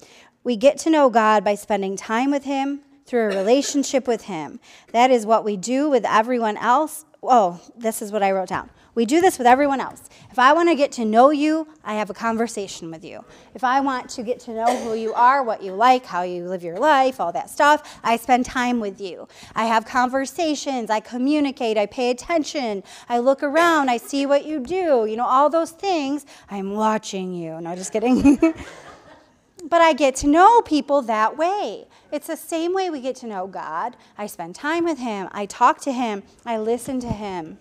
We 0.42 0.57
get 0.57 0.79
to 0.79 0.90
know 0.90 1.11
God 1.11 1.44
by 1.44 1.55
spending 1.55 1.96
time 1.96 2.31
with 2.31 2.44
Him 2.44 2.81
through 3.07 3.24
a 3.24 3.37
relationship 3.37 4.07
with 4.07 4.24
Him. 4.24 4.61
That 4.92 5.11
is 5.11 5.27
what 5.27 5.44
we 5.44 5.57
do 5.57 5.88
with 5.88 6.05
everyone 6.05 6.57
else. 6.57 7.05
Oh, 7.22 7.61
this 7.77 8.03
is 8.03 8.12
what 8.12 8.22
I 8.22 8.33
wrote 8.33 8.48
down. 8.48 8.70
We 8.94 9.04
do 9.04 9.20
this 9.20 9.38
with 9.38 9.46
everyone 9.46 9.80
else. 9.80 10.02
If 10.30 10.38
I 10.38 10.52
want 10.52 10.68
to 10.68 10.76
get 10.76 10.92
to 10.92 11.04
know 11.04 11.30
you, 11.30 11.66
I 11.85 11.94
have 11.94 12.11
a 12.11 12.14
conversation 12.14 12.90
with 12.90 13.04
you. 13.04 13.24
If 13.54 13.64
I 13.64 13.80
want 13.80 14.09
to 14.11 14.22
get 14.22 14.38
to 14.40 14.52
know 14.52 14.66
who 14.83 14.94
you 14.94 15.12
are, 15.14 15.42
what 15.42 15.62
you 15.62 15.72
like, 15.72 16.07
how 16.07 16.22
you 16.22 16.44
live 16.44 16.62
your 16.62 16.78
life, 16.78 17.20
all 17.20 17.33
that 17.33 17.50
stuff, 17.50 17.98
I 18.04 18.16
spend 18.16 18.44
time 18.44 18.78
with 18.78 19.00
you. 19.00 19.26
I 19.54 19.64
have 19.64 19.85
conversations, 19.85 20.90
I 20.90 21.00
communicate, 21.00 21.76
I 21.76 21.87
pay 21.87 22.11
attention, 22.11 22.85
I 23.09 23.18
look 23.18 23.42
around, 23.42 23.90
I 23.90 23.96
see 23.96 24.26
what 24.26 24.44
you 24.44 24.61
do, 24.61 25.07
you 25.07 25.16
know, 25.16 25.26
all 25.26 25.50
those 25.50 25.72
things. 25.72 26.24
I'm 26.48 26.74
watching 26.74 27.33
you. 27.35 27.61
No, 27.61 27.74
just 27.74 27.92
kidding. 27.92 28.37
but 29.68 29.80
I 29.80 29.92
get 29.92 30.14
to 30.16 30.28
know 30.28 30.62
people 30.62 31.02
that 31.02 31.37
way. 31.37 31.87
It's 32.12 32.28
the 32.28 32.37
same 32.37 32.72
way 32.72 32.90
we 32.90 33.00
get 33.00 33.16
to 33.16 33.26
know 33.26 33.48
God. 33.48 33.96
I 34.16 34.28
spend 34.28 34.54
time 34.54 34.85
with 34.85 34.98
Him, 34.98 35.28
I 35.33 35.46
talk 35.46 35.80
to 35.83 35.92
Him, 35.92 36.22
I 36.46 36.59
listen 36.59 37.00
to 37.00 37.09
Him. 37.09 37.59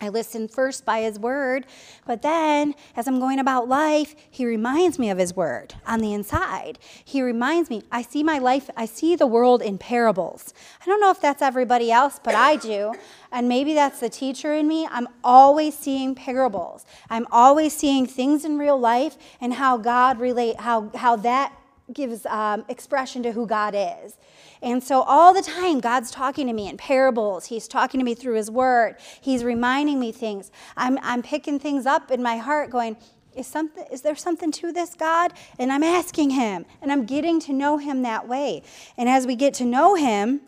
I 0.00 0.08
listen 0.08 0.48
first 0.48 0.84
by 0.84 1.00
his 1.00 1.18
word, 1.18 1.66
but 2.06 2.22
then 2.22 2.74
as 2.96 3.08
I'm 3.08 3.18
going 3.18 3.38
about 3.38 3.68
life, 3.68 4.14
he 4.30 4.46
reminds 4.46 4.98
me 4.98 5.10
of 5.10 5.18
his 5.18 5.34
word 5.34 5.74
on 5.86 6.00
the 6.00 6.12
inside. 6.12 6.78
He 7.04 7.22
reminds 7.22 7.70
me, 7.70 7.82
I 7.90 8.02
see 8.02 8.22
my 8.22 8.38
life, 8.38 8.70
I 8.76 8.86
see 8.86 9.16
the 9.16 9.26
world 9.26 9.62
in 9.62 9.78
parables. 9.78 10.54
I 10.80 10.86
don't 10.86 11.00
know 11.00 11.10
if 11.10 11.20
that's 11.20 11.42
everybody 11.42 11.90
else, 11.90 12.20
but 12.22 12.34
I 12.34 12.56
do. 12.56 12.94
And 13.32 13.48
maybe 13.48 13.74
that's 13.74 14.00
the 14.00 14.08
teacher 14.08 14.54
in 14.54 14.68
me. 14.68 14.86
I'm 14.90 15.08
always 15.22 15.76
seeing 15.76 16.14
parables. 16.14 16.86
I'm 17.10 17.26
always 17.30 17.76
seeing 17.76 18.06
things 18.06 18.44
in 18.44 18.58
real 18.58 18.78
life 18.78 19.16
and 19.40 19.54
how 19.54 19.76
God 19.76 20.20
relate, 20.20 20.60
how, 20.60 20.90
how 20.94 21.16
that 21.16 21.52
gives 21.92 22.26
um, 22.26 22.64
expression 22.68 23.22
to 23.22 23.32
who 23.32 23.46
God 23.46 23.74
is. 23.76 24.16
And 24.62 24.82
so 24.82 25.02
all 25.02 25.32
the 25.32 25.42
time, 25.42 25.80
God's 25.80 26.10
talking 26.10 26.46
to 26.46 26.52
me 26.52 26.68
in 26.68 26.76
parables. 26.76 27.46
He's 27.46 27.68
talking 27.68 28.00
to 28.00 28.04
me 28.04 28.14
through 28.14 28.34
His 28.34 28.50
Word. 28.50 28.96
He's 29.20 29.44
reminding 29.44 30.00
me 30.00 30.12
things. 30.12 30.50
I'm, 30.76 30.98
I'm 31.02 31.22
picking 31.22 31.58
things 31.58 31.86
up 31.86 32.10
in 32.10 32.22
my 32.22 32.36
heart, 32.36 32.70
going, 32.70 32.96
is, 33.34 33.46
something, 33.46 33.84
is 33.92 34.02
there 34.02 34.16
something 34.16 34.50
to 34.52 34.72
this, 34.72 34.94
God? 34.94 35.32
And 35.58 35.72
I'm 35.72 35.84
asking 35.84 36.30
Him, 36.30 36.66
and 36.82 36.90
I'm 36.90 37.04
getting 37.06 37.40
to 37.40 37.52
know 37.52 37.78
Him 37.78 38.02
that 38.02 38.26
way. 38.26 38.62
And 38.96 39.08
as 39.08 39.26
we 39.26 39.36
get 39.36 39.54
to 39.54 39.64
know 39.64 39.94
Him, 39.94 40.40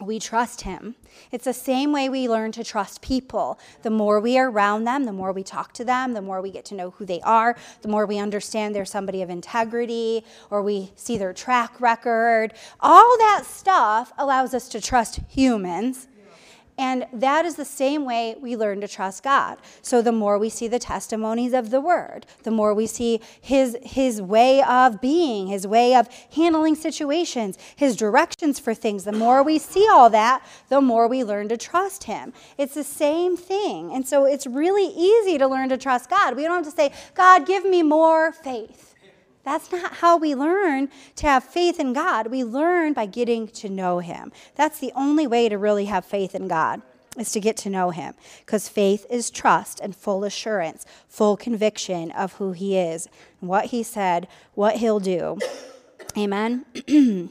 we 0.00 0.18
trust 0.18 0.62
him. 0.62 0.96
It's 1.30 1.44
the 1.44 1.52
same 1.52 1.92
way 1.92 2.08
we 2.08 2.28
learn 2.28 2.52
to 2.52 2.64
trust 2.64 3.00
people. 3.00 3.58
The 3.82 3.90
more 3.90 4.20
we 4.20 4.38
are 4.38 4.50
around 4.50 4.84
them, 4.84 5.04
the 5.04 5.12
more 5.12 5.32
we 5.32 5.42
talk 5.42 5.72
to 5.74 5.84
them, 5.84 6.12
the 6.12 6.22
more 6.22 6.40
we 6.40 6.50
get 6.50 6.64
to 6.66 6.74
know 6.74 6.90
who 6.90 7.04
they 7.04 7.20
are, 7.20 7.56
the 7.82 7.88
more 7.88 8.06
we 8.06 8.18
understand 8.18 8.74
they're 8.74 8.84
somebody 8.84 9.22
of 9.22 9.30
integrity 9.30 10.24
or 10.50 10.62
we 10.62 10.92
see 10.96 11.16
their 11.16 11.32
track 11.32 11.80
record. 11.80 12.54
All 12.80 13.18
that 13.18 13.44
stuff 13.46 14.12
allows 14.18 14.54
us 14.54 14.68
to 14.70 14.80
trust 14.80 15.20
humans 15.28 16.08
and 16.76 17.06
that 17.12 17.44
is 17.44 17.54
the 17.54 17.64
same 17.64 18.04
way 18.04 18.34
we 18.40 18.56
learn 18.56 18.80
to 18.80 18.88
trust 18.88 19.22
God. 19.22 19.58
So 19.80 20.02
the 20.02 20.12
more 20.12 20.38
we 20.38 20.48
see 20.48 20.66
the 20.66 20.78
testimonies 20.78 21.52
of 21.52 21.70
the 21.70 21.80
word, 21.80 22.26
the 22.42 22.50
more 22.50 22.74
we 22.74 22.86
see 22.86 23.20
his 23.40 23.76
his 23.82 24.20
way 24.20 24.62
of 24.62 25.00
being, 25.00 25.46
his 25.46 25.66
way 25.66 25.94
of 25.94 26.08
handling 26.34 26.74
situations, 26.74 27.58
his 27.76 27.96
directions 27.96 28.58
for 28.58 28.74
things, 28.74 29.04
the 29.04 29.12
more 29.12 29.42
we 29.42 29.58
see 29.58 29.88
all 29.88 30.10
that, 30.10 30.44
the 30.68 30.80
more 30.80 31.06
we 31.06 31.22
learn 31.22 31.48
to 31.48 31.56
trust 31.56 32.04
him. 32.04 32.32
It's 32.58 32.74
the 32.74 32.84
same 32.84 33.36
thing. 33.36 33.92
And 33.92 34.06
so 34.06 34.24
it's 34.24 34.46
really 34.46 34.86
easy 34.96 35.38
to 35.38 35.46
learn 35.46 35.68
to 35.68 35.78
trust 35.78 36.10
God. 36.10 36.36
We 36.36 36.42
don't 36.42 36.64
have 36.64 36.64
to 36.64 36.70
say, 36.70 36.92
"God, 37.14 37.46
give 37.46 37.64
me 37.64 37.82
more 37.82 38.32
faith." 38.32 38.93
That's 39.44 39.70
not 39.70 39.94
how 39.94 40.16
we 40.16 40.34
learn 40.34 40.88
to 41.16 41.26
have 41.26 41.44
faith 41.44 41.78
in 41.78 41.92
God. 41.92 42.28
We 42.28 42.42
learn 42.42 42.94
by 42.94 43.06
getting 43.06 43.46
to 43.48 43.68
know 43.68 43.98
Him. 43.98 44.32
That's 44.56 44.78
the 44.78 44.92
only 44.96 45.26
way 45.26 45.48
to 45.48 45.58
really 45.58 45.84
have 45.84 46.04
faith 46.04 46.34
in 46.34 46.48
God, 46.48 46.80
is 47.18 47.30
to 47.32 47.40
get 47.40 47.56
to 47.58 47.70
know 47.70 47.90
Him. 47.90 48.14
Because 48.40 48.68
faith 48.68 49.04
is 49.10 49.30
trust 49.30 49.80
and 49.80 49.94
full 49.94 50.24
assurance, 50.24 50.86
full 51.08 51.36
conviction 51.36 52.10
of 52.12 52.34
who 52.34 52.52
He 52.52 52.76
is, 52.76 53.08
what 53.40 53.66
He 53.66 53.82
said, 53.82 54.28
what 54.54 54.76
He'll 54.76 55.00
do. 55.00 55.38
Amen. 56.16 56.64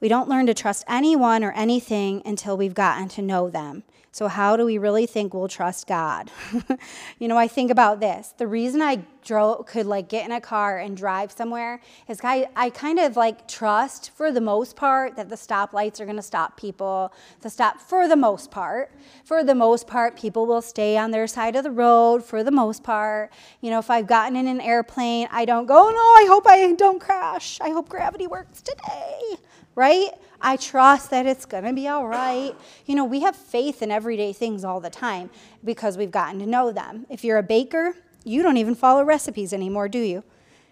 we 0.00 0.08
don't 0.08 0.28
learn 0.28 0.46
to 0.46 0.54
trust 0.54 0.84
anyone 0.88 1.44
or 1.44 1.52
anything 1.52 2.22
until 2.24 2.56
we've 2.56 2.74
gotten 2.74 3.08
to 3.08 3.22
know 3.22 3.50
them. 3.50 3.82
So, 4.10 4.26
how 4.26 4.56
do 4.56 4.64
we 4.64 4.78
really 4.78 5.06
think 5.06 5.34
we'll 5.34 5.48
trust 5.48 5.86
God? 5.86 6.30
you 7.18 7.28
know, 7.28 7.36
I 7.36 7.46
think 7.46 7.70
about 7.70 8.00
this. 8.00 8.34
The 8.38 8.46
reason 8.46 8.80
I 8.80 9.04
drove, 9.22 9.66
could 9.66 9.86
like 9.86 10.08
get 10.08 10.24
in 10.24 10.32
a 10.32 10.40
car 10.40 10.78
and 10.78 10.96
drive 10.96 11.30
somewhere 11.30 11.80
is 12.08 12.20
I, 12.24 12.48
I 12.56 12.70
kind 12.70 12.98
of 12.98 13.16
like 13.16 13.46
trust 13.46 14.10
for 14.16 14.32
the 14.32 14.40
most 14.40 14.76
part 14.76 15.16
that 15.16 15.28
the 15.28 15.36
stoplights 15.36 16.00
are 16.00 16.04
going 16.04 16.16
to 16.16 16.22
stop 16.22 16.56
people. 16.56 17.12
The 17.42 17.50
stop 17.50 17.80
for 17.80 18.08
the 18.08 18.16
most 18.16 18.50
part. 18.50 18.90
For 19.24 19.44
the 19.44 19.54
most 19.54 19.86
part, 19.86 20.16
people 20.16 20.46
will 20.46 20.62
stay 20.62 20.96
on 20.96 21.10
their 21.10 21.26
side 21.26 21.54
of 21.56 21.62
the 21.62 21.70
road. 21.70 22.24
For 22.24 22.42
the 22.42 22.50
most 22.50 22.82
part, 22.82 23.30
you 23.60 23.70
know, 23.70 23.78
if 23.78 23.90
I've 23.90 24.06
gotten 24.06 24.36
in 24.36 24.48
an 24.48 24.60
airplane, 24.60 25.28
I 25.30 25.44
don't 25.44 25.66
go, 25.66 25.88
oh, 25.88 25.90
no, 25.90 26.24
I 26.24 26.26
hope 26.26 26.46
I 26.46 26.72
don't 26.72 27.00
crash. 27.00 27.60
I 27.60 27.70
hope 27.70 27.88
gravity 27.88 28.26
works 28.26 28.62
today 28.62 29.38
right? 29.78 30.10
I 30.40 30.56
trust 30.56 31.10
that 31.10 31.26
it's 31.26 31.44
going 31.44 31.64
to 31.64 31.72
be 31.72 31.88
all 31.88 32.06
right. 32.06 32.54
You 32.86 32.94
know, 32.94 33.04
we 33.04 33.20
have 33.20 33.34
faith 33.34 33.82
in 33.82 33.90
everyday 33.90 34.32
things 34.32 34.64
all 34.64 34.80
the 34.80 34.90
time 34.90 35.30
because 35.64 35.96
we've 35.96 36.10
gotten 36.10 36.38
to 36.40 36.46
know 36.46 36.72
them. 36.72 37.06
If 37.08 37.24
you're 37.24 37.38
a 37.38 37.42
baker, 37.42 37.94
you 38.24 38.42
don't 38.42 38.56
even 38.56 38.74
follow 38.74 39.04
recipes 39.04 39.52
anymore, 39.52 39.88
do 39.88 39.98
you? 39.98 40.22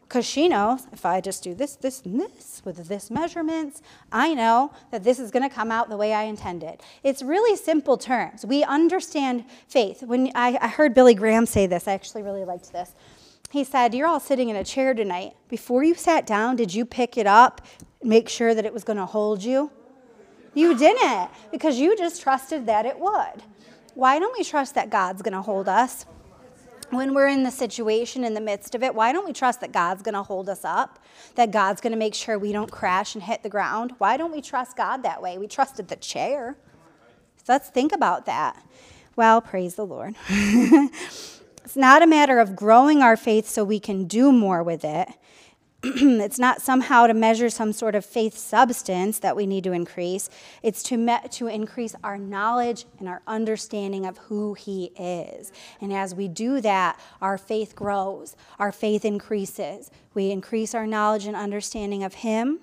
Because 0.08 0.24
she 0.24 0.48
knows 0.48 0.86
if 0.92 1.04
I 1.04 1.20
just 1.20 1.42
do 1.42 1.52
this, 1.52 1.74
this, 1.74 2.02
and 2.02 2.20
this 2.20 2.62
with 2.64 2.86
this 2.86 3.10
measurements, 3.10 3.82
I 4.12 4.34
know 4.34 4.72
that 4.92 5.02
this 5.02 5.18
is 5.18 5.32
going 5.32 5.48
to 5.48 5.52
come 5.52 5.72
out 5.72 5.88
the 5.88 5.96
way 5.96 6.14
I 6.14 6.24
intended. 6.24 6.80
It's 7.02 7.22
really 7.22 7.56
simple 7.56 7.96
terms. 7.96 8.46
We 8.46 8.62
understand 8.62 9.44
faith. 9.66 10.04
When 10.04 10.30
I, 10.36 10.58
I 10.60 10.68
heard 10.68 10.94
Billy 10.94 11.14
Graham 11.14 11.44
say 11.44 11.66
this, 11.66 11.88
I 11.88 11.92
actually 11.92 12.22
really 12.22 12.44
liked 12.44 12.72
this. 12.72 12.92
He 13.50 13.64
said, 13.64 13.94
You're 13.94 14.06
all 14.06 14.20
sitting 14.20 14.48
in 14.48 14.56
a 14.56 14.64
chair 14.64 14.94
tonight. 14.94 15.32
Before 15.48 15.82
you 15.82 15.94
sat 15.94 16.24
down, 16.24 16.54
did 16.54 16.72
you 16.72 16.84
pick 16.84 17.16
it 17.16 17.26
up, 17.26 17.60
make 18.02 18.28
sure 18.28 18.54
that 18.54 18.64
it 18.64 18.72
was 18.72 18.84
going 18.84 18.98
to 18.98 19.06
hold 19.06 19.42
you? 19.42 19.70
You 20.54 20.76
didn't 20.76 21.30
because 21.52 21.78
you 21.78 21.96
just 21.96 22.22
trusted 22.22 22.66
that 22.66 22.86
it 22.86 22.98
would. 22.98 23.42
Why 23.94 24.18
don't 24.18 24.36
we 24.36 24.44
trust 24.44 24.74
that 24.74 24.90
God's 24.90 25.22
going 25.22 25.34
to 25.34 25.42
hold 25.42 25.68
us? 25.68 26.06
When 26.90 27.14
we're 27.14 27.26
in 27.26 27.42
the 27.42 27.50
situation 27.50 28.24
in 28.24 28.34
the 28.34 28.40
midst 28.40 28.74
of 28.74 28.82
it, 28.82 28.94
why 28.94 29.12
don't 29.12 29.26
we 29.26 29.32
trust 29.32 29.60
that 29.60 29.72
God's 29.72 30.02
going 30.02 30.14
to 30.14 30.22
hold 30.22 30.48
us 30.48 30.64
up? 30.64 30.98
That 31.34 31.50
God's 31.50 31.80
going 31.80 31.92
to 31.92 31.98
make 31.98 32.14
sure 32.14 32.38
we 32.38 32.52
don't 32.52 32.70
crash 32.70 33.14
and 33.14 33.24
hit 33.24 33.42
the 33.42 33.48
ground? 33.48 33.92
Why 33.98 34.16
don't 34.16 34.32
we 34.32 34.40
trust 34.40 34.76
God 34.76 35.02
that 35.02 35.20
way? 35.20 35.36
We 35.36 35.48
trusted 35.48 35.88
the 35.88 35.96
chair. 35.96 36.56
So 37.38 37.52
let's 37.52 37.68
think 37.68 37.92
about 37.92 38.26
that. 38.26 38.64
Well, 39.16 39.40
praise 39.40 39.74
the 39.74 39.86
Lord. 39.86 40.14
it's 40.28 41.40
not 41.74 42.02
a 42.02 42.06
matter 42.06 42.38
of 42.38 42.54
growing 42.54 43.02
our 43.02 43.16
faith 43.16 43.48
so 43.48 43.64
we 43.64 43.80
can 43.80 44.04
do 44.04 44.30
more 44.30 44.62
with 44.62 44.84
it. 44.84 45.08
it's 46.20 46.38
not 46.38 46.60
somehow 46.60 47.06
to 47.06 47.14
measure 47.14 47.48
some 47.48 47.72
sort 47.72 47.94
of 47.94 48.04
faith 48.04 48.36
substance 48.36 49.20
that 49.20 49.36
we 49.36 49.46
need 49.46 49.62
to 49.64 49.72
increase. 49.72 50.28
It's 50.62 50.82
to, 50.84 50.96
me- 50.96 51.18
to 51.30 51.46
increase 51.46 51.94
our 52.02 52.18
knowledge 52.18 52.86
and 52.98 53.08
our 53.08 53.22
understanding 53.26 54.04
of 54.04 54.18
who 54.18 54.54
He 54.54 54.86
is. 54.98 55.52
And 55.80 55.92
as 55.92 56.14
we 56.14 56.26
do 56.26 56.60
that, 56.60 56.98
our 57.20 57.38
faith 57.38 57.76
grows, 57.76 58.34
our 58.58 58.72
faith 58.72 59.04
increases. 59.04 59.90
We 60.12 60.30
increase 60.32 60.74
our 60.74 60.86
knowledge 60.86 61.26
and 61.26 61.36
understanding 61.36 62.02
of 62.02 62.14
Him 62.14 62.60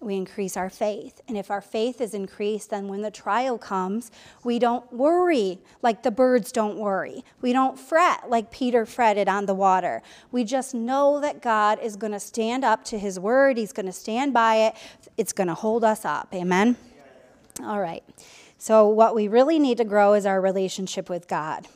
we 0.00 0.16
increase 0.16 0.56
our 0.56 0.70
faith. 0.70 1.20
And 1.28 1.36
if 1.36 1.50
our 1.50 1.60
faith 1.60 2.00
is 2.00 2.14
increased, 2.14 2.70
then 2.70 2.88
when 2.88 3.02
the 3.02 3.10
trial 3.10 3.58
comes, 3.58 4.10
we 4.42 4.58
don't 4.58 4.90
worry 4.90 5.58
like 5.82 6.02
the 6.02 6.10
birds 6.10 6.50
don't 6.50 6.78
worry. 6.78 7.22
We 7.42 7.52
don't 7.52 7.78
fret 7.78 8.30
like 8.30 8.50
Peter 8.50 8.86
fretted 8.86 9.28
on 9.28 9.44
the 9.44 9.54
water. 9.54 10.02
We 10.32 10.44
just 10.44 10.74
know 10.74 11.20
that 11.20 11.42
God 11.42 11.78
is 11.82 11.96
going 11.96 12.12
to 12.12 12.20
stand 12.20 12.64
up 12.64 12.82
to 12.86 12.98
his 12.98 13.20
word, 13.20 13.58
he's 13.58 13.72
going 13.72 13.86
to 13.86 13.92
stand 13.92 14.32
by 14.32 14.56
it, 14.56 14.74
it's 15.18 15.34
going 15.34 15.48
to 15.48 15.54
hold 15.54 15.84
us 15.84 16.06
up. 16.06 16.28
Amen? 16.34 16.76
All 17.62 17.80
right. 17.80 18.02
So, 18.56 18.88
what 18.88 19.14
we 19.14 19.28
really 19.28 19.58
need 19.58 19.78
to 19.78 19.84
grow 19.84 20.14
is 20.14 20.24
our 20.24 20.40
relationship 20.40 21.10
with 21.10 21.28
God. 21.28 21.66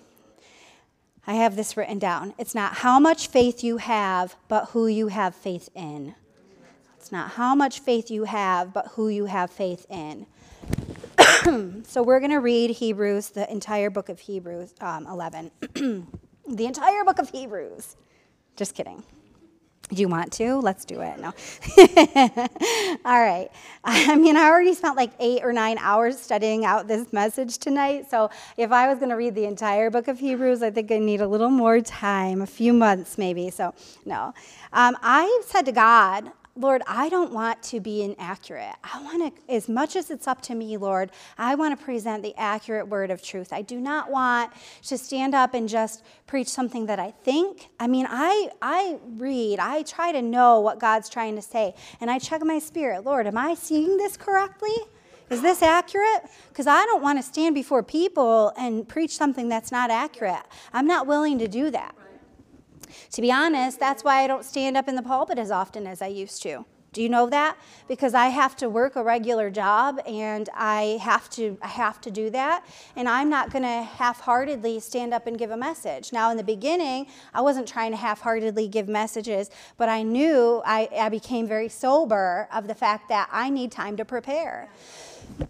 I 1.26 1.34
have 1.34 1.56
this 1.56 1.76
written 1.76 1.98
down. 1.98 2.34
It's 2.38 2.54
not 2.54 2.74
how 2.74 3.00
much 3.00 3.28
faith 3.28 3.64
you 3.64 3.78
have, 3.78 4.36
but 4.48 4.66
who 4.70 4.86
you 4.86 5.08
have 5.08 5.34
faith 5.34 5.68
in. 5.74 6.14
Not 7.14 7.30
how 7.30 7.54
much 7.54 7.78
faith 7.78 8.10
you 8.10 8.24
have, 8.24 8.72
but 8.72 8.88
who 8.88 9.08
you 9.08 9.26
have 9.26 9.48
faith 9.48 9.86
in. 9.88 10.26
so 11.84 12.02
we're 12.02 12.18
going 12.18 12.32
to 12.32 12.40
read 12.40 12.70
Hebrews, 12.70 13.28
the 13.28 13.48
entire 13.52 13.88
book 13.88 14.08
of 14.08 14.18
Hebrews 14.18 14.74
um, 14.80 15.06
11. 15.06 15.52
the 15.62 16.66
entire 16.66 17.04
book 17.04 17.20
of 17.20 17.30
Hebrews. 17.30 17.94
Just 18.56 18.74
kidding. 18.74 19.04
Do 19.90 20.00
you 20.00 20.08
want 20.08 20.32
to? 20.32 20.56
Let's 20.56 20.84
do 20.84 21.02
it. 21.02 21.20
No. 21.20 21.32
All 23.04 23.20
right. 23.20 23.48
I 23.84 24.16
mean, 24.16 24.36
I 24.36 24.46
already 24.46 24.74
spent 24.74 24.96
like 24.96 25.12
eight 25.20 25.44
or 25.44 25.52
nine 25.52 25.78
hours 25.78 26.18
studying 26.18 26.64
out 26.64 26.88
this 26.88 27.12
message 27.12 27.58
tonight. 27.58 28.10
So 28.10 28.28
if 28.56 28.72
I 28.72 28.88
was 28.88 28.98
going 28.98 29.10
to 29.10 29.16
read 29.16 29.36
the 29.36 29.44
entire 29.44 29.88
book 29.88 30.08
of 30.08 30.18
Hebrews, 30.18 30.64
I 30.64 30.72
think 30.72 30.90
I 30.90 30.98
need 30.98 31.20
a 31.20 31.28
little 31.28 31.50
more 31.50 31.80
time, 31.80 32.42
a 32.42 32.46
few 32.46 32.72
months 32.72 33.18
maybe. 33.18 33.50
So, 33.50 33.72
no. 34.04 34.34
Um, 34.72 34.96
I 35.00 35.42
said 35.46 35.64
to 35.66 35.72
God, 35.72 36.32
Lord, 36.56 36.82
I 36.86 37.08
don't 37.08 37.32
want 37.32 37.62
to 37.64 37.80
be 37.80 38.02
inaccurate. 38.02 38.76
I 38.84 39.02
want 39.02 39.34
to, 39.34 39.52
as 39.52 39.68
much 39.68 39.96
as 39.96 40.08
it's 40.08 40.28
up 40.28 40.40
to 40.42 40.54
me, 40.54 40.76
Lord, 40.76 41.10
I 41.36 41.56
want 41.56 41.76
to 41.76 41.84
present 41.84 42.22
the 42.22 42.32
accurate 42.36 42.86
word 42.86 43.10
of 43.10 43.20
truth. 43.22 43.52
I 43.52 43.62
do 43.62 43.80
not 43.80 44.08
want 44.08 44.52
to 44.84 44.96
stand 44.96 45.34
up 45.34 45.54
and 45.54 45.68
just 45.68 46.04
preach 46.28 46.46
something 46.46 46.86
that 46.86 47.00
I 47.00 47.10
think. 47.10 47.70
I 47.80 47.88
mean, 47.88 48.06
I, 48.08 48.50
I 48.62 48.98
read, 49.16 49.58
I 49.58 49.82
try 49.82 50.12
to 50.12 50.22
know 50.22 50.60
what 50.60 50.78
God's 50.78 51.08
trying 51.08 51.34
to 51.34 51.42
say, 51.42 51.74
and 52.00 52.08
I 52.08 52.20
check 52.20 52.40
my 52.44 52.60
spirit. 52.60 53.04
Lord, 53.04 53.26
am 53.26 53.36
I 53.36 53.54
seeing 53.54 53.96
this 53.96 54.16
correctly? 54.16 54.76
Is 55.30 55.42
this 55.42 55.60
accurate? 55.60 56.30
Because 56.50 56.68
I 56.68 56.84
don't 56.84 57.02
want 57.02 57.18
to 57.18 57.22
stand 57.22 57.56
before 57.56 57.82
people 57.82 58.52
and 58.56 58.86
preach 58.86 59.16
something 59.16 59.48
that's 59.48 59.72
not 59.72 59.90
accurate. 59.90 60.42
I'm 60.72 60.86
not 60.86 61.08
willing 61.08 61.40
to 61.40 61.48
do 61.48 61.70
that. 61.70 61.96
To 63.12 63.20
be 63.20 63.32
honest, 63.32 63.78
that's 63.80 64.04
why 64.04 64.22
I 64.22 64.26
don't 64.26 64.44
stand 64.44 64.76
up 64.76 64.88
in 64.88 64.94
the 64.94 65.02
pulpit 65.02 65.38
as 65.38 65.50
often 65.50 65.86
as 65.86 66.02
I 66.02 66.08
used 66.08 66.42
to. 66.42 66.64
Do 66.94 67.02
you 67.02 67.08
know 67.08 67.28
that? 67.28 67.56
Because 67.88 68.14
I 68.14 68.28
have 68.28 68.54
to 68.56 68.70
work 68.70 68.94
a 68.94 69.02
regular 69.02 69.50
job 69.50 70.00
and 70.06 70.48
I 70.54 71.00
have 71.02 71.28
to 71.30 71.58
I 71.60 71.66
have 71.66 72.00
to 72.02 72.10
do 72.10 72.30
that 72.30 72.64
and 72.94 73.08
I'm 73.08 73.28
not 73.28 73.50
going 73.50 73.64
to 73.64 73.82
half-heartedly 73.82 74.78
stand 74.78 75.12
up 75.12 75.26
and 75.26 75.36
give 75.36 75.50
a 75.50 75.56
message. 75.56 76.12
Now 76.12 76.30
in 76.30 76.36
the 76.36 76.44
beginning, 76.44 77.08
I 77.34 77.40
wasn't 77.40 77.66
trying 77.66 77.90
to 77.90 77.96
half-heartedly 77.96 78.68
give 78.68 78.86
messages, 78.86 79.50
but 79.76 79.88
I 79.88 80.04
knew 80.04 80.62
I, 80.64 80.88
I 80.96 81.08
became 81.08 81.48
very 81.48 81.68
sober 81.68 82.48
of 82.52 82.68
the 82.68 82.76
fact 82.76 83.08
that 83.08 83.28
I 83.32 83.50
need 83.50 83.72
time 83.72 83.96
to 83.96 84.04
prepare. 84.04 84.68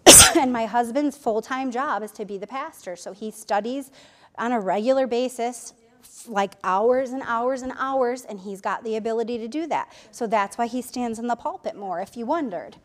and 0.36 0.50
my 0.50 0.64
husband's 0.64 1.14
full-time 1.14 1.70
job 1.70 2.02
is 2.02 2.10
to 2.12 2.24
be 2.24 2.38
the 2.38 2.46
pastor, 2.46 2.96
so 2.96 3.12
he 3.12 3.30
studies 3.30 3.90
on 4.38 4.52
a 4.52 4.60
regular 4.60 5.06
basis 5.06 5.74
like 6.28 6.54
hours 6.64 7.10
and 7.10 7.22
hours 7.26 7.62
and 7.62 7.72
hours, 7.78 8.24
and 8.24 8.40
he's 8.40 8.60
got 8.60 8.84
the 8.84 8.96
ability 8.96 9.38
to 9.38 9.48
do 9.48 9.66
that. 9.68 9.92
So 10.10 10.26
that's 10.26 10.58
why 10.58 10.66
he 10.66 10.82
stands 10.82 11.18
in 11.18 11.26
the 11.26 11.36
pulpit 11.36 11.76
more, 11.76 12.00
if 12.00 12.16
you 12.16 12.26
wondered. 12.26 12.76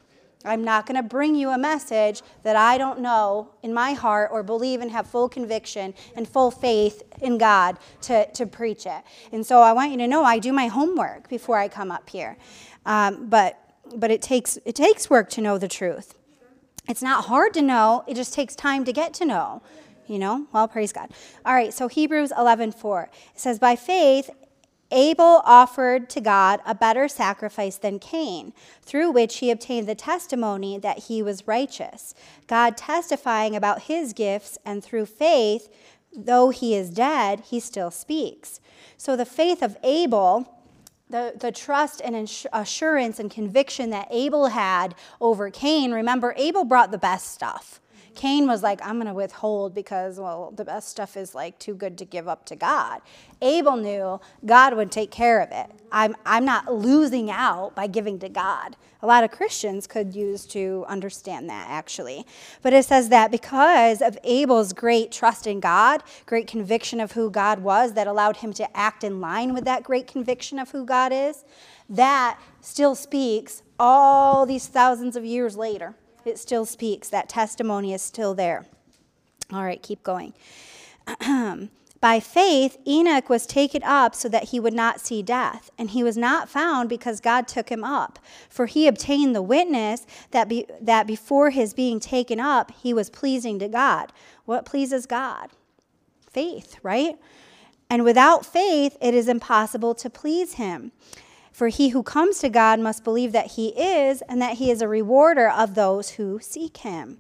I'm 0.46 0.64
not 0.64 0.86
going 0.86 0.96
to 0.96 1.08
bring 1.08 1.36
you 1.36 1.50
a 1.50 1.58
message 1.58 2.22
that 2.44 2.56
I 2.56 2.78
don't 2.78 3.02
know 3.02 3.50
in 3.62 3.74
my 3.74 3.92
heart 3.92 4.30
or 4.32 4.42
believe 4.42 4.80
and 4.80 4.90
have 4.92 5.06
full 5.06 5.28
conviction 5.28 5.94
and 6.16 6.28
full 6.28 6.50
faith 6.50 7.04
in 7.22 7.38
God 7.38 7.78
to, 8.04 8.32
to 8.32 8.46
preach 8.46 8.86
it. 8.86 9.04
And 9.34 9.46
so 9.46 9.62
I 9.62 9.74
want 9.74 9.92
you 9.92 9.98
to 9.98 10.08
know 10.08 10.24
I 10.24 10.40
do 10.40 10.54
my 10.54 10.68
homework 10.68 11.28
before 11.28 11.58
I 11.58 11.68
come 11.68 11.92
up 11.92 12.10
here. 12.10 12.38
Um, 12.86 13.28
but 13.28 13.60
but 13.96 14.12
it 14.12 14.22
takes, 14.22 14.58
it 14.66 14.76
takes 14.76 15.10
work 15.10 15.30
to 15.32 15.42
know 15.42 15.58
the 15.58 15.68
truth. 15.68 16.16
It's 16.88 17.02
not 17.02 17.26
hard 17.26 17.54
to 17.54 17.62
know, 17.62 18.04
it 18.08 18.16
just 18.16 18.34
takes 18.34 18.56
time 18.56 18.84
to 18.86 18.94
get 18.94 19.14
to 19.16 19.26
know 19.26 19.62
you 20.10 20.20
know? 20.20 20.47
Well, 20.51 20.68
praise 20.68 20.91
God. 20.91 21.12
All 21.45 21.53
right, 21.53 21.74
so 21.74 21.88
Hebrews 21.88 22.32
11:4. 22.38 23.03
It 23.03 23.39
says 23.39 23.60
by 23.60 23.76
faith 23.76 24.30
Abel 24.91 25.41
offered 25.45 26.10
to 26.12 26.22
God 26.22 26.62
a 26.66 26.74
better 26.74 27.07
sacrifice 27.07 27.78
than 27.78 27.99
Cain, 27.99 28.53
through 28.82 29.12
which 29.12 29.38
he 29.38 29.51
obtained 29.51 29.88
the 29.88 29.95
testimony 29.95 30.80
that 30.80 31.03
he 31.03 31.22
was 31.22 31.47
righteous, 31.47 32.16
God 32.47 32.76
testifying 32.76 33.55
about 33.55 33.84
his 33.84 34.14
gifts, 34.14 34.57
and 34.66 34.84
through 34.84 35.05
faith, 35.05 35.70
though 36.16 36.49
he 36.49 36.74
is 36.74 36.89
dead, 36.89 37.41
he 37.41 37.60
still 37.60 37.91
speaks. 37.91 38.60
So 38.97 39.16
the 39.16 39.26
faith 39.26 39.62
of 39.62 39.78
Abel, 39.84 40.55
the, 41.07 41.34
the 41.39 41.51
trust 41.51 42.01
and 42.03 42.16
assurance 42.51 43.20
and 43.20 43.30
conviction 43.30 43.91
that 43.91 44.07
Abel 44.10 44.47
had 44.47 44.95
over 45.22 45.51
Cain, 45.51 45.91
remember, 45.91 46.34
Abel 46.36 46.64
brought 46.64 46.91
the 46.91 46.97
best 46.97 47.32
stuff. 47.32 47.80
Cain 48.20 48.47
was 48.47 48.61
like, 48.61 48.82
I'm 48.86 48.95
going 48.95 49.07
to 49.07 49.13
withhold 49.13 49.74
because, 49.74 50.20
well, 50.20 50.51
the 50.53 50.65
best 50.65 50.89
stuff 50.89 51.15
is 51.15 51.34
like 51.34 51.57
too 51.57 51.74
good 51.74 51.97
to 51.99 52.03
give 52.03 52.28
up 52.28 52.43
to 52.47 52.55
God. 52.57 52.99
Abel 53.41 53.78
knew 53.78 54.20
God 54.45 54.76
would 54.76 54.91
take 54.91 55.09
care 55.09 55.39
of 55.39 55.53
it. 55.53 55.67
I'm, 55.89 56.17
I'm 56.26 56.43
not 56.43 56.74
losing 56.74 57.32
out 57.32 57.76
by 57.76 57.88
giving 57.88 58.20
to 58.20 58.28
God. 58.28 58.76
A 59.01 59.07
lot 59.07 59.24
of 59.24 59.32
Christians 59.32 59.88
could 59.88 60.13
use 60.13 60.45
to 60.47 60.84
understand 60.89 61.49
that, 61.49 61.67
actually. 61.70 62.26
But 62.61 62.74
it 62.74 62.84
says 62.84 63.07
that 63.07 63.32
because 63.32 64.01
of 64.01 64.17
Abel's 64.26 64.74
great 64.74 65.13
trust 65.13 65.47
in 65.47 65.61
God, 65.61 66.03
great 66.26 66.45
conviction 66.45 66.99
of 66.99 67.13
who 67.13 67.32
God 67.32 67.59
was, 67.59 67.93
that 67.93 68.05
allowed 68.05 68.36
him 68.36 68.51
to 68.51 68.78
act 68.78 69.05
in 69.05 69.22
line 69.22 69.53
with 69.53 69.63
that 69.63 69.84
great 69.84 70.07
conviction 70.07 70.59
of 70.59 70.72
who 70.72 70.84
God 70.84 71.13
is, 71.13 71.45
that 71.88 72.38
still 72.59 72.95
speaks 72.95 73.63
all 73.80 74.45
these 74.45 74.67
thousands 74.67 75.15
of 75.15 75.24
years 75.24 75.55
later. 75.55 75.95
It 76.26 76.38
still 76.38 76.65
speaks. 76.65 77.09
That 77.09 77.30
testimony 77.30 77.93
is 77.93 78.01
still 78.01 78.34
there. 78.34 78.65
All 79.51 79.63
right, 79.63 79.82
keep 79.82 80.03
going. 80.03 80.34
By 82.01 82.22
faith, 82.22 82.78
Enoch 82.88 83.28
was 83.28 83.45
taken 83.45 83.84
up 83.84 84.15
so 84.15 84.30
that 84.30 84.45
he 84.45 84.59
would 84.59 84.74
not 84.74 85.01
see 85.01 85.22
death, 85.22 85.70
and 85.78 85.89
he 85.89 86.01
was 86.01 86.15
not 86.15 86.47
found 86.47 86.88
because 86.88 87.20
God 87.20 87.45
took 87.45 87.70
him 87.70 87.84
up. 87.84 88.20
For 88.49 88.67
he 88.67 88.88
obtained 88.88 89.36
the 89.36 89.41
witness 89.41 90.05
that, 90.32 90.47
be, 90.47 90.65
that 90.80 91.07
before 91.07 91.49
his 91.49 91.74
being 91.74 91.99
taken 91.99 92.39
up, 92.39 92.72
he 92.82 92.93
was 92.93 93.09
pleasing 93.09 93.59
to 93.59 93.67
God. 93.67 94.13
What 94.45 94.65
pleases 94.65 95.05
God? 95.05 95.49
Faith, 96.32 96.78
right? 96.84 97.17
And 97.89 98.05
without 98.05 98.45
faith, 98.45 98.95
it 99.01 99.13
is 99.13 99.28
impossible 99.28 99.93
to 99.95 100.09
please 100.09 100.53
him. 100.53 100.93
For 101.60 101.68
he 101.68 101.89
who 101.89 102.03
comes 102.03 102.39
to 102.39 102.47
God 102.47 102.80
must 102.80 103.03
believe 103.03 103.34
that 103.34 103.47
he 103.47 103.78
is, 103.78 104.22
and 104.30 104.41
that 104.41 104.60
he 104.60 104.72
is 104.72 104.82
a 104.82 104.88
rewarder 104.88 105.49
of 105.49 105.76
those 105.76 106.12
who 106.12 106.39
seek 106.41 106.78
him. 106.78 107.18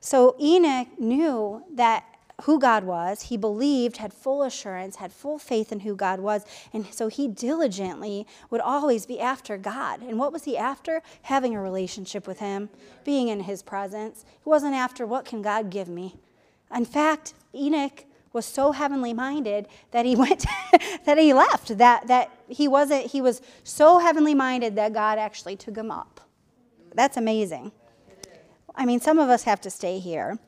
So 0.00 0.34
Enoch 0.40 0.88
knew 0.98 1.62
that 1.74 2.02
who 2.44 2.58
God 2.58 2.84
was. 2.84 3.24
He 3.24 3.36
believed, 3.36 3.98
had 3.98 4.14
full 4.14 4.44
assurance, 4.44 4.96
had 4.96 5.12
full 5.12 5.38
faith 5.38 5.72
in 5.72 5.80
who 5.80 5.94
God 5.94 6.20
was. 6.20 6.46
And 6.72 6.86
so 6.90 7.08
he 7.08 7.28
diligently 7.28 8.26
would 8.48 8.62
always 8.62 9.04
be 9.04 9.20
after 9.20 9.58
God. 9.58 10.00
And 10.00 10.18
what 10.18 10.32
was 10.32 10.44
he 10.44 10.56
after? 10.56 11.02
Having 11.24 11.54
a 11.54 11.60
relationship 11.60 12.26
with 12.26 12.38
him, 12.38 12.70
being 13.04 13.28
in 13.28 13.40
his 13.40 13.62
presence. 13.62 14.24
He 14.42 14.48
wasn't 14.48 14.74
after, 14.74 15.04
what 15.04 15.26
can 15.26 15.42
God 15.42 15.68
give 15.68 15.88
me? 15.88 16.16
In 16.74 16.86
fact, 16.86 17.34
Enoch 17.54 18.06
was 18.32 18.46
so 18.46 18.72
heavenly 18.72 19.12
minded 19.12 19.68
that 19.90 20.06
he 20.06 20.16
went 20.24 20.46
that 21.04 21.18
he 21.18 21.32
left 21.32 21.76
that 21.78 22.06
that 22.06 22.30
he 22.52 22.68
wasn't 22.68 23.06
he 23.06 23.20
was 23.20 23.40
so 23.64 23.98
heavenly 23.98 24.34
minded 24.34 24.76
that 24.76 24.92
God 24.92 25.18
actually 25.18 25.56
took 25.56 25.76
him 25.76 25.90
up. 25.90 26.20
That's 26.94 27.16
amazing. 27.16 27.72
I 28.74 28.86
mean, 28.86 29.00
some 29.00 29.18
of 29.18 29.28
us 29.28 29.44
have 29.44 29.60
to 29.62 29.70
stay 29.70 29.98
here 29.98 30.38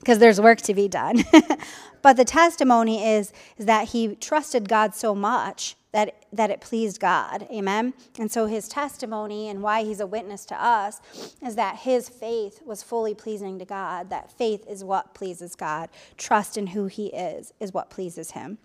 because 0.00 0.18
there's 0.18 0.40
work 0.40 0.60
to 0.62 0.74
be 0.74 0.88
done. 0.88 1.24
but 2.02 2.16
the 2.16 2.24
testimony 2.24 3.04
is, 3.04 3.32
is 3.56 3.66
that 3.66 3.88
he 3.88 4.14
trusted 4.16 4.68
God 4.68 4.94
so 4.94 5.14
much 5.14 5.76
that, 5.92 6.26
that 6.32 6.50
it 6.50 6.60
pleased 6.60 7.00
God. 7.00 7.46
Amen? 7.50 7.94
And 8.18 8.30
so 8.30 8.46
his 8.46 8.68
testimony 8.68 9.48
and 9.48 9.62
why 9.62 9.82
he's 9.84 10.00
a 10.00 10.06
witness 10.06 10.44
to 10.46 10.62
us 10.62 11.00
is 11.44 11.56
that 11.56 11.76
his 11.76 12.08
faith 12.08 12.60
was 12.64 12.82
fully 12.82 13.14
pleasing 13.14 13.58
to 13.58 13.64
God. 13.64 14.10
That 14.10 14.30
faith 14.30 14.66
is 14.68 14.84
what 14.84 15.14
pleases 15.14 15.54
God. 15.54 15.88
Trust 16.18 16.58
in 16.58 16.68
who 16.68 16.86
he 16.86 17.06
is 17.06 17.54
is 17.60 17.72
what 17.72 17.88
pleases 17.88 18.32
him. 18.32 18.58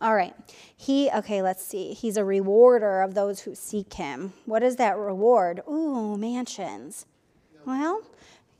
All 0.00 0.14
right. 0.14 0.34
He, 0.76 1.10
okay, 1.10 1.42
let's 1.42 1.64
see. 1.64 1.92
He's 1.92 2.16
a 2.16 2.24
rewarder 2.24 3.02
of 3.02 3.14
those 3.14 3.40
who 3.40 3.54
seek 3.54 3.94
him. 3.94 4.32
What 4.46 4.62
is 4.62 4.76
that 4.76 4.96
reward? 4.96 5.60
Ooh, 5.68 6.16
mansions. 6.16 7.04
Well, 7.66 8.02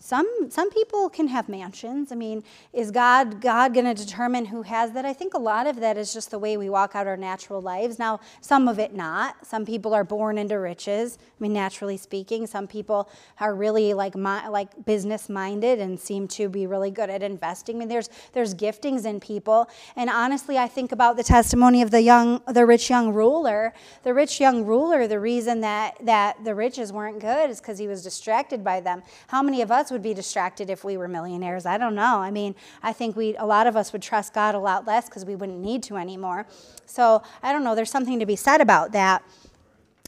some, 0.02 0.26
some 0.48 0.70
people 0.70 1.10
can 1.10 1.28
have 1.28 1.46
mansions. 1.46 2.10
I 2.10 2.14
mean, 2.14 2.42
is 2.72 2.90
God, 2.90 3.42
God 3.42 3.74
going 3.74 3.84
to 3.84 3.94
determine 3.94 4.46
who 4.46 4.62
has 4.62 4.92
that? 4.92 5.04
I 5.04 5.12
think 5.12 5.34
a 5.34 5.38
lot 5.38 5.66
of 5.66 5.76
that 5.80 5.98
is 5.98 6.14
just 6.14 6.30
the 6.30 6.38
way 6.38 6.56
we 6.56 6.70
walk 6.70 6.96
out 6.96 7.06
our 7.06 7.18
natural 7.18 7.60
lives. 7.60 7.98
Now, 7.98 8.20
some 8.40 8.66
of 8.66 8.78
it 8.78 8.94
not. 8.94 9.46
Some 9.46 9.66
people 9.66 9.92
are 9.92 10.02
born 10.02 10.38
into 10.38 10.58
riches. 10.58 11.18
I 11.20 11.34
mean, 11.38 11.52
naturally 11.52 11.98
speaking, 11.98 12.46
some 12.46 12.66
people 12.66 13.10
are 13.40 13.54
really 13.54 13.92
like 13.92 14.14
like 14.14 14.86
business 14.86 15.28
minded 15.28 15.78
and 15.78 16.00
seem 16.00 16.26
to 16.28 16.48
be 16.48 16.66
really 16.66 16.90
good 16.90 17.10
at 17.10 17.22
investing. 17.22 17.76
I 17.76 17.78
mean, 17.80 17.88
there's 17.88 18.08
there's 18.32 18.54
giftings 18.54 19.04
in 19.04 19.20
people. 19.20 19.68
And 19.96 20.08
honestly, 20.08 20.56
I 20.56 20.66
think 20.66 20.92
about 20.92 21.18
the 21.18 21.24
testimony 21.24 21.82
of 21.82 21.90
the 21.90 22.00
young, 22.00 22.40
the 22.48 22.64
rich 22.64 22.88
young 22.88 23.12
ruler. 23.12 23.74
The 24.02 24.14
rich 24.14 24.40
young 24.40 24.64
ruler. 24.64 25.06
The 25.06 25.20
reason 25.20 25.60
that 25.60 25.98
that 26.06 26.42
the 26.42 26.54
riches 26.54 26.90
weren't 26.90 27.20
good 27.20 27.50
is 27.50 27.60
because 27.60 27.78
he 27.78 27.86
was 27.86 28.02
distracted 28.02 28.64
by 28.64 28.80
them. 28.80 29.02
How 29.26 29.42
many 29.42 29.60
of 29.60 29.70
us 29.70 29.89
would 29.90 30.02
be 30.02 30.14
distracted 30.14 30.70
if 30.70 30.84
we 30.84 30.96
were 30.96 31.08
millionaires. 31.08 31.66
I 31.66 31.78
don't 31.78 31.94
know. 31.94 32.18
I 32.18 32.30
mean, 32.30 32.54
I 32.82 32.92
think 32.92 33.16
we 33.16 33.36
a 33.36 33.46
lot 33.46 33.66
of 33.66 33.76
us 33.76 33.92
would 33.92 34.02
trust 34.02 34.34
God 34.34 34.54
a 34.54 34.58
lot 34.58 34.86
less 34.86 35.08
because 35.08 35.24
we 35.24 35.34
wouldn't 35.34 35.60
need 35.60 35.82
to 35.84 35.96
anymore. 35.96 36.46
So 36.86 37.22
I 37.42 37.52
don't 37.52 37.64
know. 37.64 37.74
There's 37.74 37.90
something 37.90 38.18
to 38.18 38.26
be 38.26 38.36
said 38.36 38.60
about 38.60 38.92
that. 38.92 39.22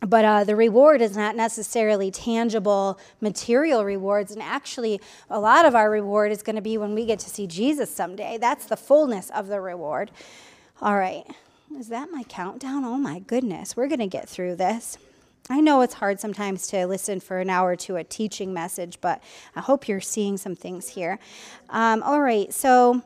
But 0.06 0.24
uh, 0.24 0.44
the 0.44 0.56
reward 0.56 1.00
is 1.00 1.16
not 1.16 1.36
necessarily 1.36 2.10
tangible 2.10 2.98
material 3.20 3.84
rewards. 3.84 4.32
And 4.32 4.42
actually, 4.42 5.00
a 5.30 5.38
lot 5.38 5.64
of 5.64 5.76
our 5.76 5.88
reward 5.88 6.32
is 6.32 6.42
going 6.42 6.56
to 6.56 6.62
be 6.62 6.76
when 6.76 6.92
we 6.92 7.06
get 7.06 7.20
to 7.20 7.30
see 7.30 7.46
Jesus 7.46 7.94
someday. 7.94 8.36
That's 8.36 8.66
the 8.66 8.76
fullness 8.76 9.30
of 9.30 9.46
the 9.46 9.60
reward. 9.60 10.10
All 10.80 10.96
right. 10.96 11.24
Is 11.78 11.88
that 11.88 12.10
my 12.10 12.24
countdown? 12.24 12.84
Oh 12.84 12.96
my 12.96 13.20
goodness. 13.20 13.76
We're 13.76 13.86
going 13.86 14.00
to 14.00 14.08
get 14.08 14.28
through 14.28 14.56
this. 14.56 14.98
I 15.50 15.60
know 15.60 15.80
it's 15.80 15.94
hard 15.94 16.20
sometimes 16.20 16.68
to 16.68 16.86
listen 16.86 17.18
for 17.18 17.40
an 17.40 17.50
hour 17.50 17.74
to 17.76 17.96
a 17.96 18.04
teaching 18.04 18.54
message, 18.54 18.98
but 19.00 19.22
I 19.56 19.60
hope 19.60 19.88
you're 19.88 20.00
seeing 20.00 20.36
some 20.36 20.54
things 20.54 20.90
here. 20.90 21.18
Um, 21.68 22.02
all 22.04 22.20
right, 22.20 22.52
so 22.54 23.02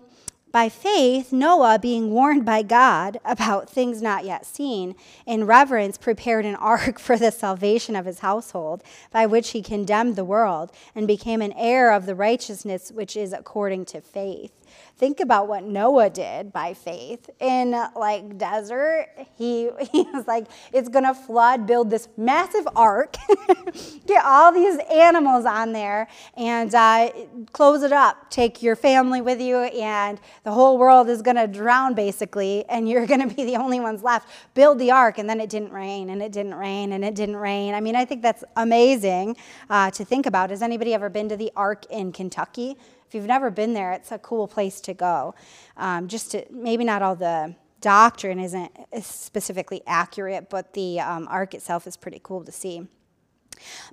by 0.53 0.68
faith, 0.68 1.32
Noah, 1.32 1.78
being 1.78 2.11
warned 2.11 2.45
by 2.45 2.62
God 2.62 3.20
about 3.24 3.68
things 3.68 4.01
not 4.01 4.24
yet 4.24 4.47
seen, 4.47 4.95
in 5.26 5.45
reverence 5.45 5.99
prepared 5.99 6.45
an 6.45 6.57
ark 6.57 6.99
for 7.01 7.16
the 7.16 7.30
salvation 7.30 7.97
of 7.97 8.07
his 8.07 8.20
household, 8.20 8.82
by 9.11 9.26
which 9.26 9.51
he 9.51 9.62
condemned 9.62 10.16
the 10.16 10.24
world 10.24 10.70
and 10.95 11.07
became 11.07 11.43
an 11.43 11.53
heir 11.53 11.91
of 11.91 12.07
the 12.07 12.14
righteousness 12.14 12.93
which 12.93 13.16
is 13.16 13.32
according 13.32 13.87
to 13.87 14.01
faith. 14.01 14.53
Think 14.99 15.20
about 15.20 15.47
what 15.47 15.62
Noah 15.62 16.09
did 16.09 16.55
by 16.55 16.72
faith. 16.72 17.28
In 17.38 17.72
like 17.94 18.38
desert, 18.38 19.09
he, 19.36 19.68
he 19.92 20.03
was 20.05 20.26
like, 20.26 20.47
it's 20.72 20.88
gonna 20.88 21.12
flood, 21.12 21.66
build 21.66 21.90
this 21.90 22.09
massive 22.16 22.66
ark, 22.74 23.14
get 24.07 24.24
all 24.24 24.53
these 24.53 24.78
animals 24.90 25.44
on 25.44 25.72
there, 25.72 26.09
and 26.34 26.74
uh, 26.74 27.11
close 27.53 27.82
it 27.82 27.92
up. 27.92 28.30
Take 28.30 28.62
your 28.62 28.74
family 28.74 29.20
with 29.20 29.38
you, 29.38 29.59
and 29.59 30.18
the 30.44 30.53
whole 30.53 30.78
world 30.78 31.11
is 31.11 31.20
gonna 31.20 31.47
drown 31.47 31.92
basically, 31.92 32.64
and 32.70 32.88
you're 32.88 33.07
gonna 33.12 33.26
be 33.26 33.44
the 33.44 33.57
only 33.57 33.80
ones 33.80 34.03
left. 34.03 34.30
Build 34.55 34.78
the 34.78 34.92
ark, 34.92 35.18
and 35.18 35.28
then 35.28 35.42
it 35.42 35.51
didn't 35.51 35.72
rain, 35.72 36.09
and 36.09 36.22
it 36.22 36.32
didn't 36.32 36.55
rain, 36.55 36.94
and 36.94 37.05
it 37.05 37.14
didn't 37.14 37.36
rain. 37.36 37.74
I 37.74 37.80
mean, 37.80 37.97
I 37.97 38.07
think 38.07 38.22
that's 38.22 38.44
amazing 38.57 39.36
uh, 39.68 39.90
to 39.90 40.07
think 40.07 40.24
about. 40.24 40.49
Has 40.49 40.62
anybody 40.62 40.94
ever 40.94 41.11
been 41.11 41.28
to 41.28 41.36
the 41.36 41.53
ark 41.55 41.84
in 41.90 42.12
Kentucky? 42.12 42.78
If 43.07 43.14
you've 43.14 43.26
never 43.26 43.50
been 43.50 43.72
there, 43.72 43.92
it's 43.92 44.11
a 44.12 44.18
cool 44.18 44.48
place 44.48 44.80
to 44.82 44.94
go. 44.94 45.34
Um, 45.76 46.09
just 46.09 46.32
to, 46.32 46.44
maybe 46.50 46.84
not 46.84 47.02
all 47.02 47.14
the 47.14 47.54
doctrine 47.80 48.40
isn't 48.40 48.72
specifically 49.00 49.82
accurate, 49.86 50.50
but 50.50 50.72
the 50.72 51.00
um, 51.00 51.28
ark 51.30 51.54
itself 51.54 51.86
is 51.86 51.96
pretty 51.96 52.20
cool 52.22 52.44
to 52.44 52.52
see. 52.52 52.86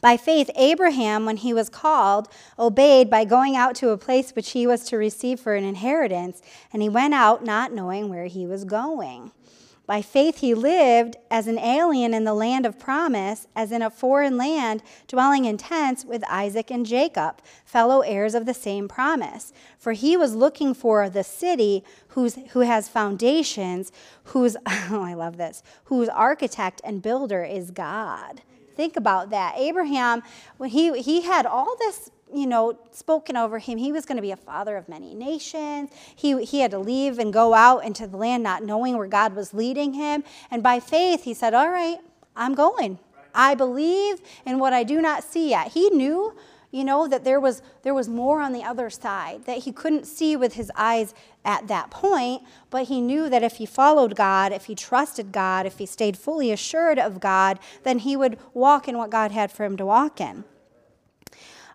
By 0.01 0.17
faith, 0.17 0.49
Abraham, 0.55 1.25
when 1.25 1.37
he 1.37 1.53
was 1.53 1.69
called, 1.69 2.27
obeyed 2.59 3.09
by 3.09 3.23
going 3.23 3.55
out 3.55 3.75
to 3.75 3.89
a 3.89 3.97
place 3.97 4.31
which 4.31 4.51
he 4.51 4.67
was 4.67 4.83
to 4.85 4.97
receive 4.97 5.39
for 5.39 5.55
an 5.55 5.63
inheritance, 5.63 6.41
and 6.71 6.81
he 6.81 6.89
went 6.89 7.13
out 7.13 7.43
not 7.43 7.71
knowing 7.71 8.09
where 8.09 8.25
he 8.25 8.45
was 8.45 8.65
going. 8.65 9.31
By 9.85 10.01
faith, 10.01 10.37
he 10.37 10.53
lived 10.53 11.17
as 11.29 11.47
an 11.47 11.59
alien 11.59 12.13
in 12.13 12.23
the 12.23 12.33
land 12.33 12.65
of 12.65 12.79
promise, 12.79 13.47
as 13.53 13.69
in 13.69 13.81
a 13.81 13.89
foreign 13.89 14.37
land, 14.37 14.81
dwelling 15.07 15.43
in 15.43 15.57
tents 15.57 16.05
with 16.05 16.23
Isaac 16.29 16.71
and 16.71 16.85
Jacob, 16.85 17.41
fellow 17.65 17.99
heirs 17.99 18.33
of 18.33 18.45
the 18.45 18.53
same 18.53 18.87
promise. 18.87 19.51
For 19.77 19.91
he 19.91 20.15
was 20.15 20.35
looking 20.35 20.73
for 20.73 21.09
the 21.09 21.23
city 21.23 21.83
whose, 22.09 22.35
who 22.51 22.61
has 22.61 22.87
foundations, 22.87 23.91
whose, 24.25 24.55
oh, 24.65 25.03
I 25.03 25.15
love 25.15 25.35
this, 25.35 25.63
whose 25.85 26.07
architect 26.07 26.79
and 26.85 27.01
builder 27.01 27.43
is 27.43 27.69
God. 27.69 28.41
Think 28.77 28.95
about 28.95 29.31
that. 29.31 29.55
Abraham, 29.57 30.23
when 30.57 30.69
he, 30.69 31.01
he 31.01 31.23
had 31.23 31.45
all 31.45 31.75
this 31.77 32.09
you 32.33 32.47
know, 32.47 32.77
spoken 32.91 33.37
over 33.37 33.59
him. 33.59 33.77
He 33.77 33.91
was 33.91 34.05
going 34.05 34.15
to 34.17 34.21
be 34.21 34.31
a 34.31 34.37
father 34.37 34.75
of 34.75 34.89
many 34.89 35.13
nations. 35.13 35.89
He, 36.15 36.43
he 36.45 36.59
had 36.59 36.71
to 36.71 36.79
leave 36.79 37.19
and 37.19 37.31
go 37.31 37.53
out 37.53 37.85
into 37.85 38.07
the 38.07 38.17
land 38.17 38.43
not 38.43 38.63
knowing 38.63 38.97
where 38.97 39.07
God 39.07 39.35
was 39.35 39.53
leading 39.53 39.93
him. 39.93 40.23
And 40.49 40.63
by 40.63 40.79
faith, 40.79 41.23
he 41.23 41.33
said, 41.33 41.53
All 41.53 41.69
right, 41.69 41.99
I'm 42.35 42.55
going. 42.55 42.99
I 43.35 43.55
believe 43.55 44.21
in 44.45 44.59
what 44.59 44.73
I 44.73 44.83
do 44.83 45.01
not 45.01 45.23
see 45.23 45.51
yet. 45.51 45.71
He 45.71 45.89
knew, 45.89 46.35
you 46.71 46.83
know, 46.83 47.07
that 47.07 47.23
there 47.23 47.39
was, 47.39 47.61
there 47.81 47.93
was 47.93 48.07
more 48.07 48.41
on 48.41 48.53
the 48.53 48.63
other 48.63 48.89
side 48.89 49.45
that 49.45 49.59
he 49.59 49.71
couldn't 49.71 50.05
see 50.05 50.35
with 50.35 50.53
his 50.53 50.71
eyes 50.75 51.13
at 51.43 51.67
that 51.67 51.89
point, 51.89 52.43
but 52.69 52.85
he 52.85 53.01
knew 53.01 53.29
that 53.29 53.43
if 53.43 53.53
he 53.53 53.65
followed 53.65 54.15
God, 54.15 54.51
if 54.51 54.65
he 54.65 54.75
trusted 54.75 55.31
God, 55.31 55.65
if 55.65 55.77
he 55.79 55.85
stayed 55.85 56.17
fully 56.17 56.51
assured 56.51 56.99
of 56.99 57.19
God, 57.19 57.59
then 57.83 57.99
he 57.99 58.15
would 58.15 58.37
walk 58.53 58.87
in 58.87 58.97
what 58.97 59.09
God 59.09 59.31
had 59.31 59.51
for 59.51 59.63
him 59.63 59.77
to 59.77 59.85
walk 59.85 60.21
in. 60.21 60.43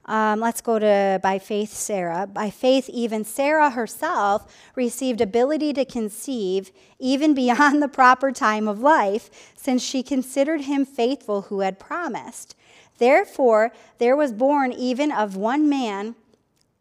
Um, 0.09 0.41
let's 0.41 0.63
go 0.63 0.79
to 0.79 1.21
by 1.23 1.39
faith, 1.39 1.71
Sarah. 1.71 2.27
By 2.27 2.49
faith, 2.49 2.89
even 2.89 3.25
Sarah 3.25 3.71
herself 3.71 4.51
received 4.75 5.21
ability 5.21 5.75
to 5.75 5.85
conceive 5.85 6.73
even 6.99 7.35
beyond 7.43 7.83
the 7.83 7.89
proper 7.89 8.33
time 8.33 8.67
of 8.67 8.81
life, 8.81 9.53
since 9.55 9.83
she 9.83 10.03
considered 10.03 10.63
him 10.63 10.87
faithful 10.87 11.43
who 11.43 11.61
had 11.61 11.79
promised. 11.79 12.57
Therefore, 12.97 13.71
there 13.99 14.17
was 14.17 14.33
born 14.33 14.73
even 14.73 15.13
of 15.13 15.37
one 15.37 15.69
man 15.69 16.17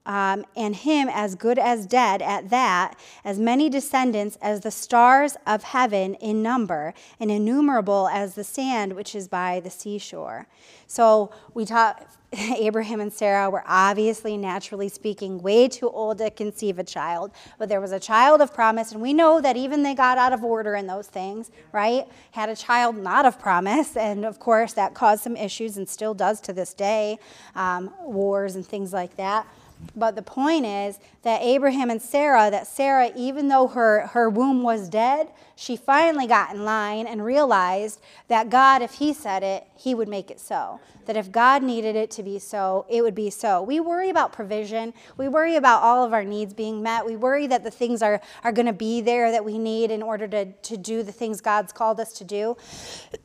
um, 0.07 0.45
and 0.55 0.75
him 0.75 1.09
as 1.11 1.35
good 1.35 1.59
as 1.59 1.85
dead 1.85 2.21
at 2.21 2.49
that, 2.49 2.97
as 3.23 3.37
many 3.37 3.69
descendants 3.69 4.37
as 4.41 4.61
the 4.61 4.71
stars 4.71 5.35
of 5.45 5.63
heaven 5.63 6.15
in 6.15 6.41
number, 6.41 6.93
and 7.19 7.29
innumerable 7.29 8.09
as 8.11 8.33
the 8.33 8.43
sand 8.43 8.93
which 8.93 9.13
is 9.13 9.27
by 9.27 9.59
the 9.59 9.69
seashore. 9.69 10.47
So 10.87 11.31
we 11.53 11.65
talk. 11.65 12.09
Abraham 12.33 12.99
and 12.99 13.11
Sarah 13.11 13.49
were 13.49 13.63
obviously, 13.65 14.35
naturally 14.35 14.89
speaking, 14.89 15.41
way 15.41 15.69
too 15.69 15.89
old 15.89 16.17
to 16.17 16.29
conceive 16.29 16.77
a 16.77 16.83
child, 16.83 17.31
but 17.57 17.69
there 17.69 17.79
was 17.79 17.93
a 17.93 18.01
child 18.01 18.41
of 18.41 18.53
promise, 18.53 18.91
and 18.91 19.01
we 19.01 19.13
know 19.13 19.39
that 19.39 19.55
even 19.55 19.81
they 19.81 19.95
got 19.95 20.17
out 20.17 20.33
of 20.33 20.43
order 20.43 20.75
in 20.75 20.87
those 20.87 21.07
things, 21.07 21.51
right? 21.71 22.05
Had 22.31 22.49
a 22.49 22.55
child 22.55 22.97
not 22.97 23.25
of 23.25 23.39
promise, 23.39 23.95
and 23.97 24.25
of 24.25 24.39
course 24.39 24.73
that 24.73 24.93
caused 24.93 25.23
some 25.23 25.37
issues 25.37 25.77
and 25.77 25.87
still 25.87 26.13
does 26.13 26.41
to 26.41 26.51
this 26.51 26.73
day, 26.73 27.17
um, 27.55 27.93
wars 28.01 28.57
and 28.57 28.67
things 28.67 28.91
like 28.91 29.15
that. 29.15 29.47
But 29.95 30.15
the 30.15 30.21
point 30.21 30.65
is 30.65 30.99
that 31.23 31.41
Abraham 31.41 31.89
and 31.89 32.01
Sarah, 32.01 32.49
that 32.51 32.67
Sarah, 32.67 33.11
even 33.15 33.47
though 33.47 33.67
her, 33.67 34.07
her 34.07 34.29
womb 34.29 34.63
was 34.63 34.89
dead, 34.89 35.29
she 35.55 35.75
finally 35.75 36.27
got 36.27 36.53
in 36.53 36.65
line 36.65 37.07
and 37.07 37.23
realized 37.23 37.99
that 38.27 38.49
God, 38.49 38.81
if 38.81 38.93
He 38.93 39.13
said 39.13 39.43
it, 39.43 39.65
He 39.75 39.95
would 39.95 40.07
make 40.07 40.29
it 40.29 40.39
so. 40.39 40.79
That 41.05 41.17
if 41.17 41.31
God 41.31 41.63
needed 41.63 41.95
it 41.95 42.11
to 42.11 42.23
be 42.23 42.37
so, 42.37 42.85
it 42.89 43.01
would 43.01 43.15
be 43.15 43.29
so. 43.29 43.61
We 43.61 43.79
worry 43.79 44.09
about 44.09 44.33
provision. 44.33 44.93
We 45.15 45.27
worry 45.27 45.55
about 45.55 45.81
all 45.81 46.03
of 46.03 46.13
our 46.13 46.23
needs 46.23 46.53
being 46.53 46.83
met. 46.83 47.05
We 47.05 47.15
worry 47.15 47.47
that 47.47 47.63
the 47.63 47.71
things 47.71 48.01
are, 48.01 48.21
are 48.43 48.51
going 48.51 48.65
to 48.65 48.73
be 48.73 49.01
there 49.01 49.31
that 49.31 49.45
we 49.45 49.57
need 49.57 49.89
in 49.89 50.03
order 50.03 50.27
to, 50.27 50.45
to 50.45 50.77
do 50.77 51.01
the 51.01 51.11
things 51.11 51.41
God's 51.41 51.71
called 51.71 51.99
us 51.99 52.13
to 52.13 52.23
do. 52.23 52.57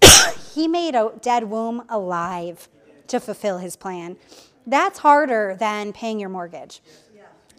he 0.54 0.68
made 0.68 0.94
a 0.94 1.12
dead 1.20 1.44
womb 1.44 1.84
alive 1.88 2.68
to 3.08 3.20
fulfill 3.20 3.58
His 3.58 3.76
plan. 3.76 4.16
That's 4.66 4.98
harder 5.00 5.56
than 5.58 5.92
paying 5.92 6.20
your 6.20 6.28
mortgage. 6.28 6.80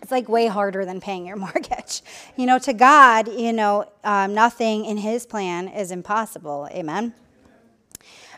It's 0.01 0.11
like 0.11 0.27
way 0.27 0.47
harder 0.47 0.83
than 0.83 0.99
paying 0.99 1.25
your 1.25 1.35
mortgage. 1.47 2.01
You 2.35 2.45
know, 2.45 2.59
to 2.59 2.73
God, 2.73 3.29
you 3.29 3.53
know, 3.53 3.85
um, 4.03 4.33
nothing 4.33 4.85
in 4.85 4.97
His 4.97 5.25
plan 5.25 5.67
is 5.67 5.91
impossible. 5.91 6.67
Amen. 6.71 7.13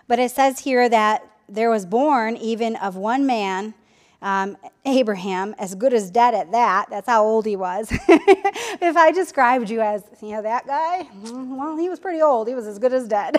But 0.07 0.19
it 0.19 0.31
says 0.31 0.59
here 0.59 0.87
that 0.87 1.27
there 1.49 1.71
was 1.71 1.85
born 1.85 2.37
even 2.37 2.75
of 2.75 2.95
one 2.95 3.25
man 3.25 3.73
um, 4.21 4.57
Abraham, 4.85 5.53
as 5.59 5.75
good 5.75 5.93
as 5.93 6.09
dead 6.09 6.33
at 6.33 6.51
that, 6.51 6.87
that's 6.89 7.07
how 7.07 7.23
old 7.23 7.45
he 7.45 7.55
was. 7.55 7.87
if 8.09 8.97
I 8.97 9.11
described 9.11 9.69
you 9.69 9.81
as, 9.81 10.03
you 10.19 10.31
know, 10.31 10.41
that 10.41 10.65
guy, 10.65 11.07
well, 11.23 11.77
he 11.77 11.84
pretty 12.05 12.21
old. 12.21 12.47
He 12.47 12.53
was 12.53 12.67
as 12.67 12.77
good 12.77 12.93
as 12.93 13.07
dead. 13.07 13.35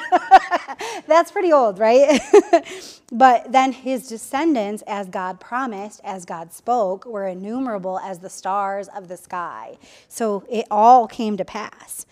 that's 1.07 1.31
pretty 1.31 1.53
old, 1.53 1.79
right? 1.79 2.21
but 3.13 3.53
then 3.53 3.71
his 3.71 4.09
descendants, 4.09 4.83
as 4.89 5.09
God 5.09 5.39
promised, 5.39 6.01
as 6.03 6.25
God 6.25 6.53
spoke, 6.53 7.07
were 7.07 7.29
innumerable 7.29 8.01
as 8.01 8.19
the 8.19 8.29
stars 8.29 8.89
of 8.89 9.07
the 9.07 9.17
sky. 9.17 9.79
So 10.09 10.45
it 10.51 10.67
all 10.69 11.07
came 11.07 11.37
to 11.37 11.45
pass. 11.45 12.07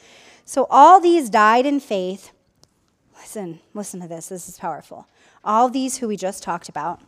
So 0.45 0.69
all 0.71 1.01
these 1.01 1.29
died 1.29 1.67
in 1.67 1.81
faith. 1.81 2.31
Listen, 3.17 3.59
listen 3.75 4.01
to 4.03 4.07
this. 4.07 4.29
This 4.29 4.49
is 4.49 4.57
powerful. 4.57 5.09
All 5.43 5.69
these 5.69 5.97
who 5.97 6.07
we 6.07 6.17
just 6.17 6.45
talked 6.45 6.69
about 6.69 7.01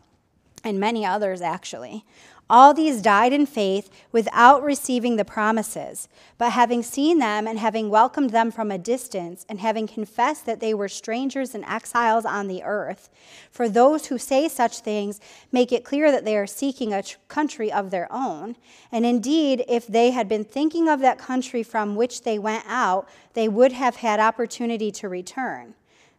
and 0.65 0.81
many 0.81 1.07
others 1.07 1.41
actually. 1.41 2.05
All 2.49 2.73
these 2.73 3.03
died 3.03 3.33
in 3.33 3.45
faith 3.45 3.91
without 4.13 4.63
receiving 4.63 5.17
the 5.17 5.25
promises, 5.25 6.09
but 6.39 6.53
having 6.53 6.81
seen 6.81 7.19
them 7.19 7.49
and 7.49 7.59
having 7.59 7.91
welcomed 7.91 8.31
them 8.31 8.53
from 8.53 8.71
a 8.71 8.79
distance, 8.79 9.45
and 9.49 9.59
having 9.59 9.89
confessed 9.89 10.47
that 10.47 10.61
they 10.61 10.73
were 10.73 10.89
strangers 10.89 11.57
and 11.57 11.65
exiles 11.65 12.25
on 12.25 12.47
the 12.47 12.63
earth. 12.63 13.11
For 13.51 13.69
those 13.69 14.07
who 14.07 14.17
say 14.17 14.47
such 14.47 14.79
things 14.79 15.21
make 15.51 15.73
it 15.73 15.85
clear 15.85 16.13
that 16.13 16.25
they 16.25 16.37
are 16.37 16.47
seeking 16.47 16.95
a 16.95 17.03
country 17.27 17.73
of 17.73 17.91
their 17.91 18.07
own. 18.13 18.55
And 18.93 19.05
indeed, 19.05 19.65
if 19.67 19.89
they 19.89 20.13
had 20.13 20.29
been 20.29 20.45
thinking 20.45 20.89
of 20.89 21.01
that 21.01 21.19
country 21.19 21.65
from 21.65 21.97
which 21.97 22.23
they 22.23 22.39
went 22.39 22.65
out, 22.69 23.09
they 23.35 23.49
would 23.49 23.73
have 23.73 23.97
had 23.97 24.21
opportunity 24.21 24.93
to 24.93 25.09
return. 25.09 25.75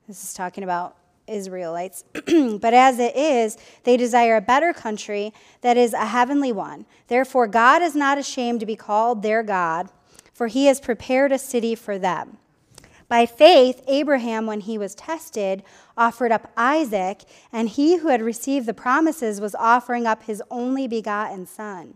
This 0.09 0.21
is 0.21 0.33
talking 0.33 0.65
about 0.65 0.96
Israelites. 1.27 2.03
but 2.13 2.73
as 2.73 2.99
it 2.99 3.15
is, 3.15 3.57
they 3.83 3.97
desire 3.97 4.37
a 4.37 4.41
better 4.41 4.73
country 4.73 5.33
that 5.61 5.77
is 5.77 5.93
a 5.93 6.07
heavenly 6.07 6.51
one. 6.51 6.85
Therefore, 7.07 7.47
God 7.47 7.81
is 7.81 7.95
not 7.95 8.17
ashamed 8.17 8.59
to 8.59 8.65
be 8.65 8.75
called 8.75 9.21
their 9.21 9.43
God, 9.43 9.89
for 10.33 10.47
he 10.47 10.65
has 10.65 10.79
prepared 10.79 11.31
a 11.31 11.37
city 11.37 11.75
for 11.75 11.97
them. 11.97 12.37
By 13.09 13.25
faith, 13.25 13.81
Abraham, 13.87 14.45
when 14.45 14.59
he 14.61 14.77
was 14.77 14.93
tested, 14.93 15.63
offered 15.95 16.31
up 16.31 16.51
Isaac, 16.57 17.23
and 17.53 17.69
he 17.69 17.97
who 17.97 18.09
had 18.09 18.21
received 18.21 18.65
the 18.65 18.73
promises 18.73 19.39
was 19.39 19.55
offering 19.55 20.05
up 20.05 20.23
his 20.23 20.43
only 20.51 20.87
begotten 20.87 21.45
son. 21.45 21.95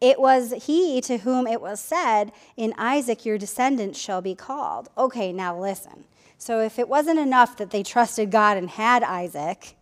It 0.00 0.18
was 0.18 0.54
he 0.64 1.00
to 1.02 1.18
whom 1.18 1.46
it 1.46 1.60
was 1.60 1.80
said, 1.80 2.32
In 2.56 2.72
Isaac 2.78 3.26
your 3.26 3.36
descendants 3.36 3.98
shall 3.98 4.22
be 4.22 4.34
called. 4.34 4.88
Okay, 4.96 5.32
now 5.32 5.58
listen. 5.58 6.04
So 6.40 6.60
if 6.60 6.78
it 6.78 6.88
wasn't 6.88 7.18
enough 7.18 7.58
that 7.58 7.70
they 7.70 7.82
trusted 7.82 8.30
God 8.30 8.56
and 8.56 8.70
had 8.70 9.02
Isaac, 9.02 9.76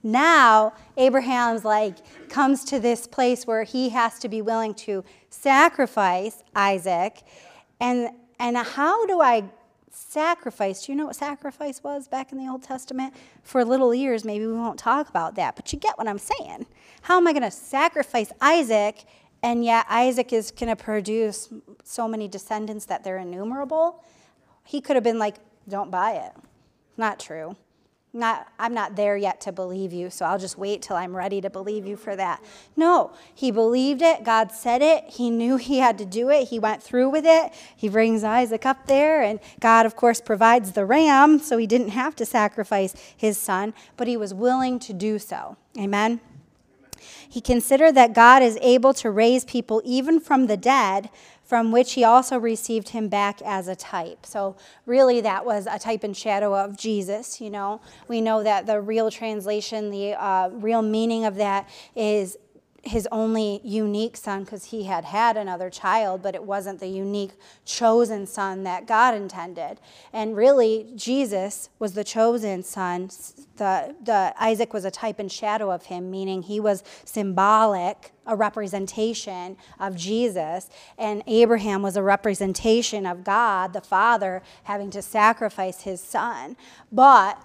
now 0.00 0.72
Abraham's 0.96 1.64
like 1.64 1.96
comes 2.28 2.64
to 2.66 2.78
this 2.78 3.08
place 3.08 3.48
where 3.48 3.64
he 3.64 3.88
has 3.88 4.20
to 4.20 4.28
be 4.28 4.40
willing 4.40 4.74
to 4.74 5.04
sacrifice 5.28 6.44
Isaac. 6.54 7.22
And 7.80 8.10
and 8.38 8.56
how 8.56 9.06
do 9.06 9.20
I 9.20 9.42
sacrifice? 9.90 10.86
Do 10.86 10.92
you 10.92 10.98
know 10.98 11.06
what 11.06 11.16
sacrifice 11.16 11.82
was 11.82 12.06
back 12.06 12.30
in 12.30 12.38
the 12.38 12.48
Old 12.48 12.62
Testament? 12.62 13.12
For 13.42 13.64
little 13.64 13.92
ears, 13.92 14.24
maybe 14.24 14.46
we 14.46 14.52
won't 14.52 14.78
talk 14.78 15.08
about 15.08 15.34
that, 15.34 15.56
but 15.56 15.72
you 15.72 15.80
get 15.80 15.98
what 15.98 16.06
I'm 16.06 16.18
saying. 16.18 16.66
How 17.02 17.16
am 17.16 17.26
I 17.26 17.32
going 17.32 17.42
to 17.42 17.50
sacrifice 17.50 18.30
Isaac 18.40 19.04
and 19.42 19.64
yet 19.64 19.84
Isaac 19.90 20.32
is 20.32 20.52
going 20.52 20.74
to 20.74 20.80
produce 20.80 21.52
so 21.82 22.06
many 22.06 22.28
descendants 22.28 22.84
that 22.86 23.02
they're 23.02 23.18
innumerable. 23.18 24.04
He 24.64 24.80
could 24.80 24.94
have 24.94 25.02
been 25.02 25.18
like, 25.18 25.36
don't 25.68 25.90
buy 25.90 26.12
it. 26.12 26.32
Not 26.96 27.18
true. 27.18 27.56
Not, 28.16 28.46
I'm 28.60 28.72
not 28.72 28.94
there 28.94 29.16
yet 29.16 29.40
to 29.40 29.50
believe 29.50 29.92
you, 29.92 30.08
so 30.08 30.24
I'll 30.24 30.38
just 30.38 30.56
wait 30.56 30.82
till 30.82 30.94
I'm 30.94 31.16
ready 31.16 31.40
to 31.40 31.50
believe 31.50 31.84
you 31.84 31.96
for 31.96 32.14
that. 32.14 32.40
No, 32.76 33.12
he 33.34 33.50
believed 33.50 34.02
it. 34.02 34.22
God 34.22 34.52
said 34.52 34.82
it. 34.82 35.02
He 35.08 35.30
knew 35.30 35.56
he 35.56 35.78
had 35.78 35.98
to 35.98 36.04
do 36.04 36.30
it. 36.30 36.46
He 36.46 36.60
went 36.60 36.80
through 36.80 37.10
with 37.10 37.24
it. 37.26 37.52
He 37.76 37.88
brings 37.88 38.22
Isaac 38.22 38.64
up 38.64 38.86
there, 38.86 39.20
and 39.20 39.40
God, 39.58 39.84
of 39.84 39.96
course, 39.96 40.20
provides 40.20 40.72
the 40.72 40.84
ram, 40.84 41.40
so 41.40 41.58
he 41.58 41.66
didn't 41.66 41.88
have 41.88 42.14
to 42.14 42.24
sacrifice 42.24 42.94
his 43.16 43.36
son, 43.36 43.74
but 43.96 44.06
he 44.06 44.16
was 44.16 44.32
willing 44.32 44.78
to 44.78 44.92
do 44.92 45.18
so. 45.18 45.56
Amen. 45.76 46.20
He 47.28 47.40
considered 47.40 47.96
that 47.96 48.14
God 48.14 48.44
is 48.44 48.56
able 48.62 48.94
to 48.94 49.10
raise 49.10 49.44
people 49.44 49.82
even 49.84 50.20
from 50.20 50.46
the 50.46 50.56
dead, 50.56 51.10
from 51.54 51.70
which 51.70 51.92
he 51.92 52.02
also 52.02 52.36
received 52.36 52.88
him 52.88 53.06
back 53.06 53.40
as 53.42 53.68
a 53.68 53.76
type. 53.76 54.26
So, 54.26 54.56
really, 54.86 55.20
that 55.20 55.46
was 55.46 55.68
a 55.70 55.78
type 55.78 56.02
and 56.02 56.16
shadow 56.16 56.52
of 56.52 56.76
Jesus. 56.76 57.40
You 57.40 57.48
know, 57.48 57.80
we 58.08 58.20
know 58.20 58.42
that 58.42 58.66
the 58.66 58.80
real 58.80 59.08
translation, 59.08 59.92
the 59.92 60.14
uh, 60.14 60.48
real 60.48 60.82
meaning 60.82 61.24
of 61.24 61.36
that 61.36 61.68
is 61.94 62.36
his 62.86 63.08
only 63.10 63.60
unique 63.64 64.16
son 64.16 64.44
because 64.44 64.66
he 64.66 64.84
had 64.84 65.04
had 65.04 65.36
another 65.36 65.70
child, 65.70 66.22
but 66.22 66.34
it 66.34 66.44
wasn't 66.44 66.80
the 66.80 66.86
unique 66.86 67.32
chosen 67.64 68.26
son 68.26 68.64
that 68.64 68.86
God 68.86 69.14
intended. 69.14 69.78
And 70.12 70.36
really, 70.36 70.86
Jesus 70.94 71.70
was 71.78 71.94
the 71.94 72.04
chosen 72.04 72.62
son. 72.62 73.08
The, 73.56 73.94
the 74.02 74.34
Isaac 74.38 74.72
was 74.72 74.84
a 74.84 74.90
type 74.90 75.18
and 75.18 75.30
shadow 75.30 75.70
of 75.70 75.86
him, 75.86 76.10
meaning 76.10 76.42
he 76.42 76.60
was 76.60 76.82
symbolic, 77.04 78.12
a 78.26 78.36
representation 78.36 79.56
of 79.78 79.96
Jesus, 79.96 80.68
and 80.98 81.22
Abraham 81.26 81.82
was 81.82 81.96
a 81.96 82.02
representation 82.02 83.06
of 83.06 83.24
God, 83.24 83.72
the 83.72 83.80
Father, 83.80 84.42
having 84.64 84.90
to 84.90 85.02
sacrifice 85.02 85.82
his 85.82 86.00
son. 86.00 86.56
But 86.90 87.42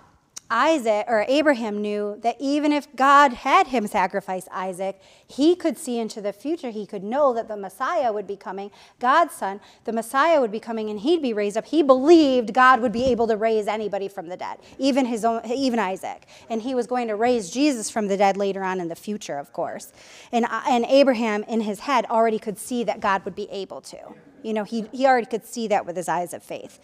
Isaac 0.51 1.05
or 1.07 1.25
Abraham 1.27 1.81
knew 1.81 2.17
that 2.21 2.35
even 2.39 2.71
if 2.71 2.93
God 2.95 3.33
had 3.33 3.67
him 3.67 3.85
sacrifice 3.85 4.47
Isaac, 4.51 4.99
he 5.27 5.55
could 5.55 5.77
see 5.77 5.99
into 5.99 6.21
the 6.21 6.33
future. 6.33 6.71
He 6.71 6.87
could 6.87 7.03
know 7.03 7.33
that 7.33 7.47
the 7.47 7.55
Messiah 7.55 8.11
would 8.11 8.25
be 8.25 8.35
coming, 8.35 8.71
God's 8.99 9.35
son, 9.35 9.61
the 9.83 9.93
Messiah 9.93 10.41
would 10.41 10.51
be 10.51 10.59
coming 10.59 10.89
and 10.89 10.99
he'd 10.99 11.21
be 11.21 11.33
raised 11.33 11.55
up. 11.55 11.65
He 11.65 11.83
believed 11.83 12.53
God 12.53 12.81
would 12.81 12.91
be 12.91 13.05
able 13.05 13.27
to 13.27 13.37
raise 13.37 13.67
anybody 13.67 14.07
from 14.07 14.27
the 14.27 14.37
dead, 14.37 14.57
even 14.79 15.05
his 15.05 15.23
own 15.23 15.41
even 15.45 15.77
Isaac. 15.77 16.25
And 16.49 16.61
he 16.61 16.73
was 16.73 16.87
going 16.87 17.07
to 17.09 17.15
raise 17.15 17.51
Jesus 17.51 17.89
from 17.89 18.07
the 18.07 18.17
dead 18.17 18.35
later 18.35 18.63
on 18.63 18.79
in 18.79 18.87
the 18.87 18.95
future, 18.95 19.37
of 19.37 19.53
course. 19.53 19.93
And 20.31 20.47
and 20.49 20.85
Abraham 20.85 21.43
in 21.43 21.61
his 21.61 21.81
head 21.81 22.05
already 22.09 22.39
could 22.39 22.57
see 22.57 22.83
that 22.85 22.99
God 22.99 23.23
would 23.25 23.35
be 23.35 23.49
able 23.51 23.81
to. 23.81 23.99
You 24.41 24.53
know, 24.53 24.63
he 24.63 24.87
he 24.91 25.05
already 25.05 25.27
could 25.27 25.45
see 25.45 25.67
that 25.67 25.85
with 25.85 25.95
his 25.95 26.09
eyes 26.09 26.33
of 26.33 26.41
faith. 26.41 26.79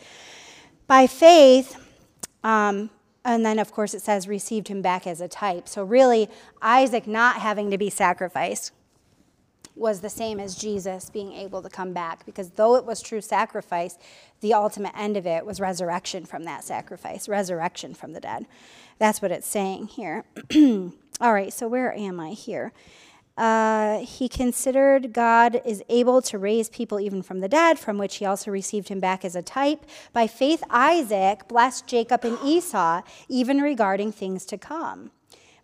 By 0.88 1.08
faith, 1.08 1.82
um, 2.44 2.92
and 3.26 3.46
then, 3.46 3.60
of 3.60 3.72
course, 3.72 3.94
it 3.94 4.02
says 4.02 4.28
received 4.28 4.68
him 4.68 4.82
back 4.82 5.08
as 5.08 5.20
a 5.20 5.28
type. 5.28 5.68
So, 5.68 5.84
really, 5.84 6.30
Isaac 6.62 7.08
not 7.08 7.38
having 7.38 7.72
to 7.72 7.78
be 7.78 7.90
sacrificed 7.90 8.72
was 9.76 10.00
the 10.00 10.10
same 10.10 10.40
as 10.40 10.56
Jesus 10.56 11.10
being 11.10 11.34
able 11.34 11.62
to 11.62 11.70
come 11.70 11.92
back 11.92 12.26
because 12.26 12.52
though 12.52 12.76
it 12.76 12.86
was 12.86 13.02
true 13.02 13.20
sacrifice, 13.20 13.98
the 14.40 14.54
ultimate 14.54 14.94
end 14.98 15.18
of 15.18 15.28
it 15.28 15.46
was 15.46 15.60
resurrection 15.60 16.26
from 16.26 16.46
that 16.46 16.64
sacrifice, 16.64 17.28
resurrection 17.28 17.94
from 17.94 18.14
the 18.14 18.22
dead. 18.22 18.46
That's 19.00 19.22
what 19.22 19.32
it's 19.32 19.48
saying 19.48 19.88
here. 19.88 20.24
All 21.20 21.34
right, 21.34 21.52
so 21.52 21.68
where 21.68 21.94
am 21.94 22.20
I 22.20 22.30
here? 22.30 22.72
Uh, 23.38 24.00
he 24.00 24.30
considered 24.30 25.12
God 25.12 25.62
is 25.66 25.84
able 25.90 26.22
to 26.22 26.38
raise 26.38 26.70
people 26.70 27.00
even 27.00 27.22
from 27.22 27.42
the 27.42 27.50
dead, 27.50 27.78
from 27.78 27.98
which 27.98 28.18
he 28.18 28.26
also 28.26 28.50
received 28.50 28.88
him 28.88 29.02
back 29.02 29.26
as 29.26 29.36
a 29.36 29.42
type. 29.42 29.86
By 30.14 30.28
faith, 30.28 30.64
Isaac 30.70 31.48
blessed 31.48 31.86
Jacob 31.86 32.24
and 32.24 32.38
Esau, 32.44 33.02
even 33.28 33.60
regarding 33.60 34.14
things 34.14 34.46
to 34.46 34.58
come. 34.58 35.12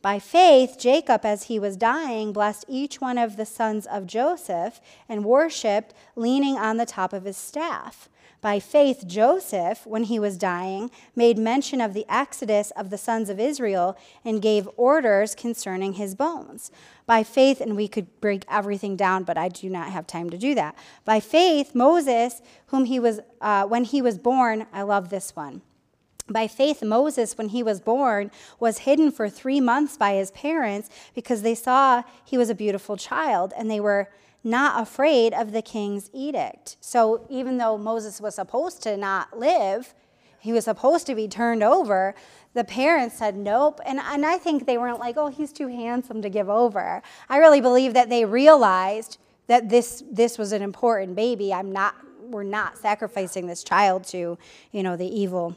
By 0.02 0.18
faith, 0.18 0.78
Jacob, 0.80 1.26
as 1.26 1.44
he 1.44 1.60
was 1.60 1.78
dying, 1.78 2.34
blessed 2.34 2.66
each 2.68 3.00
one 3.00 3.20
of 3.20 3.38
the 3.38 3.46
sons 3.46 3.86
of 3.86 4.08
Joseph 4.08 4.82
and 5.08 5.24
worshiped, 5.24 5.94
leaning 6.16 6.58
on 6.58 6.78
the 6.78 6.88
top 6.88 7.14
of 7.14 7.26
his 7.26 7.38
staff. 7.38 8.10
By 8.42 8.60
faith, 8.60 9.06
Joseph, 9.06 9.86
when 9.86 10.06
he 10.06 10.18
was 10.18 10.36
dying, 10.36 10.90
made 11.16 11.38
mention 11.38 11.80
of 11.80 11.94
the 11.94 12.08
exodus 12.10 12.72
of 12.72 12.90
the 12.90 12.98
sons 12.98 13.30
of 13.30 13.40
Israel 13.40 13.96
and 14.26 14.42
gave 14.42 14.68
orders 14.78 15.36
concerning 15.36 15.94
his 15.94 16.16
bones. 16.16 16.72
By 17.06 17.22
faith, 17.22 17.62
and 17.62 17.76
we 17.76 17.88
could 17.88 18.20
break 18.20 18.44
everything 18.50 18.96
down, 18.96 19.26
but 19.26 19.38
I 19.38 19.48
do 19.48 19.70
not 19.70 19.90
have 19.90 20.08
time 20.08 20.32
to 20.32 20.40
do 20.40 20.56
that. 20.56 20.76
By 21.06 21.20
faith, 21.20 21.76
Moses, 21.76 22.42
whom 22.68 22.86
he 22.86 23.00
was, 23.00 23.20
uh, 23.42 23.68
when 23.68 23.84
he 23.84 24.02
was 24.02 24.18
born, 24.18 24.66
I 24.74 24.82
love 24.82 25.10
this 25.10 25.36
one. 25.36 25.62
By 26.28 26.48
faith, 26.48 26.82
Moses, 26.82 27.38
when 27.38 27.50
he 27.50 27.62
was 27.62 27.80
born, 27.80 28.32
was 28.60 28.80
hidden 28.80 29.12
for 29.12 29.30
three 29.30 29.60
months 29.60 29.98
by 29.98 30.14
his 30.14 30.32
parents 30.32 30.90
because 31.14 31.44
they 31.44 31.56
saw 31.56 32.04
he 32.24 32.38
was 32.40 32.50
a 32.50 32.56
beautiful 32.56 32.98
child 32.98 33.54
and 33.56 33.70
they 33.70 33.80
were 33.80 34.10
not 34.44 34.82
afraid 34.82 35.34
of 35.34 35.52
the 35.52 35.62
king's 35.62 36.10
edict. 36.14 36.78
So 36.82 37.26
even 37.30 37.58
though 37.58 37.78
Moses 37.78 38.20
was 38.20 38.36
supposed 38.36 38.82
to 38.84 38.98
not 38.98 39.38
live, 39.38 39.94
he 40.40 40.52
was 40.52 40.66
supposed 40.66 41.06
to 41.08 41.16
be 41.16 41.28
turned 41.28 41.62
over, 41.62 42.16
the 42.54 42.64
parents 42.64 43.18
said 43.18 43.36
nope. 43.38 43.80
And, 43.86 44.00
and 44.00 44.26
I 44.26 44.38
think 44.38 44.66
they 44.66 44.78
weren't 44.78 45.00
like, 45.00 45.16
oh, 45.18 45.28
he's 45.28 45.54
too 45.54 45.68
handsome 45.68 46.22
to 46.24 46.30
give 46.30 46.50
over. 46.50 47.02
I 47.30 47.38
really 47.38 47.62
believe 47.62 47.94
that 47.94 48.10
they 48.10 48.26
realized 48.26 49.20
that 49.48 49.70
this, 49.70 50.04
this 50.12 50.38
was 50.38 50.52
an 50.52 50.62
important 50.62 51.16
baby. 51.16 51.54
I'm 51.54 51.72
not, 51.72 51.96
we're 52.22 52.44
not 52.44 52.78
sacrificing 52.78 53.46
this 53.46 53.64
child 53.64 54.06
to, 54.06 54.38
you 54.72 54.84
know, 54.84 54.98
the 54.98 55.08
evil 55.08 55.56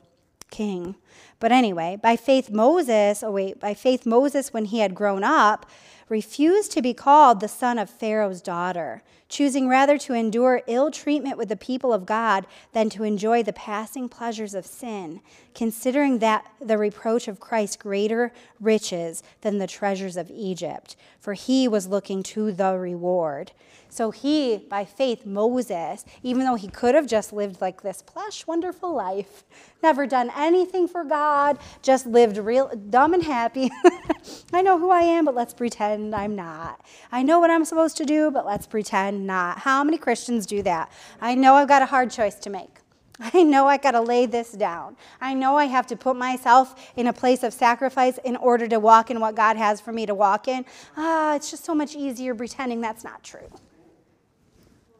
king. 0.50 0.94
But 1.40 1.52
anyway, 1.52 1.98
by 2.00 2.16
faith, 2.16 2.50
Moses, 2.50 3.22
oh 3.22 3.30
wait, 3.30 3.60
by 3.60 3.74
faith, 3.74 4.06
Moses, 4.06 4.52
when 4.52 4.66
he 4.66 4.78
had 4.78 4.94
grown 4.94 5.24
up, 5.24 5.66
refused 6.08 6.72
to 6.72 6.82
be 6.82 6.94
called 6.94 7.40
the 7.40 7.48
son 7.48 7.78
of 7.78 7.88
Pharaoh's 7.88 8.42
daughter, 8.42 9.02
choosing 9.28 9.68
rather 9.68 9.96
to 9.98 10.12
endure 10.12 10.62
ill 10.66 10.90
treatment 10.90 11.38
with 11.38 11.48
the 11.48 11.56
people 11.56 11.92
of 11.92 12.06
God 12.06 12.46
than 12.72 12.90
to 12.90 13.04
enjoy 13.04 13.42
the 13.42 13.52
passing 13.52 14.08
pleasures 14.08 14.54
of 14.54 14.66
sin, 14.66 15.20
considering 15.54 16.18
that 16.18 16.50
the 16.60 16.78
reproach 16.78 17.26
of 17.26 17.40
Christ 17.40 17.78
greater 17.78 18.32
riches 18.60 19.22
than 19.40 19.58
the 19.58 19.66
treasures 19.66 20.16
of 20.16 20.30
Egypt, 20.30 20.96
for 21.18 21.32
he 21.34 21.66
was 21.66 21.88
looking 21.88 22.22
to 22.24 22.52
the 22.52 22.76
reward. 22.76 23.52
So 23.88 24.10
he, 24.10 24.56
by 24.58 24.84
faith, 24.84 25.24
Moses, 25.24 26.04
even 26.24 26.44
though 26.44 26.56
he 26.56 26.66
could 26.66 26.96
have 26.96 27.06
just 27.06 27.32
lived 27.32 27.60
like 27.60 27.82
this 27.82 28.02
plush, 28.02 28.44
wonderful 28.44 28.92
life, 28.92 29.44
never 29.84 30.04
done 30.04 30.32
anything 30.36 30.88
for 30.88 31.03
God, 31.04 31.58
just 31.82 32.06
lived 32.06 32.36
real 32.38 32.70
dumb 32.90 33.14
and 33.14 33.22
happy. 33.22 33.70
I 34.52 34.62
know 34.62 34.78
who 34.78 34.90
I 34.90 35.00
am, 35.00 35.24
but 35.24 35.34
let's 35.34 35.54
pretend 35.54 36.14
I'm 36.14 36.34
not. 36.34 36.80
I 37.12 37.22
know 37.22 37.40
what 37.40 37.50
I'm 37.50 37.64
supposed 37.64 37.96
to 37.98 38.04
do, 38.04 38.30
but 38.30 38.46
let's 38.46 38.66
pretend 38.66 39.26
not. 39.26 39.58
How 39.58 39.84
many 39.84 39.98
Christians 39.98 40.46
do 40.46 40.62
that? 40.62 40.90
I 41.20 41.34
know 41.34 41.54
I've 41.54 41.68
got 41.68 41.82
a 41.82 41.86
hard 41.86 42.10
choice 42.10 42.36
to 42.36 42.50
make. 42.50 42.78
I 43.20 43.42
know 43.42 43.66
I 43.66 43.76
got 43.76 43.92
to 43.92 44.00
lay 44.00 44.26
this 44.26 44.52
down. 44.52 44.96
I 45.20 45.34
know 45.34 45.56
I 45.56 45.66
have 45.66 45.86
to 45.88 45.96
put 45.96 46.16
myself 46.16 46.92
in 46.96 47.06
a 47.06 47.12
place 47.12 47.42
of 47.42 47.52
sacrifice 47.52 48.18
in 48.24 48.36
order 48.36 48.66
to 48.68 48.80
walk 48.80 49.10
in 49.10 49.20
what 49.20 49.34
God 49.34 49.56
has 49.56 49.80
for 49.80 49.92
me 49.92 50.06
to 50.06 50.14
walk 50.14 50.48
in. 50.48 50.64
Ah, 50.96 51.36
it's 51.36 51.50
just 51.50 51.64
so 51.64 51.74
much 51.74 51.94
easier 51.94 52.34
pretending 52.34 52.80
that's 52.80 53.04
not 53.04 53.22
true. 53.22 53.48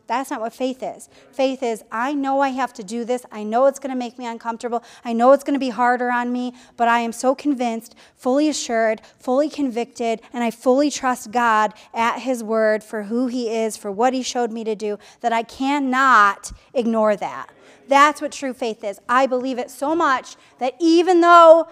That's 0.07 0.31
not 0.31 0.41
what 0.41 0.53
faith 0.53 0.83
is. 0.83 1.09
Faith 1.33 1.63
is, 1.63 1.83
I 1.91 2.13
know 2.13 2.41
I 2.41 2.51
have 2.51 2.75
to 2.75 2.85
do 2.85 3.05
this. 3.05 3.25
I 3.33 3.43
know 3.43 3.67
it's 3.67 3.79
going 3.79 3.91
to 3.91 3.99
make 3.99 4.19
me 4.19 4.27
uncomfortable. 4.27 4.85
I 5.05 5.15
know 5.15 5.33
it's 5.33 5.45
going 5.45 5.55
to 5.55 5.61
be 5.61 5.71
harder 5.71 6.11
on 6.11 6.31
me, 6.31 6.53
but 6.77 6.89
I 6.89 7.01
am 7.01 7.13
so 7.13 7.35
convinced, 7.35 7.95
fully 8.17 8.49
assured, 8.49 9.01
fully 9.19 9.49
convicted, 9.49 10.21
and 10.33 10.45
I 10.45 10.51
fully 10.51 10.91
trust 10.91 11.31
God 11.31 11.73
at 11.95 12.19
His 12.19 12.45
word 12.45 12.85
for 12.85 13.05
who 13.05 13.29
He 13.29 13.49
is, 13.49 13.77
for 13.79 13.91
what 13.91 14.13
He 14.13 14.23
showed 14.23 14.53
me 14.53 14.63
to 14.65 14.75
do, 14.75 14.99
that 15.21 15.33
I 15.33 15.43
cannot 15.43 16.53
ignore 16.75 17.17
that. 17.17 17.49
That's 17.89 18.21
what 18.21 18.33
true 18.33 18.53
faith 18.53 18.85
is. 18.85 19.01
I 19.09 19.27
believe 19.27 19.59
it 19.59 19.71
so 19.71 19.95
much 19.95 20.37
that 20.59 20.75
even 20.81 21.21
though 21.23 21.69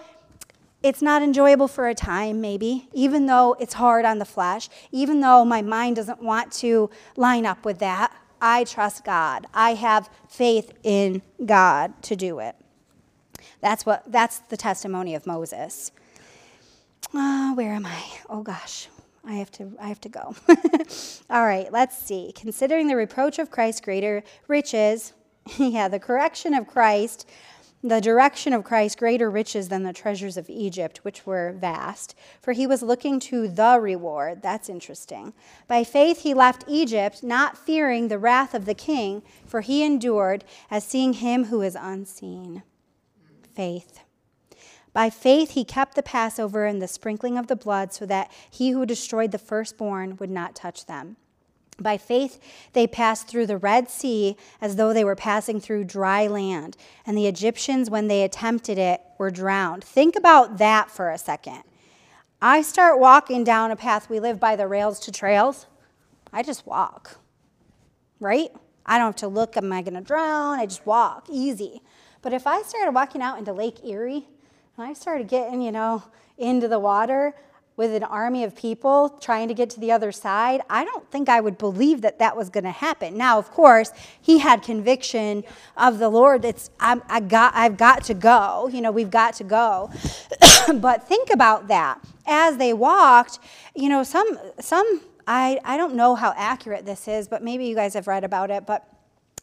it's 0.83 1.01
not 1.01 1.21
enjoyable 1.23 1.67
for 1.67 1.87
a 1.87 1.95
time, 1.95 2.41
maybe, 2.41 2.89
even 2.93 3.25
though 3.25 3.55
it's 3.59 3.75
hard 3.75 4.05
on 4.05 4.19
the 4.19 4.25
flesh, 4.25 4.69
even 4.91 5.21
though 5.21 5.45
my 5.45 5.61
mind 5.61 5.95
doesn't 5.95 6.21
want 6.21 6.51
to 6.51 6.89
line 7.15 7.45
up 7.45 7.63
with 7.63 7.79
that, 7.79 8.13
I 8.45 8.65
trust 8.65 9.05
God. 9.05 9.47
I 9.53 9.75
have 9.75 10.09
faith 10.27 10.73
in 10.83 11.21
God 11.45 12.03
to 12.03 12.17
do 12.17 12.39
it. 12.39 12.57
That's 13.61 13.85
what 13.85 14.03
that's 14.11 14.39
the 14.39 14.57
testimony 14.57 15.15
of 15.15 15.25
Moses. 15.25 15.93
Uh, 17.13 17.53
where 17.53 17.71
am 17.71 17.85
I? 17.85 18.03
Oh 18.29 18.41
gosh. 18.41 18.89
I 19.23 19.35
have 19.35 19.49
to 19.51 19.71
I 19.79 19.87
have 19.87 20.01
to 20.01 20.09
go. 20.09 20.35
All 21.29 21.45
right, 21.45 21.71
let's 21.71 21.97
see. 21.97 22.33
Considering 22.35 22.87
the 22.87 22.97
reproach 22.97 23.39
of 23.39 23.49
Christ 23.49 23.81
greater 23.81 24.23
riches, 24.49 25.13
yeah, 25.57 25.87
the 25.87 25.99
correction 25.99 26.53
of 26.53 26.67
Christ 26.67 27.29
the 27.83 27.99
direction 27.99 28.53
of 28.53 28.63
Christ 28.63 28.97
greater 28.97 29.29
riches 29.29 29.67
than 29.67 29.83
the 29.83 29.91
treasures 29.91 30.37
of 30.37 30.49
Egypt, 30.49 30.99
which 31.03 31.25
were 31.25 31.51
vast, 31.51 32.15
for 32.41 32.53
he 32.53 32.65
was 32.65 32.81
looking 32.81 33.19
to 33.21 33.49
the 33.49 33.77
reward. 33.79 34.41
That's 34.41 34.69
interesting. 34.69 35.33
By 35.67 35.83
faith 35.83 36.21
he 36.21 36.33
left 36.33 36.63
Egypt, 36.67 37.23
not 37.23 37.57
fearing 37.57 38.07
the 38.07 38.17
wrath 38.17 38.53
of 38.53 38.65
the 38.65 38.73
king, 38.73 39.21
for 39.45 39.59
he 39.59 39.83
endured 39.83 40.45
as 40.71 40.85
seeing 40.85 41.13
him 41.13 41.45
who 41.45 41.61
is 41.61 41.75
unseen. 41.75 42.63
Faith. 43.53 43.99
By 44.93 45.09
faith 45.09 45.51
he 45.51 45.65
kept 45.65 45.95
the 45.95 46.03
Passover 46.03 46.65
and 46.65 46.81
the 46.81 46.87
sprinkling 46.87 47.37
of 47.37 47.47
the 47.47 47.55
blood, 47.55 47.91
so 47.91 48.05
that 48.05 48.31
he 48.49 48.69
who 48.71 48.85
destroyed 48.85 49.31
the 49.31 49.37
firstborn 49.37 50.15
would 50.17 50.29
not 50.29 50.55
touch 50.55 50.85
them. 50.85 51.17
By 51.83 51.97
faith, 51.97 52.39
they 52.71 52.87
passed 52.87 53.27
through 53.27 53.45
the 53.47 53.57
Red 53.57 53.89
Sea 53.89 54.37
as 54.61 54.77
though 54.77 54.93
they 54.93 55.03
were 55.03 55.15
passing 55.15 55.59
through 55.59 55.83
dry 55.83 56.25
land, 56.27 56.77
and 57.05 57.17
the 57.17 57.27
Egyptians, 57.27 57.89
when 57.89 58.07
they 58.07 58.23
attempted 58.23 58.77
it, 58.77 59.01
were 59.17 59.29
drowned. 59.29 59.83
Think 59.83 60.15
about 60.15 60.57
that 60.57 60.89
for 60.89 61.11
a 61.11 61.17
second. 61.17 61.63
I 62.41 62.61
start 62.61 62.99
walking 62.99 63.43
down 63.43 63.71
a 63.71 63.75
path. 63.75 64.09
We 64.09 64.19
live 64.19 64.39
by 64.39 64.55
the 64.55 64.67
rails 64.67 64.99
to 65.01 65.11
trails. 65.11 65.65
I 66.31 66.41
just 66.41 66.65
walk, 66.65 67.19
right? 68.19 68.49
I 68.85 68.97
don't 68.97 69.07
have 69.07 69.15
to 69.17 69.27
look, 69.27 69.55
am 69.55 69.71
I 69.71 69.81
going 69.81 69.93
to 69.93 70.01
drown? 70.01 70.59
I 70.59 70.65
just 70.65 70.85
walk, 70.85 71.27
easy. 71.29 71.81
But 72.21 72.33
if 72.33 72.47
I 72.47 72.61
started 72.63 72.91
walking 72.91 73.21
out 73.21 73.37
into 73.37 73.53
Lake 73.53 73.85
Erie, 73.85 74.25
and 74.77 74.87
I 74.87 74.93
started 74.93 75.27
getting, 75.27 75.61
you 75.61 75.71
know, 75.71 76.03
into 76.37 76.67
the 76.67 76.79
water, 76.79 77.35
with 77.75 77.93
an 77.93 78.03
army 78.03 78.43
of 78.43 78.55
people 78.55 79.09
trying 79.09 79.47
to 79.47 79.53
get 79.53 79.69
to 79.71 79.79
the 79.79 79.91
other 79.91 80.11
side, 80.11 80.61
I 80.69 80.85
don't 80.85 81.09
think 81.09 81.27
I 81.27 81.41
would 81.41 81.57
believe 81.57 82.01
that 82.01 82.19
that 82.19 82.37
was 82.37 82.49
going 82.49 82.65
to 82.65 82.71
happen. 82.71 83.17
Now, 83.17 83.39
of 83.39 83.49
course, 83.49 83.91
he 84.21 84.39
had 84.39 84.61
conviction 84.61 85.43
of 85.75 85.97
the 85.97 86.09
Lord. 86.09 86.45
It's 86.45 86.69
I'm, 86.79 87.01
I 87.09 87.19
got 87.19 87.53
I've 87.55 87.77
got 87.77 88.03
to 88.05 88.13
go. 88.13 88.69
You 88.71 88.81
know, 88.81 88.91
we've 88.91 89.11
got 89.11 89.33
to 89.35 89.43
go. 89.43 89.89
but 90.75 91.07
think 91.07 91.29
about 91.31 91.67
that 91.69 91.99
as 92.27 92.57
they 92.57 92.73
walked. 92.73 93.39
You 93.75 93.89
know, 93.89 94.03
some 94.03 94.37
some 94.59 95.01
I 95.25 95.59
I 95.63 95.77
don't 95.77 95.95
know 95.95 96.13
how 96.15 96.33
accurate 96.37 96.85
this 96.85 97.07
is, 97.07 97.27
but 97.27 97.43
maybe 97.43 97.65
you 97.65 97.75
guys 97.75 97.95
have 97.95 98.07
read 98.07 98.23
about 98.23 98.51
it, 98.51 98.65
but 98.67 98.87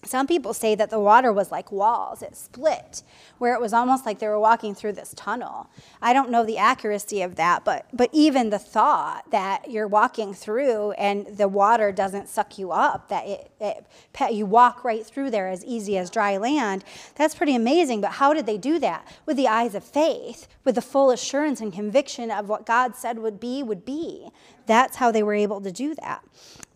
some 0.04 0.26
people 0.26 0.54
say 0.54 0.74
that 0.74 0.88
the 0.88 0.98
water 0.98 1.30
was 1.30 1.52
like 1.52 1.70
walls, 1.70 2.22
it 2.22 2.34
split, 2.34 3.02
where 3.36 3.54
it 3.54 3.60
was 3.60 3.74
almost 3.74 4.06
like 4.06 4.18
they 4.18 4.28
were 4.28 4.40
walking 4.40 4.74
through 4.74 4.92
this 4.92 5.12
tunnel. 5.14 5.68
I 6.00 6.14
don't 6.14 6.30
know 6.30 6.42
the 6.42 6.56
accuracy 6.56 7.20
of 7.20 7.36
that, 7.36 7.66
but, 7.66 7.86
but 7.92 8.08
even 8.12 8.48
the 8.48 8.58
thought 8.58 9.30
that 9.30 9.70
you're 9.70 9.86
walking 9.86 10.32
through 10.32 10.92
and 10.92 11.26
the 11.26 11.48
water 11.48 11.92
doesn't 11.92 12.30
suck 12.30 12.58
you 12.58 12.72
up, 12.72 13.08
that 13.08 13.26
it, 13.26 13.50
it, 13.60 14.32
you 14.32 14.46
walk 14.46 14.84
right 14.84 15.04
through 15.04 15.30
there 15.30 15.48
as 15.48 15.64
easy 15.66 15.98
as 15.98 16.08
dry 16.08 16.38
land, 16.38 16.82
that's 17.14 17.34
pretty 17.34 17.54
amazing. 17.54 18.00
But 18.00 18.12
how 18.12 18.32
did 18.32 18.46
they 18.46 18.58
do 18.58 18.78
that? 18.78 19.06
With 19.26 19.36
the 19.36 19.48
eyes 19.48 19.74
of 19.74 19.84
faith, 19.84 20.48
with 20.64 20.76
the 20.76 20.82
full 20.82 21.10
assurance 21.10 21.60
and 21.60 21.72
conviction 21.72 22.30
of 22.30 22.48
what 22.48 22.64
God 22.64 22.96
said 22.96 23.18
would 23.18 23.38
be, 23.38 23.62
would 23.62 23.84
be. 23.84 24.30
That's 24.70 24.98
how 24.98 25.10
they 25.10 25.24
were 25.24 25.34
able 25.34 25.60
to 25.62 25.72
do 25.72 25.96
that. 25.96 26.22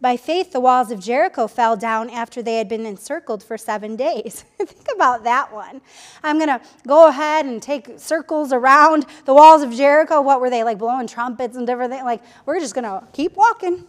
By 0.00 0.16
faith, 0.16 0.50
the 0.50 0.58
walls 0.58 0.90
of 0.90 0.98
Jericho 0.98 1.46
fell 1.46 1.76
down 1.76 2.10
after 2.10 2.42
they 2.42 2.56
had 2.56 2.68
been 2.68 2.86
encircled 2.86 3.40
for 3.40 3.56
seven 3.56 3.94
days. 3.94 4.44
Think 4.58 4.88
about 4.92 5.22
that 5.22 5.52
one. 5.52 5.80
I'm 6.24 6.38
going 6.38 6.48
to 6.48 6.60
go 6.88 7.06
ahead 7.06 7.46
and 7.46 7.62
take 7.62 8.00
circles 8.00 8.52
around 8.52 9.06
the 9.26 9.32
walls 9.32 9.62
of 9.62 9.72
Jericho. 9.72 10.20
What 10.20 10.40
were 10.40 10.50
they 10.50 10.64
like 10.64 10.76
blowing 10.76 11.06
trumpets 11.06 11.56
and 11.56 11.68
things? 11.68 12.02
Like, 12.02 12.24
we're 12.46 12.58
just 12.58 12.74
going 12.74 12.82
to 12.82 13.06
keep 13.12 13.36
walking. 13.36 13.84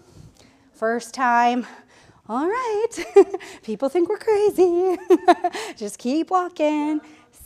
First 0.72 1.16
time, 1.16 1.66
all 2.30 2.48
right, 2.48 2.90
people 3.64 3.90
think 3.90 4.08
we're 4.08 4.20
crazy. 4.20 4.98
just 5.78 5.98
keep 5.98 6.30
walking. 6.30 7.02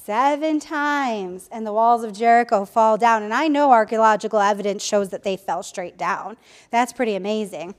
Seven 0.10 0.60
times, 0.60 1.47
and 1.51 1.68
the 1.68 1.72
walls 1.72 2.03
of 2.03 2.14
Jericho 2.14 2.66
fall 2.66 2.97
down. 2.97 3.22
And 3.22 3.32
I 3.32 3.47
know 3.47 3.72
archaeological 3.72 4.39
evidence 4.39 4.84
shows 4.84 5.10
that 5.10 5.22
they 5.22 5.38
fell 5.38 5.62
straight 5.62 5.99
down. 5.99 6.36
That's 6.72 6.91
pretty 6.91 7.14
amazing. 7.14 7.76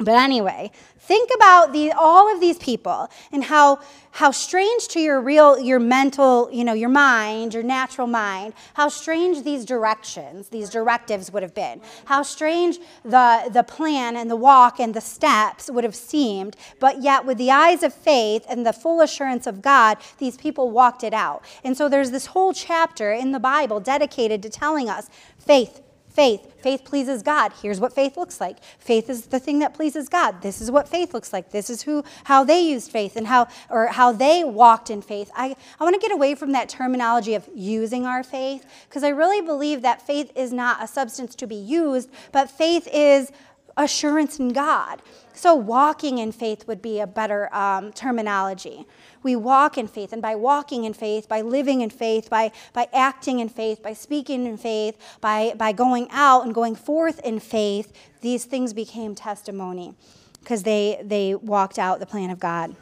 But 0.00 0.14
anyway, 0.14 0.70
think 0.96 1.28
about 1.34 1.72
the, 1.72 1.90
all 1.90 2.32
of 2.32 2.40
these 2.40 2.56
people 2.58 3.10
and 3.32 3.42
how, 3.42 3.80
how 4.12 4.30
strange 4.30 4.86
to 4.88 5.00
your 5.00 5.20
real, 5.20 5.58
your 5.58 5.80
mental, 5.80 6.48
you 6.52 6.62
know, 6.62 6.72
your 6.72 6.88
mind, 6.88 7.52
your 7.52 7.64
natural 7.64 8.06
mind, 8.06 8.54
how 8.74 8.90
strange 8.90 9.42
these 9.42 9.64
directions, 9.64 10.50
these 10.50 10.70
directives 10.70 11.32
would 11.32 11.42
have 11.42 11.52
been. 11.54 11.80
How 12.04 12.22
strange 12.22 12.78
the, 13.02 13.50
the 13.52 13.64
plan 13.64 14.16
and 14.16 14.30
the 14.30 14.36
walk 14.36 14.78
and 14.78 14.94
the 14.94 15.00
steps 15.00 15.68
would 15.68 15.82
have 15.82 15.96
seemed. 15.96 16.54
But 16.78 17.02
yet, 17.02 17.26
with 17.26 17.36
the 17.36 17.50
eyes 17.50 17.82
of 17.82 17.92
faith 17.92 18.46
and 18.48 18.64
the 18.64 18.72
full 18.72 19.00
assurance 19.00 19.48
of 19.48 19.60
God, 19.60 19.98
these 20.18 20.36
people 20.36 20.70
walked 20.70 21.02
it 21.02 21.12
out. 21.12 21.42
And 21.64 21.76
so 21.76 21.88
there's 21.88 22.12
this 22.12 22.26
whole 22.26 22.52
chapter 22.52 23.10
in 23.10 23.32
the 23.32 23.40
Bible 23.40 23.80
dedicated 23.80 24.44
to 24.44 24.48
telling 24.48 24.88
us 24.88 25.10
faith, 25.38 25.82
faith. 26.18 26.52
Faith 26.60 26.84
pleases 26.84 27.22
God. 27.22 27.52
Here's 27.62 27.78
what 27.78 27.92
faith 27.92 28.16
looks 28.16 28.40
like. 28.40 28.56
Faith 28.80 29.08
is 29.08 29.26
the 29.26 29.38
thing 29.38 29.60
that 29.60 29.72
pleases 29.72 30.08
God. 30.08 30.42
This 30.42 30.60
is 30.60 30.68
what 30.68 30.88
faith 30.88 31.14
looks 31.14 31.32
like. 31.32 31.52
This 31.52 31.70
is 31.70 31.82
who 31.82 32.02
how 32.24 32.42
they 32.42 32.60
used 32.60 32.90
faith 32.90 33.14
and 33.14 33.28
how 33.28 33.46
or 33.70 33.86
how 33.86 34.10
they 34.10 34.42
walked 34.42 34.90
in 34.90 35.00
faith. 35.00 35.30
I, 35.36 35.54
I 35.78 35.84
want 35.84 35.94
to 35.94 36.00
get 36.00 36.10
away 36.10 36.34
from 36.34 36.50
that 36.50 36.68
terminology 36.68 37.36
of 37.36 37.48
using 37.54 38.04
our 38.04 38.24
faith 38.24 38.66
because 38.88 39.04
I 39.04 39.10
really 39.10 39.40
believe 39.40 39.82
that 39.82 40.04
faith 40.04 40.32
is 40.34 40.52
not 40.52 40.82
a 40.82 40.88
substance 40.88 41.36
to 41.36 41.46
be 41.46 41.54
used, 41.54 42.10
but 42.32 42.50
faith 42.50 42.88
is 42.92 43.30
assurance 43.78 44.38
in 44.38 44.48
God. 44.50 45.00
So, 45.32 45.54
walking 45.54 46.18
in 46.18 46.32
faith 46.32 46.66
would 46.66 46.82
be 46.82 46.98
a 46.98 47.06
better 47.06 47.54
um, 47.54 47.92
terminology. 47.92 48.86
We 49.22 49.36
walk 49.36 49.78
in 49.78 49.86
faith, 49.86 50.12
and 50.12 50.20
by 50.20 50.34
walking 50.34 50.84
in 50.84 50.92
faith, 50.92 51.28
by 51.28 51.42
living 51.42 51.80
in 51.80 51.90
faith, 51.90 52.28
by, 52.28 52.50
by 52.72 52.88
acting 52.92 53.38
in 53.38 53.48
faith, 53.48 53.82
by 53.82 53.92
speaking 53.92 54.46
in 54.46 54.56
faith, 54.56 54.96
by, 55.20 55.54
by 55.56 55.72
going 55.72 56.08
out 56.10 56.44
and 56.44 56.54
going 56.54 56.74
forth 56.74 57.20
in 57.20 57.38
faith, 57.38 57.92
these 58.20 58.44
things 58.44 58.72
became 58.72 59.14
testimony 59.14 59.94
because 60.40 60.64
they, 60.64 61.00
they 61.04 61.34
walked 61.34 61.78
out 61.78 62.00
the 62.00 62.06
plan 62.06 62.30
of 62.30 62.40
God. 62.40 62.74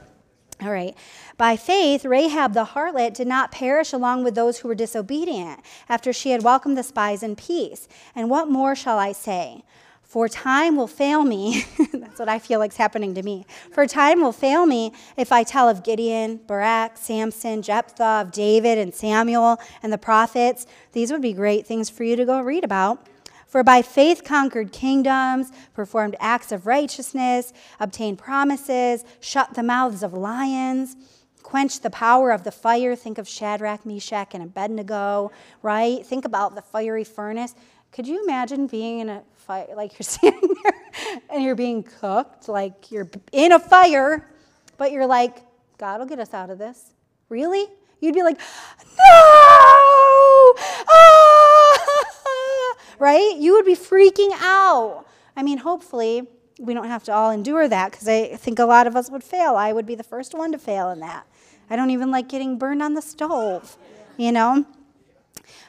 All 0.62 0.70
right. 0.70 0.94
By 1.36 1.56
faith, 1.56 2.06
Rahab 2.06 2.54
the 2.54 2.64
harlot 2.64 3.12
did 3.12 3.26
not 3.26 3.52
perish 3.52 3.92
along 3.92 4.24
with 4.24 4.34
those 4.34 4.58
who 4.58 4.68
were 4.68 4.74
disobedient 4.74 5.60
after 5.88 6.12
she 6.12 6.30
had 6.30 6.42
welcomed 6.42 6.78
the 6.78 6.82
spies 6.82 7.22
in 7.22 7.36
peace. 7.36 7.88
And 8.14 8.30
what 8.30 8.48
more 8.48 8.74
shall 8.74 8.98
I 8.98 9.12
say? 9.12 9.64
For 10.06 10.28
time 10.28 10.76
will 10.76 10.86
fail 10.86 11.24
me. 11.24 11.64
That's 11.92 12.18
what 12.20 12.28
I 12.28 12.38
feel 12.38 12.60
like 12.60 12.70
is 12.70 12.76
happening 12.76 13.14
to 13.14 13.22
me. 13.22 13.44
For 13.72 13.86
time 13.86 14.20
will 14.20 14.32
fail 14.32 14.64
me 14.64 14.92
if 15.16 15.32
I 15.32 15.42
tell 15.42 15.68
of 15.68 15.82
Gideon, 15.82 16.40
Barak, 16.46 16.96
Samson, 16.96 17.60
Jephthah, 17.60 18.22
of 18.22 18.32
David 18.32 18.78
and 18.78 18.94
Samuel 18.94 19.58
and 19.82 19.92
the 19.92 19.98
prophets. 19.98 20.66
These 20.92 21.10
would 21.10 21.22
be 21.22 21.32
great 21.32 21.66
things 21.66 21.90
for 21.90 22.04
you 22.04 22.14
to 22.14 22.24
go 22.24 22.40
read 22.40 22.62
about. 22.62 23.04
For 23.46 23.64
by 23.64 23.82
faith 23.82 24.22
conquered 24.24 24.72
kingdoms, 24.72 25.50
performed 25.74 26.14
acts 26.20 26.52
of 26.52 26.66
righteousness, 26.66 27.52
obtained 27.80 28.18
promises, 28.18 29.04
shut 29.20 29.54
the 29.54 29.62
mouths 29.62 30.02
of 30.02 30.12
lions, 30.12 30.96
quenched 31.42 31.82
the 31.82 31.90
power 31.90 32.32
of 32.32 32.42
the 32.42 32.50
fire. 32.50 32.96
Think 32.96 33.18
of 33.18 33.28
Shadrach, 33.28 33.86
Meshach, 33.86 34.34
and 34.34 34.42
Abednego, 34.42 35.30
right? 35.62 36.04
Think 36.04 36.24
about 36.24 36.54
the 36.54 36.62
fiery 36.62 37.04
furnace. 37.04 37.54
Could 37.92 38.06
you 38.06 38.22
imagine 38.22 38.66
being 38.66 39.00
in 39.00 39.08
a 39.08 39.22
fire, 39.36 39.68
like 39.76 39.98
you're 39.98 40.02
standing 40.02 40.54
there 40.62 41.22
and 41.30 41.42
you're 41.42 41.54
being 41.54 41.82
cooked, 41.82 42.48
like 42.48 42.90
you're 42.90 43.08
in 43.32 43.52
a 43.52 43.58
fire, 43.58 44.28
but 44.76 44.92
you're 44.92 45.06
like, 45.06 45.38
God 45.78 46.00
will 46.00 46.06
get 46.06 46.18
us 46.18 46.34
out 46.34 46.50
of 46.50 46.58
this. 46.58 46.92
Really? 47.28 47.66
You'd 48.00 48.14
be 48.14 48.22
like, 48.22 48.38
no! 48.38 50.54
Ah! 50.88 52.74
Right? 52.98 53.36
You 53.38 53.54
would 53.54 53.66
be 53.66 53.74
freaking 53.74 54.30
out. 54.40 55.04
I 55.36 55.42
mean, 55.42 55.58
hopefully, 55.58 56.26
we 56.58 56.72
don't 56.72 56.86
have 56.86 57.04
to 57.04 57.12
all 57.12 57.30
endure 57.30 57.68
that 57.68 57.90
because 57.90 58.08
I 58.08 58.36
think 58.36 58.58
a 58.58 58.64
lot 58.64 58.86
of 58.86 58.96
us 58.96 59.10
would 59.10 59.22
fail. 59.22 59.56
I 59.56 59.72
would 59.72 59.84
be 59.84 59.94
the 59.94 60.02
first 60.02 60.34
one 60.34 60.52
to 60.52 60.58
fail 60.58 60.90
in 60.90 61.00
that. 61.00 61.26
I 61.68 61.76
don't 61.76 61.90
even 61.90 62.10
like 62.10 62.28
getting 62.28 62.58
burned 62.58 62.82
on 62.82 62.94
the 62.94 63.02
stove, 63.02 63.76
you 64.16 64.32
know? 64.32 64.64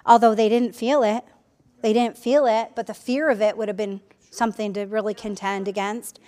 Although 0.05 0.35
they 0.35 0.47
didn't 0.47 0.73
feel 0.73 1.03
it. 1.03 1.23
They 1.81 1.93
didn't 1.93 2.17
feel 2.17 2.45
it, 2.45 2.71
but 2.75 2.87
the 2.87 2.93
fear 2.93 3.29
of 3.29 3.41
it 3.41 3.57
would 3.57 3.67
have 3.67 3.77
been 3.77 4.01
something 4.31 4.73
to 4.73 4.85
really 4.85 5.13
contend 5.13 5.67
against. 5.67 6.19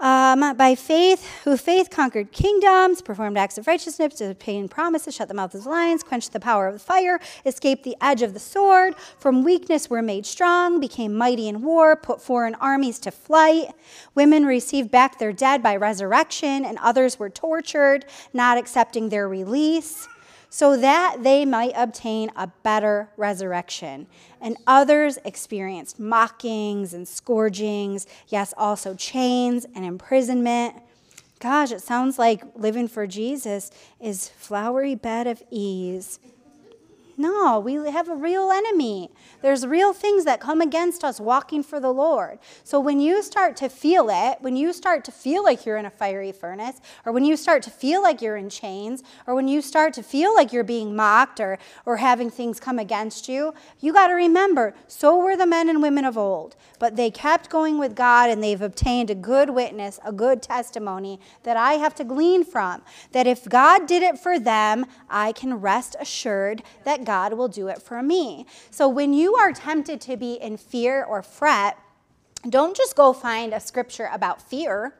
Um, 0.00 0.56
by 0.56 0.76
faith, 0.76 1.28
who 1.42 1.56
faith 1.56 1.90
conquered 1.90 2.30
kingdoms, 2.30 3.02
performed 3.02 3.36
acts 3.36 3.58
of 3.58 3.66
righteousness, 3.66 4.20
obtained 4.20 4.70
promises, 4.70 5.16
shut 5.16 5.26
the 5.26 5.34
mouths 5.34 5.56
of 5.56 5.66
lions, 5.66 6.04
quenched 6.04 6.32
the 6.32 6.38
power 6.38 6.68
of 6.68 6.74
the 6.74 6.78
fire, 6.78 7.18
escaped 7.44 7.82
the 7.82 7.96
edge 8.00 8.22
of 8.22 8.32
the 8.32 8.38
sword, 8.38 8.94
from 9.18 9.42
weakness 9.42 9.90
were 9.90 10.02
made 10.02 10.24
strong, 10.24 10.78
became 10.78 11.12
mighty 11.16 11.48
in 11.48 11.62
war, 11.62 11.96
put 11.96 12.22
foreign 12.22 12.54
armies 12.56 13.00
to 13.00 13.10
flight. 13.10 13.72
Women 14.14 14.46
received 14.46 14.92
back 14.92 15.18
their 15.18 15.32
dead 15.32 15.64
by 15.64 15.74
resurrection, 15.74 16.64
and 16.64 16.78
others 16.80 17.18
were 17.18 17.30
tortured, 17.30 18.04
not 18.32 18.56
accepting 18.56 19.08
their 19.08 19.28
release 19.28 20.06
so 20.50 20.76
that 20.76 21.18
they 21.22 21.44
might 21.44 21.72
obtain 21.76 22.30
a 22.36 22.48
better 22.62 23.10
resurrection. 23.16 24.06
And 24.40 24.56
others 24.66 25.18
experienced 25.24 26.00
mockings 26.00 26.94
and 26.94 27.06
scourgings, 27.06 28.06
yes, 28.28 28.54
also 28.56 28.94
chains 28.94 29.66
and 29.74 29.84
imprisonment. 29.84 30.76
Gosh, 31.38 31.70
it 31.70 31.82
sounds 31.82 32.18
like 32.18 32.42
living 32.56 32.88
for 32.88 33.06
Jesus 33.06 33.70
is 34.00 34.28
flowery 34.28 34.94
bed 34.94 35.26
of 35.26 35.42
ease. 35.50 36.18
No, 37.20 37.58
we 37.58 37.74
have 37.90 38.08
a 38.08 38.14
real 38.14 38.52
enemy. 38.52 39.10
There's 39.42 39.66
real 39.66 39.92
things 39.92 40.24
that 40.24 40.38
come 40.38 40.60
against 40.60 41.02
us 41.02 41.18
walking 41.18 41.64
for 41.64 41.80
the 41.80 41.92
Lord. 41.92 42.38
So 42.62 42.78
when 42.78 43.00
you 43.00 43.24
start 43.24 43.56
to 43.56 43.68
feel 43.68 44.06
it, 44.08 44.38
when 44.40 44.54
you 44.54 44.72
start 44.72 45.04
to 45.06 45.10
feel 45.10 45.42
like 45.42 45.66
you're 45.66 45.78
in 45.78 45.84
a 45.84 45.90
fiery 45.90 46.30
furnace, 46.30 46.80
or 47.04 47.12
when 47.12 47.24
you 47.24 47.36
start 47.36 47.64
to 47.64 47.70
feel 47.70 48.04
like 48.04 48.22
you're 48.22 48.36
in 48.36 48.48
chains, 48.48 49.02
or 49.26 49.34
when 49.34 49.48
you 49.48 49.60
start 49.62 49.94
to 49.94 50.02
feel 50.04 50.32
like 50.32 50.52
you're 50.52 50.62
being 50.62 50.94
mocked 50.94 51.40
or, 51.40 51.58
or 51.84 51.96
having 51.96 52.30
things 52.30 52.60
come 52.60 52.78
against 52.78 53.28
you, 53.28 53.52
you 53.80 53.92
got 53.92 54.06
to 54.06 54.14
remember 54.14 54.72
so 54.86 55.18
were 55.18 55.36
the 55.36 55.44
men 55.44 55.68
and 55.68 55.82
women 55.82 56.04
of 56.04 56.16
old. 56.16 56.54
But 56.78 56.94
they 56.94 57.10
kept 57.10 57.50
going 57.50 57.78
with 57.78 57.96
God 57.96 58.30
and 58.30 58.40
they've 58.40 58.62
obtained 58.62 59.10
a 59.10 59.16
good 59.16 59.50
witness, 59.50 59.98
a 60.04 60.12
good 60.12 60.40
testimony 60.40 61.18
that 61.42 61.56
I 61.56 61.74
have 61.74 61.96
to 61.96 62.04
glean 62.04 62.44
from. 62.44 62.82
That 63.10 63.26
if 63.26 63.48
God 63.48 63.88
did 63.88 64.04
it 64.04 64.20
for 64.20 64.38
them, 64.38 64.86
I 65.10 65.32
can 65.32 65.54
rest 65.54 65.96
assured 65.98 66.62
that 66.84 67.07
God 67.08 67.32
will 67.32 67.48
do 67.48 67.68
it 67.68 67.80
for 67.80 68.02
me. 68.02 68.44
So 68.70 68.86
when 68.86 69.14
you 69.14 69.34
are 69.36 69.50
tempted 69.50 69.98
to 70.02 70.14
be 70.18 70.34
in 70.34 70.58
fear 70.58 71.02
or 71.02 71.22
fret, 71.22 71.78
don't 72.46 72.76
just 72.76 72.96
go 72.96 73.14
find 73.14 73.54
a 73.54 73.60
scripture 73.60 74.10
about 74.12 74.42
fear. 74.42 74.92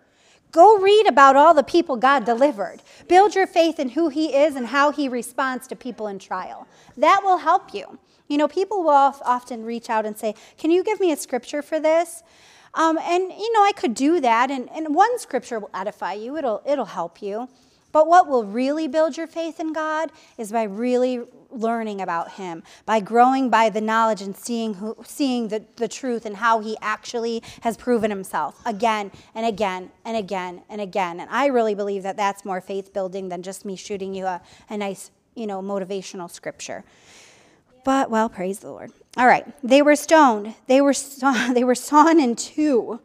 Go 0.50 0.78
read 0.78 1.06
about 1.06 1.36
all 1.36 1.52
the 1.52 1.62
people 1.62 1.98
God 1.98 2.24
delivered. 2.24 2.78
Build 3.08 3.34
your 3.34 3.46
faith 3.46 3.78
in 3.78 3.90
who 3.90 4.08
He 4.08 4.34
is 4.34 4.56
and 4.56 4.68
how 4.68 4.90
He 4.90 5.06
responds 5.06 5.66
to 5.66 5.76
people 5.76 6.06
in 6.06 6.18
trial. 6.18 6.66
That 6.96 7.20
will 7.22 7.36
help 7.36 7.74
you. 7.74 7.98
You 8.26 8.38
know, 8.38 8.48
people 8.48 8.82
will 8.82 9.14
often 9.26 9.62
reach 9.66 9.90
out 9.90 10.06
and 10.06 10.16
say, 10.16 10.34
Can 10.56 10.70
you 10.70 10.82
give 10.82 11.00
me 11.00 11.12
a 11.12 11.16
scripture 11.16 11.60
for 11.60 11.78
this? 11.78 12.22
Um, 12.72 12.96
and, 12.96 13.30
you 13.30 13.52
know, 13.52 13.64
I 13.64 13.72
could 13.76 13.92
do 13.92 14.18
that, 14.20 14.50
and, 14.50 14.70
and 14.70 14.94
one 14.94 15.18
scripture 15.18 15.58
will 15.58 15.70
edify 15.74 16.14
you, 16.14 16.38
it'll, 16.38 16.62
it'll 16.64 16.86
help 16.86 17.20
you. 17.20 17.50
But 17.98 18.06
what 18.06 18.28
will 18.28 18.44
really 18.44 18.86
build 18.86 19.16
your 19.16 19.26
faith 19.26 19.58
in 19.58 19.72
God 19.72 20.12
is 20.36 20.52
by 20.52 20.62
really 20.62 21.18
learning 21.50 22.00
about 22.00 22.30
him, 22.34 22.62
by 22.86 23.00
growing 23.00 23.50
by 23.50 23.70
the 23.70 23.80
knowledge 23.80 24.22
and 24.22 24.36
seeing, 24.36 24.74
who, 24.74 24.96
seeing 25.04 25.48
the, 25.48 25.64
the 25.74 25.88
truth 25.88 26.24
and 26.24 26.36
how 26.36 26.60
he 26.60 26.76
actually 26.80 27.42
has 27.62 27.76
proven 27.76 28.08
himself 28.08 28.64
again 28.64 29.10
and 29.34 29.44
again 29.44 29.90
and 30.04 30.16
again 30.16 30.62
and 30.68 30.80
again. 30.80 31.18
And 31.18 31.28
I 31.28 31.46
really 31.46 31.74
believe 31.74 32.04
that 32.04 32.16
that's 32.16 32.44
more 32.44 32.60
faith 32.60 32.92
building 32.92 33.30
than 33.30 33.42
just 33.42 33.64
me 33.64 33.74
shooting 33.74 34.14
you 34.14 34.26
a, 34.26 34.40
a 34.70 34.76
nice, 34.76 35.10
you 35.34 35.48
know, 35.48 35.60
motivational 35.60 36.30
scripture. 36.30 36.84
But, 37.84 38.12
well, 38.12 38.28
praise 38.28 38.60
the 38.60 38.70
Lord. 38.70 38.92
All 39.16 39.26
right. 39.26 39.44
They 39.64 39.82
were 39.82 39.96
stoned. 39.96 40.54
They 40.68 40.80
were, 40.80 40.94
saw, 40.94 41.52
they 41.52 41.64
were 41.64 41.74
sawn 41.74 42.20
in 42.20 42.36
two. 42.36 43.00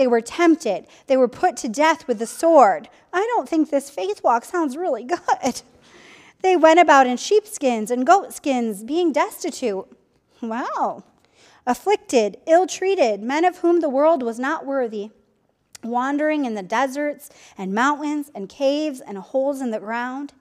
They 0.00 0.06
were 0.06 0.22
tempted. 0.22 0.86
They 1.08 1.18
were 1.18 1.28
put 1.28 1.58
to 1.58 1.68
death 1.68 2.08
with 2.08 2.20
the 2.20 2.26
sword. 2.26 2.88
I 3.12 3.20
don't 3.34 3.46
think 3.46 3.68
this 3.68 3.90
faith 3.90 4.24
walk 4.24 4.46
sounds 4.46 4.74
really 4.74 5.04
good. 5.04 5.60
They 6.42 6.56
went 6.56 6.80
about 6.80 7.06
in 7.06 7.18
sheepskins 7.18 7.90
and 7.90 8.06
goatskins, 8.06 8.82
being 8.82 9.12
destitute. 9.12 9.84
Wow. 10.40 11.04
Afflicted, 11.66 12.38
ill 12.46 12.66
treated, 12.66 13.20
men 13.20 13.44
of 13.44 13.58
whom 13.58 13.80
the 13.80 13.90
world 13.90 14.22
was 14.22 14.38
not 14.38 14.64
worthy, 14.64 15.10
wandering 15.84 16.46
in 16.46 16.54
the 16.54 16.62
deserts 16.62 17.28
and 17.58 17.74
mountains 17.74 18.30
and 18.34 18.48
caves 18.48 19.02
and 19.02 19.18
holes 19.18 19.60
in 19.60 19.70
the 19.70 19.80
ground. 19.80 20.32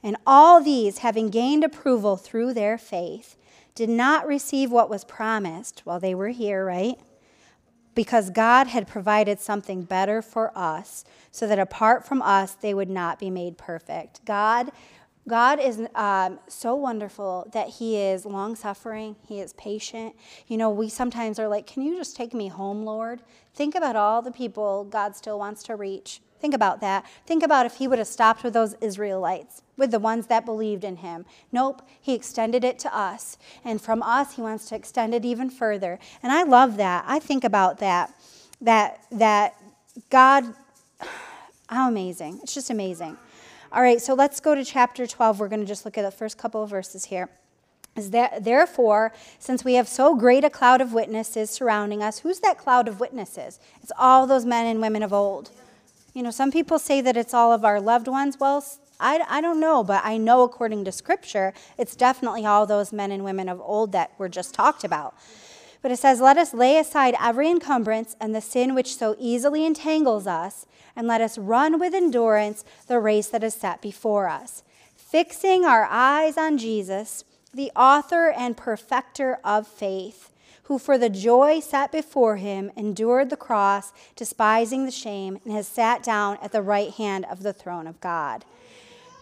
And 0.00 0.16
all 0.24 0.62
these, 0.62 0.98
having 0.98 1.28
gained 1.28 1.64
approval 1.64 2.16
through 2.16 2.54
their 2.54 2.78
faith, 2.78 3.34
did 3.74 3.88
not 3.88 4.28
receive 4.28 4.70
what 4.70 4.88
was 4.88 5.02
promised 5.02 5.80
while 5.82 5.98
they 5.98 6.14
were 6.14 6.28
here, 6.28 6.64
right? 6.64 7.00
Because 7.98 8.30
God 8.30 8.68
had 8.68 8.86
provided 8.86 9.40
something 9.40 9.82
better 9.82 10.22
for 10.22 10.56
us, 10.56 11.04
so 11.32 11.48
that 11.48 11.58
apart 11.58 12.06
from 12.06 12.22
us, 12.22 12.52
they 12.54 12.72
would 12.72 12.88
not 12.88 13.18
be 13.18 13.28
made 13.28 13.58
perfect. 13.58 14.24
God 14.24 14.70
God 15.26 15.58
is 15.58 15.82
um, 15.96 16.38
so 16.46 16.76
wonderful 16.76 17.50
that 17.52 17.68
He 17.68 17.96
is 17.96 18.24
long 18.24 18.54
suffering, 18.54 19.16
He 19.26 19.40
is 19.40 19.52
patient. 19.54 20.14
You 20.46 20.58
know, 20.58 20.70
we 20.70 20.88
sometimes 20.88 21.40
are 21.40 21.48
like, 21.48 21.66
Can 21.66 21.82
you 21.82 21.96
just 21.96 22.14
take 22.14 22.32
me 22.32 22.46
home, 22.46 22.84
Lord? 22.84 23.20
Think 23.52 23.74
about 23.74 23.96
all 23.96 24.22
the 24.22 24.30
people 24.30 24.84
God 24.84 25.16
still 25.16 25.40
wants 25.40 25.64
to 25.64 25.74
reach. 25.74 26.20
Think 26.40 26.54
about 26.54 26.80
that. 26.80 27.04
Think 27.26 27.42
about 27.42 27.66
if 27.66 27.76
He 27.76 27.88
would 27.88 27.98
have 27.98 28.08
stopped 28.08 28.44
with 28.44 28.54
those 28.54 28.74
Israelites, 28.80 29.62
with 29.76 29.90
the 29.90 29.98
ones 29.98 30.26
that 30.28 30.44
believed 30.44 30.84
in 30.84 30.96
Him. 30.96 31.26
Nope, 31.50 31.82
He 32.00 32.14
extended 32.14 32.64
it 32.64 32.78
to 32.80 32.96
us. 32.96 33.38
And 33.64 33.80
from 33.80 34.02
us, 34.02 34.34
He 34.34 34.42
wants 34.42 34.68
to 34.68 34.76
extend 34.76 35.14
it 35.14 35.24
even 35.24 35.50
further. 35.50 35.98
And 36.22 36.32
I 36.32 36.44
love 36.44 36.76
that. 36.76 37.04
I 37.08 37.18
think 37.18 37.44
about 37.44 37.78
that, 37.78 38.12
that, 38.60 39.04
that 39.10 39.56
God, 40.10 40.44
how 41.68 41.88
amazing. 41.88 42.40
It's 42.42 42.54
just 42.54 42.70
amazing. 42.70 43.16
All 43.72 43.82
right, 43.82 44.00
so 44.00 44.14
let's 44.14 44.40
go 44.40 44.54
to 44.54 44.64
chapter 44.64 45.06
12. 45.06 45.40
We're 45.40 45.48
going 45.48 45.60
to 45.60 45.66
just 45.66 45.84
look 45.84 45.98
at 45.98 46.02
the 46.02 46.10
first 46.10 46.38
couple 46.38 46.62
of 46.62 46.70
verses 46.70 47.06
here. 47.06 47.28
Is 47.96 48.12
that, 48.12 48.44
therefore, 48.44 49.12
since 49.40 49.64
we 49.64 49.74
have 49.74 49.88
so 49.88 50.14
great 50.14 50.44
a 50.44 50.50
cloud 50.50 50.80
of 50.80 50.92
witnesses 50.92 51.50
surrounding 51.50 52.00
us, 52.00 52.20
who's 52.20 52.38
that 52.40 52.56
cloud 52.56 52.86
of 52.86 53.00
witnesses? 53.00 53.58
It's 53.82 53.90
all 53.98 54.26
those 54.26 54.44
men 54.44 54.66
and 54.66 54.80
women 54.80 55.02
of 55.02 55.12
old. 55.12 55.50
You 56.14 56.22
know, 56.22 56.30
some 56.30 56.50
people 56.50 56.78
say 56.78 57.00
that 57.00 57.16
it's 57.16 57.34
all 57.34 57.52
of 57.52 57.64
our 57.64 57.80
loved 57.80 58.08
ones. 58.08 58.38
Well, 58.40 58.64
I, 58.98 59.24
I 59.28 59.40
don't 59.40 59.60
know, 59.60 59.84
but 59.84 60.02
I 60.04 60.16
know 60.16 60.42
according 60.42 60.84
to 60.84 60.92
Scripture, 60.92 61.52
it's 61.76 61.94
definitely 61.94 62.44
all 62.44 62.66
those 62.66 62.92
men 62.92 63.12
and 63.12 63.24
women 63.24 63.48
of 63.48 63.60
old 63.60 63.92
that 63.92 64.12
were 64.18 64.28
just 64.28 64.54
talked 64.54 64.84
about. 64.84 65.14
But 65.82 65.92
it 65.92 65.98
says, 65.98 66.20
Let 66.20 66.36
us 66.36 66.52
lay 66.54 66.78
aside 66.78 67.14
every 67.20 67.48
encumbrance 67.48 68.16
and 68.20 68.34
the 68.34 68.40
sin 68.40 68.74
which 68.74 68.96
so 68.96 69.14
easily 69.18 69.64
entangles 69.64 70.26
us, 70.26 70.66
and 70.96 71.06
let 71.06 71.20
us 71.20 71.38
run 71.38 71.78
with 71.78 71.94
endurance 71.94 72.64
the 72.88 72.98
race 72.98 73.28
that 73.28 73.44
is 73.44 73.54
set 73.54 73.80
before 73.80 74.28
us, 74.28 74.64
fixing 74.96 75.64
our 75.64 75.86
eyes 75.88 76.36
on 76.36 76.58
Jesus, 76.58 77.24
the 77.54 77.70
author 77.76 78.30
and 78.30 78.56
perfecter 78.56 79.38
of 79.44 79.68
faith, 79.68 80.30
who 80.68 80.78
for 80.78 80.98
the 80.98 81.08
joy 81.08 81.58
set 81.60 81.90
before 81.90 82.36
him 82.36 82.70
endured 82.76 83.30
the 83.30 83.36
cross, 83.36 83.90
despising 84.14 84.84
the 84.84 84.90
shame, 84.90 85.38
and 85.42 85.54
has 85.54 85.66
sat 85.66 86.02
down 86.02 86.38
at 86.42 86.52
the 86.52 86.60
right 86.60 86.92
hand 86.92 87.24
of 87.30 87.42
the 87.42 87.54
throne 87.54 87.86
of 87.86 87.98
God. 88.02 88.44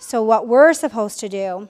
So, 0.00 0.24
what 0.24 0.48
we're 0.48 0.72
supposed 0.72 1.20
to 1.20 1.28
do, 1.28 1.68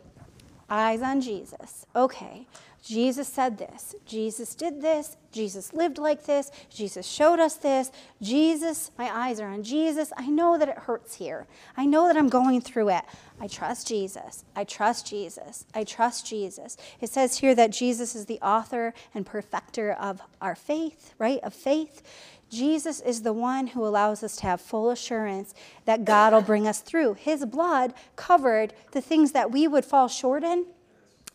eyes 0.70 1.02
on 1.02 1.20
Jesus. 1.20 1.84
Okay. 1.94 2.46
Jesus 2.86 3.26
said 3.26 3.58
this. 3.58 3.96
Jesus 4.06 4.54
did 4.54 4.80
this. 4.80 5.16
Jesus 5.32 5.72
lived 5.72 5.98
like 5.98 6.24
this. 6.24 6.52
Jesus 6.70 7.04
showed 7.04 7.40
us 7.40 7.56
this. 7.56 7.90
Jesus, 8.22 8.92
my 8.96 9.10
eyes 9.12 9.40
are 9.40 9.48
on 9.48 9.64
Jesus. 9.64 10.12
I 10.16 10.28
know 10.28 10.56
that 10.56 10.68
it 10.68 10.78
hurts 10.78 11.16
here. 11.16 11.48
I 11.76 11.84
know 11.84 12.06
that 12.06 12.16
I'm 12.16 12.28
going 12.28 12.60
through 12.60 12.90
it. 12.90 13.02
I 13.40 13.48
trust 13.48 13.88
Jesus. 13.88 14.44
I 14.54 14.62
trust 14.62 15.04
Jesus. 15.04 15.66
I 15.74 15.82
trust 15.82 16.28
Jesus. 16.28 16.76
It 17.00 17.10
says 17.10 17.38
here 17.38 17.56
that 17.56 17.72
Jesus 17.72 18.14
is 18.14 18.26
the 18.26 18.38
author 18.40 18.94
and 19.12 19.26
perfecter 19.26 19.92
of 19.92 20.22
our 20.40 20.54
faith, 20.54 21.12
right? 21.18 21.40
Of 21.42 21.54
faith. 21.54 22.04
Jesus 22.50 23.00
is 23.00 23.22
the 23.22 23.32
one 23.32 23.66
who 23.66 23.84
allows 23.84 24.22
us 24.22 24.36
to 24.36 24.42
have 24.44 24.60
full 24.60 24.90
assurance 24.90 25.54
that 25.86 26.04
God 26.04 26.32
will 26.32 26.40
bring 26.40 26.68
us 26.68 26.80
through. 26.80 27.14
His 27.14 27.44
blood 27.44 27.94
covered 28.14 28.74
the 28.92 29.00
things 29.00 29.32
that 29.32 29.50
we 29.50 29.66
would 29.66 29.84
fall 29.84 30.06
short 30.06 30.44
in 30.44 30.66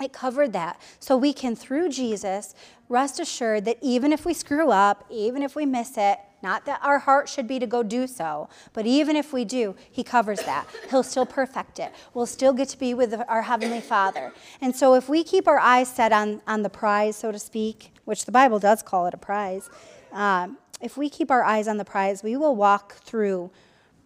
it 0.02 0.14
covered 0.14 0.54
that. 0.54 0.80
So 1.00 1.18
we 1.18 1.34
can, 1.34 1.56
through 1.56 1.90
Jesus, 1.90 2.56
rest 2.90 3.20
assured 3.20 3.66
that 3.66 3.78
even 3.82 4.12
if 4.12 4.26
we 4.26 4.34
screw 4.34 4.72
up, 4.72 5.06
even 5.10 5.44
if 5.44 5.56
we 5.56 5.66
miss 5.66 5.98
it, 5.98 6.20
not 6.44 6.66
that 6.66 6.80
our 6.84 7.00
heart 7.00 7.30
should 7.30 7.48
be 7.48 7.60
to 7.60 7.68
go 7.68 7.84
do 7.84 8.08
so, 8.08 8.50
but 8.74 8.86
even 8.86 9.16
if 9.16 9.32
we 9.32 9.46
do, 9.46 9.76
He 9.92 10.04
covers 10.04 10.40
that. 10.42 10.68
He'll 10.90 11.04
still 11.04 11.26
perfect 11.26 11.80
it. 11.80 11.94
We'll 12.14 12.26
still 12.26 12.54
get 12.54 12.70
to 12.70 12.80
be 12.80 12.94
with 12.94 13.14
our 13.28 13.44
Heavenly 13.44 13.82
Father. 13.82 14.34
And 14.60 14.76
so 14.76 14.96
if 14.96 15.08
we 15.08 15.24
keep 15.24 15.48
our 15.48 15.60
eyes 15.60 15.88
set 15.88 16.12
on, 16.12 16.42
on 16.48 16.64
the 16.64 16.70
prize, 16.70 17.16
so 17.16 17.32
to 17.32 17.40
speak, 17.40 17.94
which 18.06 18.26
the 18.26 18.32
Bible 18.32 18.60
does 18.60 18.82
call 18.82 19.06
it 19.06 19.14
a 19.14 19.18
prize, 19.18 19.70
um, 20.12 20.58
if 20.82 20.98
we 20.98 21.10
keep 21.10 21.30
our 21.30 21.44
eyes 21.44 21.68
on 21.68 21.78
the 21.78 21.86
prize, 21.86 22.24
we 22.24 22.36
will 22.36 22.56
walk 22.56 22.96
through, 22.96 23.52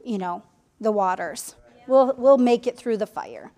you 0.04 0.18
know, 0.18 0.43
the 0.82 0.91
waters. 0.91 1.56
We'll, 1.88 2.14
we'll 2.18 2.38
make 2.38 2.68
it 2.68 2.76
through 2.76 2.98
the 2.98 3.08
fire 3.08 3.52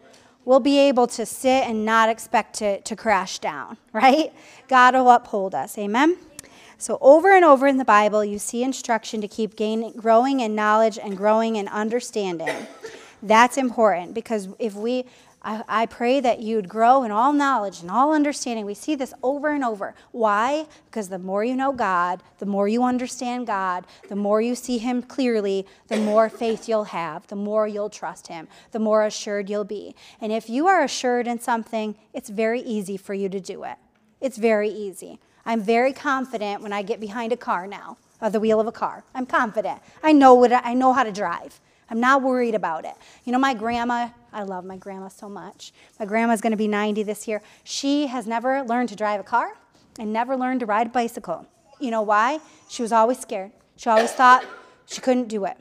we'll 0.48 0.62
be 0.62 0.80
able 0.80 1.08
to 1.08 1.26
sit 1.26 1.68
and 1.68 1.84
not 1.84 2.08
expect 2.08 2.56
to, 2.56 2.80
to 2.80 2.96
crash 2.96 3.38
down, 3.40 3.78
right? 3.94 4.34
God 4.70 4.96
will 4.96 5.10
uphold 5.12 5.54
us. 5.54 5.78
Amen? 5.78 6.18
So, 6.80 6.98
over 7.02 7.36
and 7.36 7.44
over 7.44 7.68
in 7.68 7.78
the 7.78 7.86
Bible, 7.86 8.24
you 8.24 8.40
see 8.40 8.64
instruction 8.64 9.20
to 9.22 9.28
keep 9.28 9.56
gaining, 9.56 9.94
growing 9.94 10.40
in 10.40 10.56
knowledge 10.56 10.98
and 10.98 11.18
growing 11.18 11.56
in 11.56 11.68
understanding. 11.68 12.68
That's 13.22 13.58
important 13.58 14.14
because 14.14 14.48
if 14.60 14.76
we, 14.76 15.06
I, 15.48 15.86
pray 15.86 16.20
that 16.20 16.42
you'd 16.42 16.68
grow 16.68 17.04
in 17.04 17.12
all 17.12 17.32
knowledge 17.32 17.80
and 17.82 17.90
all 17.90 18.14
understanding. 18.14 18.66
We 18.66 18.74
see 18.74 18.96
this 18.96 19.14
over 19.24 19.50
and 19.50 19.64
over. 19.64 19.96
Why? 20.12 20.66
Because 20.86 21.08
the 21.08 21.20
more 21.20 21.42
you 21.42 21.56
know 21.56 21.72
God, 21.72 22.22
the 22.40 22.46
more 22.46 22.68
you 22.68 22.84
understand 22.84 23.48
God, 23.48 23.86
the 24.10 24.16
more 24.16 24.42
you 24.42 24.56
see 24.56 24.78
Him 24.78 25.02
clearly, 25.02 25.66
the 25.88 25.98
more 25.98 26.28
faith 26.28 26.68
you'll 26.68 26.86
have, 26.86 27.28
the 27.28 27.38
more 27.38 27.66
you'll 27.66 27.90
trust 27.90 28.28
Him, 28.28 28.50
the 28.72 28.80
more 28.80 29.06
assured 29.06 29.50
you'll 29.50 29.64
be. 29.64 29.96
And 30.20 30.34
if 30.34 30.50
you 30.50 30.68
are 30.68 30.84
assured 30.84 31.28
in 31.28 31.40
something, 31.40 31.96
it's 32.14 32.30
very 32.30 32.60
easy 32.60 32.98
for 32.98 33.14
you 33.14 33.30
to 33.30 33.40
do 33.40 33.64
it. 33.64 33.78
It's 34.20 34.38
very 34.38 34.70
easy. 34.70 35.20
I'm 35.46 35.62
very 35.62 35.94
confident 35.94 36.62
when 36.62 36.74
I 36.74 36.82
get 36.82 37.00
behind 37.00 37.32
a 37.32 37.38
car 37.38 37.68
now, 37.68 37.98
or 38.22 38.30
the 38.30 38.42
wheel 38.42 38.60
of 38.60 38.68
a 38.68 38.72
car. 38.74 39.06
I'm 39.16 39.26
confident. 39.26 39.82
I 40.04 40.12
know 40.12 40.34
what 40.34 40.52
I 40.52 40.74
know 40.74 40.92
how 40.92 41.04
to 41.04 41.12
drive. 41.12 41.62
I'm 41.90 42.02
not 42.02 42.22
worried 42.22 42.56
about 42.56 42.84
it. 42.84 42.96
You 43.24 43.32
know, 43.32 43.40
my 43.40 43.54
grandma, 43.54 44.10
I 44.38 44.44
love 44.44 44.66
my 44.66 44.78
grandma 44.78 45.08
so 45.08 45.28
much. 45.28 45.74
My 46.00 46.06
grandma's 46.06 46.42
going 46.42 46.52
to 46.52 46.58
be 46.58 46.68
90 46.68 47.02
this 47.02 47.28
year. 47.28 47.42
She 47.64 48.06
has 48.06 48.28
never 48.28 48.62
learned 48.62 48.90
to 48.90 48.96
drive 48.96 49.20
a 49.20 49.24
car 49.24 49.58
and 49.98 50.14
never 50.14 50.38
learned 50.38 50.60
to 50.60 50.68
ride 50.68 50.86
a 50.86 50.90
bicycle. 50.92 51.48
You 51.80 51.90
know 51.90 52.04
why? 52.04 52.40
She 52.70 52.84
was 52.84 52.92
always 52.92 53.18
scared. 53.18 53.52
She 53.78 53.90
always 53.90 54.12
thought 54.12 54.46
she 54.86 55.02
couldn't 55.02 55.28
do 55.28 55.46
it. 55.46 55.58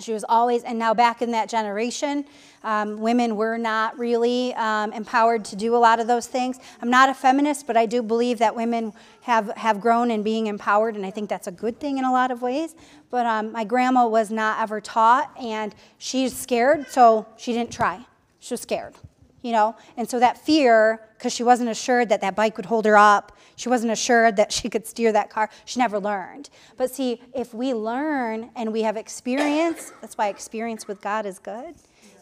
She 0.00 0.12
was 0.12 0.24
always, 0.28 0.62
and 0.64 0.78
now 0.78 0.94
back 0.94 1.22
in 1.22 1.30
that 1.32 1.48
generation, 1.48 2.24
um, 2.62 2.98
women 2.98 3.36
were 3.36 3.58
not 3.58 3.98
really 3.98 4.54
um, 4.54 4.92
empowered 4.92 5.44
to 5.46 5.56
do 5.56 5.76
a 5.76 5.78
lot 5.78 6.00
of 6.00 6.06
those 6.06 6.26
things. 6.26 6.58
I'm 6.82 6.90
not 6.90 7.08
a 7.08 7.14
feminist, 7.14 7.66
but 7.66 7.76
I 7.76 7.86
do 7.86 8.02
believe 8.02 8.38
that 8.38 8.54
women 8.54 8.92
have, 9.22 9.48
have 9.56 9.80
grown 9.80 10.10
in 10.10 10.22
being 10.22 10.46
empowered, 10.46 10.96
and 10.96 11.04
I 11.04 11.10
think 11.10 11.28
that's 11.28 11.46
a 11.46 11.52
good 11.52 11.80
thing 11.80 11.98
in 11.98 12.04
a 12.04 12.12
lot 12.12 12.30
of 12.30 12.42
ways. 12.42 12.74
But 13.10 13.26
um, 13.26 13.52
my 13.52 13.64
grandma 13.64 14.06
was 14.06 14.30
not 14.30 14.60
ever 14.60 14.80
taught, 14.80 15.30
and 15.40 15.74
she's 15.98 16.36
scared, 16.36 16.88
so 16.88 17.26
she 17.36 17.52
didn't 17.52 17.72
try. 17.72 18.06
She 18.38 18.54
was 18.54 18.60
scared 18.60 18.94
you 19.42 19.52
know? 19.52 19.76
And 19.96 20.08
so 20.08 20.18
that 20.20 20.38
fear, 20.38 21.00
because 21.16 21.32
she 21.32 21.42
wasn't 21.42 21.70
assured 21.70 22.08
that 22.08 22.20
that 22.20 22.36
bike 22.36 22.56
would 22.56 22.66
hold 22.66 22.84
her 22.84 22.96
up, 22.96 23.36
she 23.56 23.68
wasn't 23.68 23.92
assured 23.92 24.36
that 24.36 24.52
she 24.52 24.68
could 24.68 24.86
steer 24.86 25.12
that 25.12 25.30
car, 25.30 25.50
she 25.64 25.78
never 25.78 25.98
learned. 25.98 26.50
But 26.76 26.90
see, 26.90 27.20
if 27.34 27.54
we 27.54 27.74
learn 27.74 28.50
and 28.56 28.72
we 28.72 28.82
have 28.82 28.96
experience, 28.96 29.92
that's 30.00 30.16
why 30.16 30.28
experience 30.28 30.86
with 30.88 31.00
God 31.00 31.26
is 31.26 31.38
good, 31.38 31.74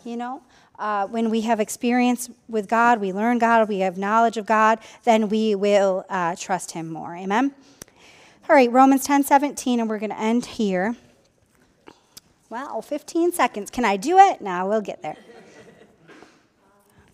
you 0.04 0.16
know? 0.16 0.42
Uh, 0.78 1.08
when 1.08 1.28
we 1.28 1.40
have 1.40 1.58
experience 1.58 2.30
with 2.48 2.68
God, 2.68 3.00
we 3.00 3.12
learn 3.12 3.38
God, 3.38 3.68
we 3.68 3.80
have 3.80 3.98
knowledge 3.98 4.36
of 4.36 4.46
God, 4.46 4.78
then 5.02 5.28
we 5.28 5.56
will 5.56 6.04
uh, 6.08 6.36
trust 6.36 6.70
Him 6.70 6.88
more. 6.92 7.16
Amen? 7.16 7.52
All 8.48 8.54
right, 8.54 8.70
Romans 8.70 9.04
10 9.04 9.24
17, 9.24 9.80
and 9.80 9.88
we're 9.90 9.98
going 9.98 10.10
to 10.10 10.18
end 10.18 10.46
here. 10.46 10.96
Wow, 12.48 12.80
15 12.80 13.32
seconds. 13.32 13.70
Can 13.70 13.84
I 13.84 13.98
do 13.98 14.18
it? 14.18 14.40
Now 14.40 14.68
we'll 14.68 14.80
get 14.80 15.02
there. 15.02 15.16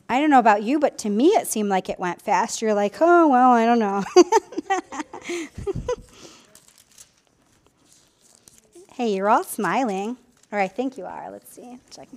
I 0.08 0.20
don't 0.20 0.30
know 0.30 0.38
about 0.38 0.62
you, 0.62 0.78
but 0.78 0.98
to 0.98 1.10
me 1.10 1.28
it 1.28 1.46
seemed 1.46 1.68
like 1.68 1.88
it 1.88 1.98
went 1.98 2.20
fast. 2.20 2.60
You're 2.60 2.74
like, 2.74 2.96
oh, 3.00 3.28
well, 3.28 3.52
I 3.52 3.64
don't 3.64 3.78
know. 3.78 4.04
hey, 8.94 9.14
you're 9.14 9.30
all 9.30 9.44
smiling. 9.44 10.16
Or 10.52 10.58
I 10.58 10.68
think 10.68 10.96
you 10.98 11.04
are. 11.06 11.30
Let's 11.30 11.52
see. 11.52 11.78
Check. 11.90 12.08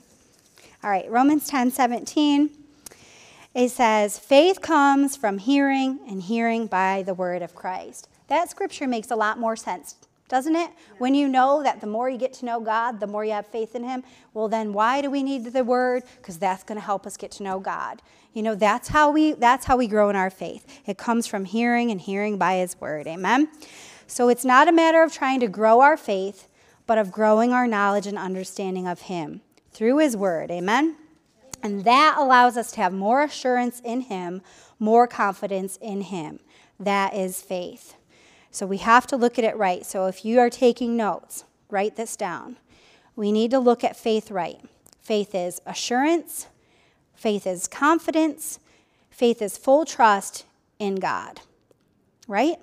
All 0.83 0.91
right, 0.91 1.09
Romans 1.09 1.47
10 1.47 1.71
17. 1.71 2.49
It 3.55 3.69
says, 3.69 4.19
faith 4.19 4.61
comes 4.61 5.15
from 5.15 5.39
hearing, 5.39 5.99
and 6.07 6.21
hearing 6.21 6.67
by 6.67 7.01
the 7.01 7.15
word 7.15 7.41
of 7.41 7.55
Christ. 7.55 8.07
That 8.27 8.51
scripture 8.51 8.87
makes 8.87 9.09
a 9.09 9.15
lot 9.15 9.39
more 9.39 9.55
sense 9.55 9.95
doesn't 10.27 10.55
it? 10.55 10.71
When 10.97 11.15
you 11.15 11.27
know 11.27 11.63
that 11.63 11.79
the 11.79 11.87
more 11.87 12.09
you 12.09 12.17
get 12.17 12.33
to 12.33 12.45
know 12.45 12.59
God, 12.59 12.99
the 12.99 13.07
more 13.07 13.23
you 13.23 13.31
have 13.31 13.47
faith 13.47 13.75
in 13.75 13.83
Him, 13.83 14.03
well, 14.33 14.47
then 14.47 14.73
why 14.73 15.01
do 15.01 15.09
we 15.09 15.23
need 15.23 15.45
the 15.45 15.63
Word? 15.63 16.03
Because 16.17 16.37
that's 16.37 16.63
going 16.63 16.79
to 16.79 16.85
help 16.85 17.05
us 17.07 17.15
get 17.15 17.31
to 17.31 17.43
know 17.43 17.59
God. 17.59 18.01
You 18.33 18.43
know, 18.43 18.55
that's 18.55 18.89
how 18.89 19.11
we 19.11 19.33
that's 19.33 19.65
how 19.65 19.77
we 19.77 19.87
grow 19.87 20.09
in 20.09 20.15
our 20.15 20.29
faith. 20.29 20.81
It 20.85 20.97
comes 20.97 21.27
from 21.27 21.45
hearing 21.45 21.91
and 21.91 21.99
hearing 21.99 22.37
by 22.37 22.57
His 22.57 22.79
Word. 22.79 23.07
Amen. 23.07 23.49
So 24.05 24.29
it's 24.29 24.45
not 24.45 24.67
a 24.67 24.71
matter 24.71 25.01
of 25.01 25.13
trying 25.13 25.39
to 25.41 25.47
grow 25.47 25.81
our 25.81 25.97
faith, 25.97 26.47
but 26.85 26.97
of 26.97 27.11
growing 27.11 27.51
our 27.51 27.67
knowledge 27.67 28.07
and 28.07 28.17
understanding 28.17 28.87
of 28.87 29.01
Him 29.01 29.41
through 29.71 29.97
His 29.99 30.15
Word. 30.15 30.51
Amen. 30.51 30.97
And 31.63 31.83
that 31.85 32.15
allows 32.17 32.57
us 32.57 32.71
to 32.73 32.81
have 32.81 32.93
more 32.93 33.23
assurance 33.23 33.81
in 33.83 34.01
Him, 34.01 34.41
more 34.79 35.07
confidence 35.07 35.77
in 35.81 36.01
Him. 36.01 36.39
That 36.79 37.13
is 37.13 37.41
faith. 37.41 37.96
So 38.57 38.65
we 38.65 38.77
have 38.77 39.05
to 39.07 39.17
look 39.17 39.37
at 39.37 39.45
it 39.45 39.55
right. 39.55 39.85
So 39.85 40.07
if 40.07 40.25
you 40.25 40.39
are 40.39 40.49
taking 40.49 40.97
notes, 40.97 41.43
write 41.69 41.95
this 41.95 42.15
down. 42.15 42.57
We 43.15 43.31
need 43.31 43.51
to 43.51 43.59
look 43.59 43.83
at 43.83 43.95
faith 43.95 44.31
right. 44.31 44.59
Faith 44.99 45.35
is 45.35 45.61
assurance, 45.67 46.47
faith 47.13 47.45
is 47.45 47.67
confidence, 47.67 48.59
faith 49.11 49.43
is 49.43 49.59
full 49.59 49.85
trust 49.85 50.43
in 50.79 50.95
God, 50.95 51.41
right? 52.27 52.55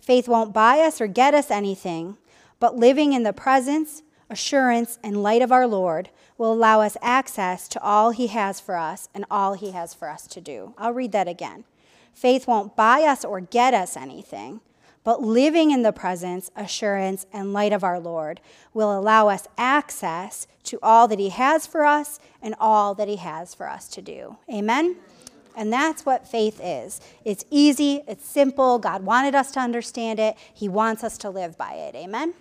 Faith 0.00 0.28
won't 0.28 0.54
buy 0.54 0.78
us 0.78 0.98
or 0.98 1.06
get 1.06 1.34
us 1.34 1.50
anything, 1.50 2.16
but 2.58 2.76
living 2.76 3.12
in 3.12 3.22
the 3.22 3.34
presence, 3.34 4.02
assurance, 4.30 4.98
and 5.04 5.22
light 5.22 5.42
of 5.42 5.52
our 5.52 5.66
Lord 5.66 6.08
will 6.38 6.54
allow 6.54 6.80
us 6.80 6.96
access 7.02 7.68
to 7.68 7.82
all 7.82 8.12
He 8.12 8.28
has 8.28 8.60
for 8.60 8.76
us 8.76 9.10
and 9.14 9.26
all 9.30 9.52
He 9.54 9.72
has 9.72 9.92
for 9.92 10.08
us 10.08 10.26
to 10.28 10.40
do. 10.40 10.72
I'll 10.78 10.94
read 10.94 11.12
that 11.12 11.28
again. 11.28 11.64
Faith 12.14 12.46
won't 12.48 12.74
buy 12.74 13.02
us 13.02 13.26
or 13.26 13.40
get 13.40 13.74
us 13.74 13.94
anything, 13.94 14.62
but 15.04 15.22
living 15.22 15.70
in 15.70 15.82
the 15.82 15.92
presence, 15.92 16.50
assurance, 16.56 17.26
and 17.32 17.52
light 17.52 17.72
of 17.72 17.84
our 17.84 17.98
Lord 17.98 18.40
will 18.72 18.96
allow 18.96 19.28
us 19.28 19.46
access 19.58 20.46
to 20.64 20.78
all 20.82 21.08
that 21.08 21.18
He 21.18 21.30
has 21.30 21.66
for 21.66 21.84
us 21.84 22.20
and 22.40 22.54
all 22.60 22.94
that 22.94 23.08
He 23.08 23.16
has 23.16 23.54
for 23.54 23.68
us 23.68 23.88
to 23.88 24.02
do. 24.02 24.36
Amen? 24.52 24.96
And 25.56 25.72
that's 25.72 26.06
what 26.06 26.26
faith 26.26 26.60
is. 26.62 27.00
It's 27.24 27.44
easy, 27.50 28.02
it's 28.06 28.26
simple. 28.26 28.78
God 28.78 29.04
wanted 29.04 29.34
us 29.34 29.50
to 29.52 29.60
understand 29.60 30.18
it, 30.18 30.36
He 30.54 30.68
wants 30.68 31.04
us 31.04 31.18
to 31.18 31.30
live 31.30 31.58
by 31.58 31.74
it. 31.74 31.94
Amen? 31.94 32.34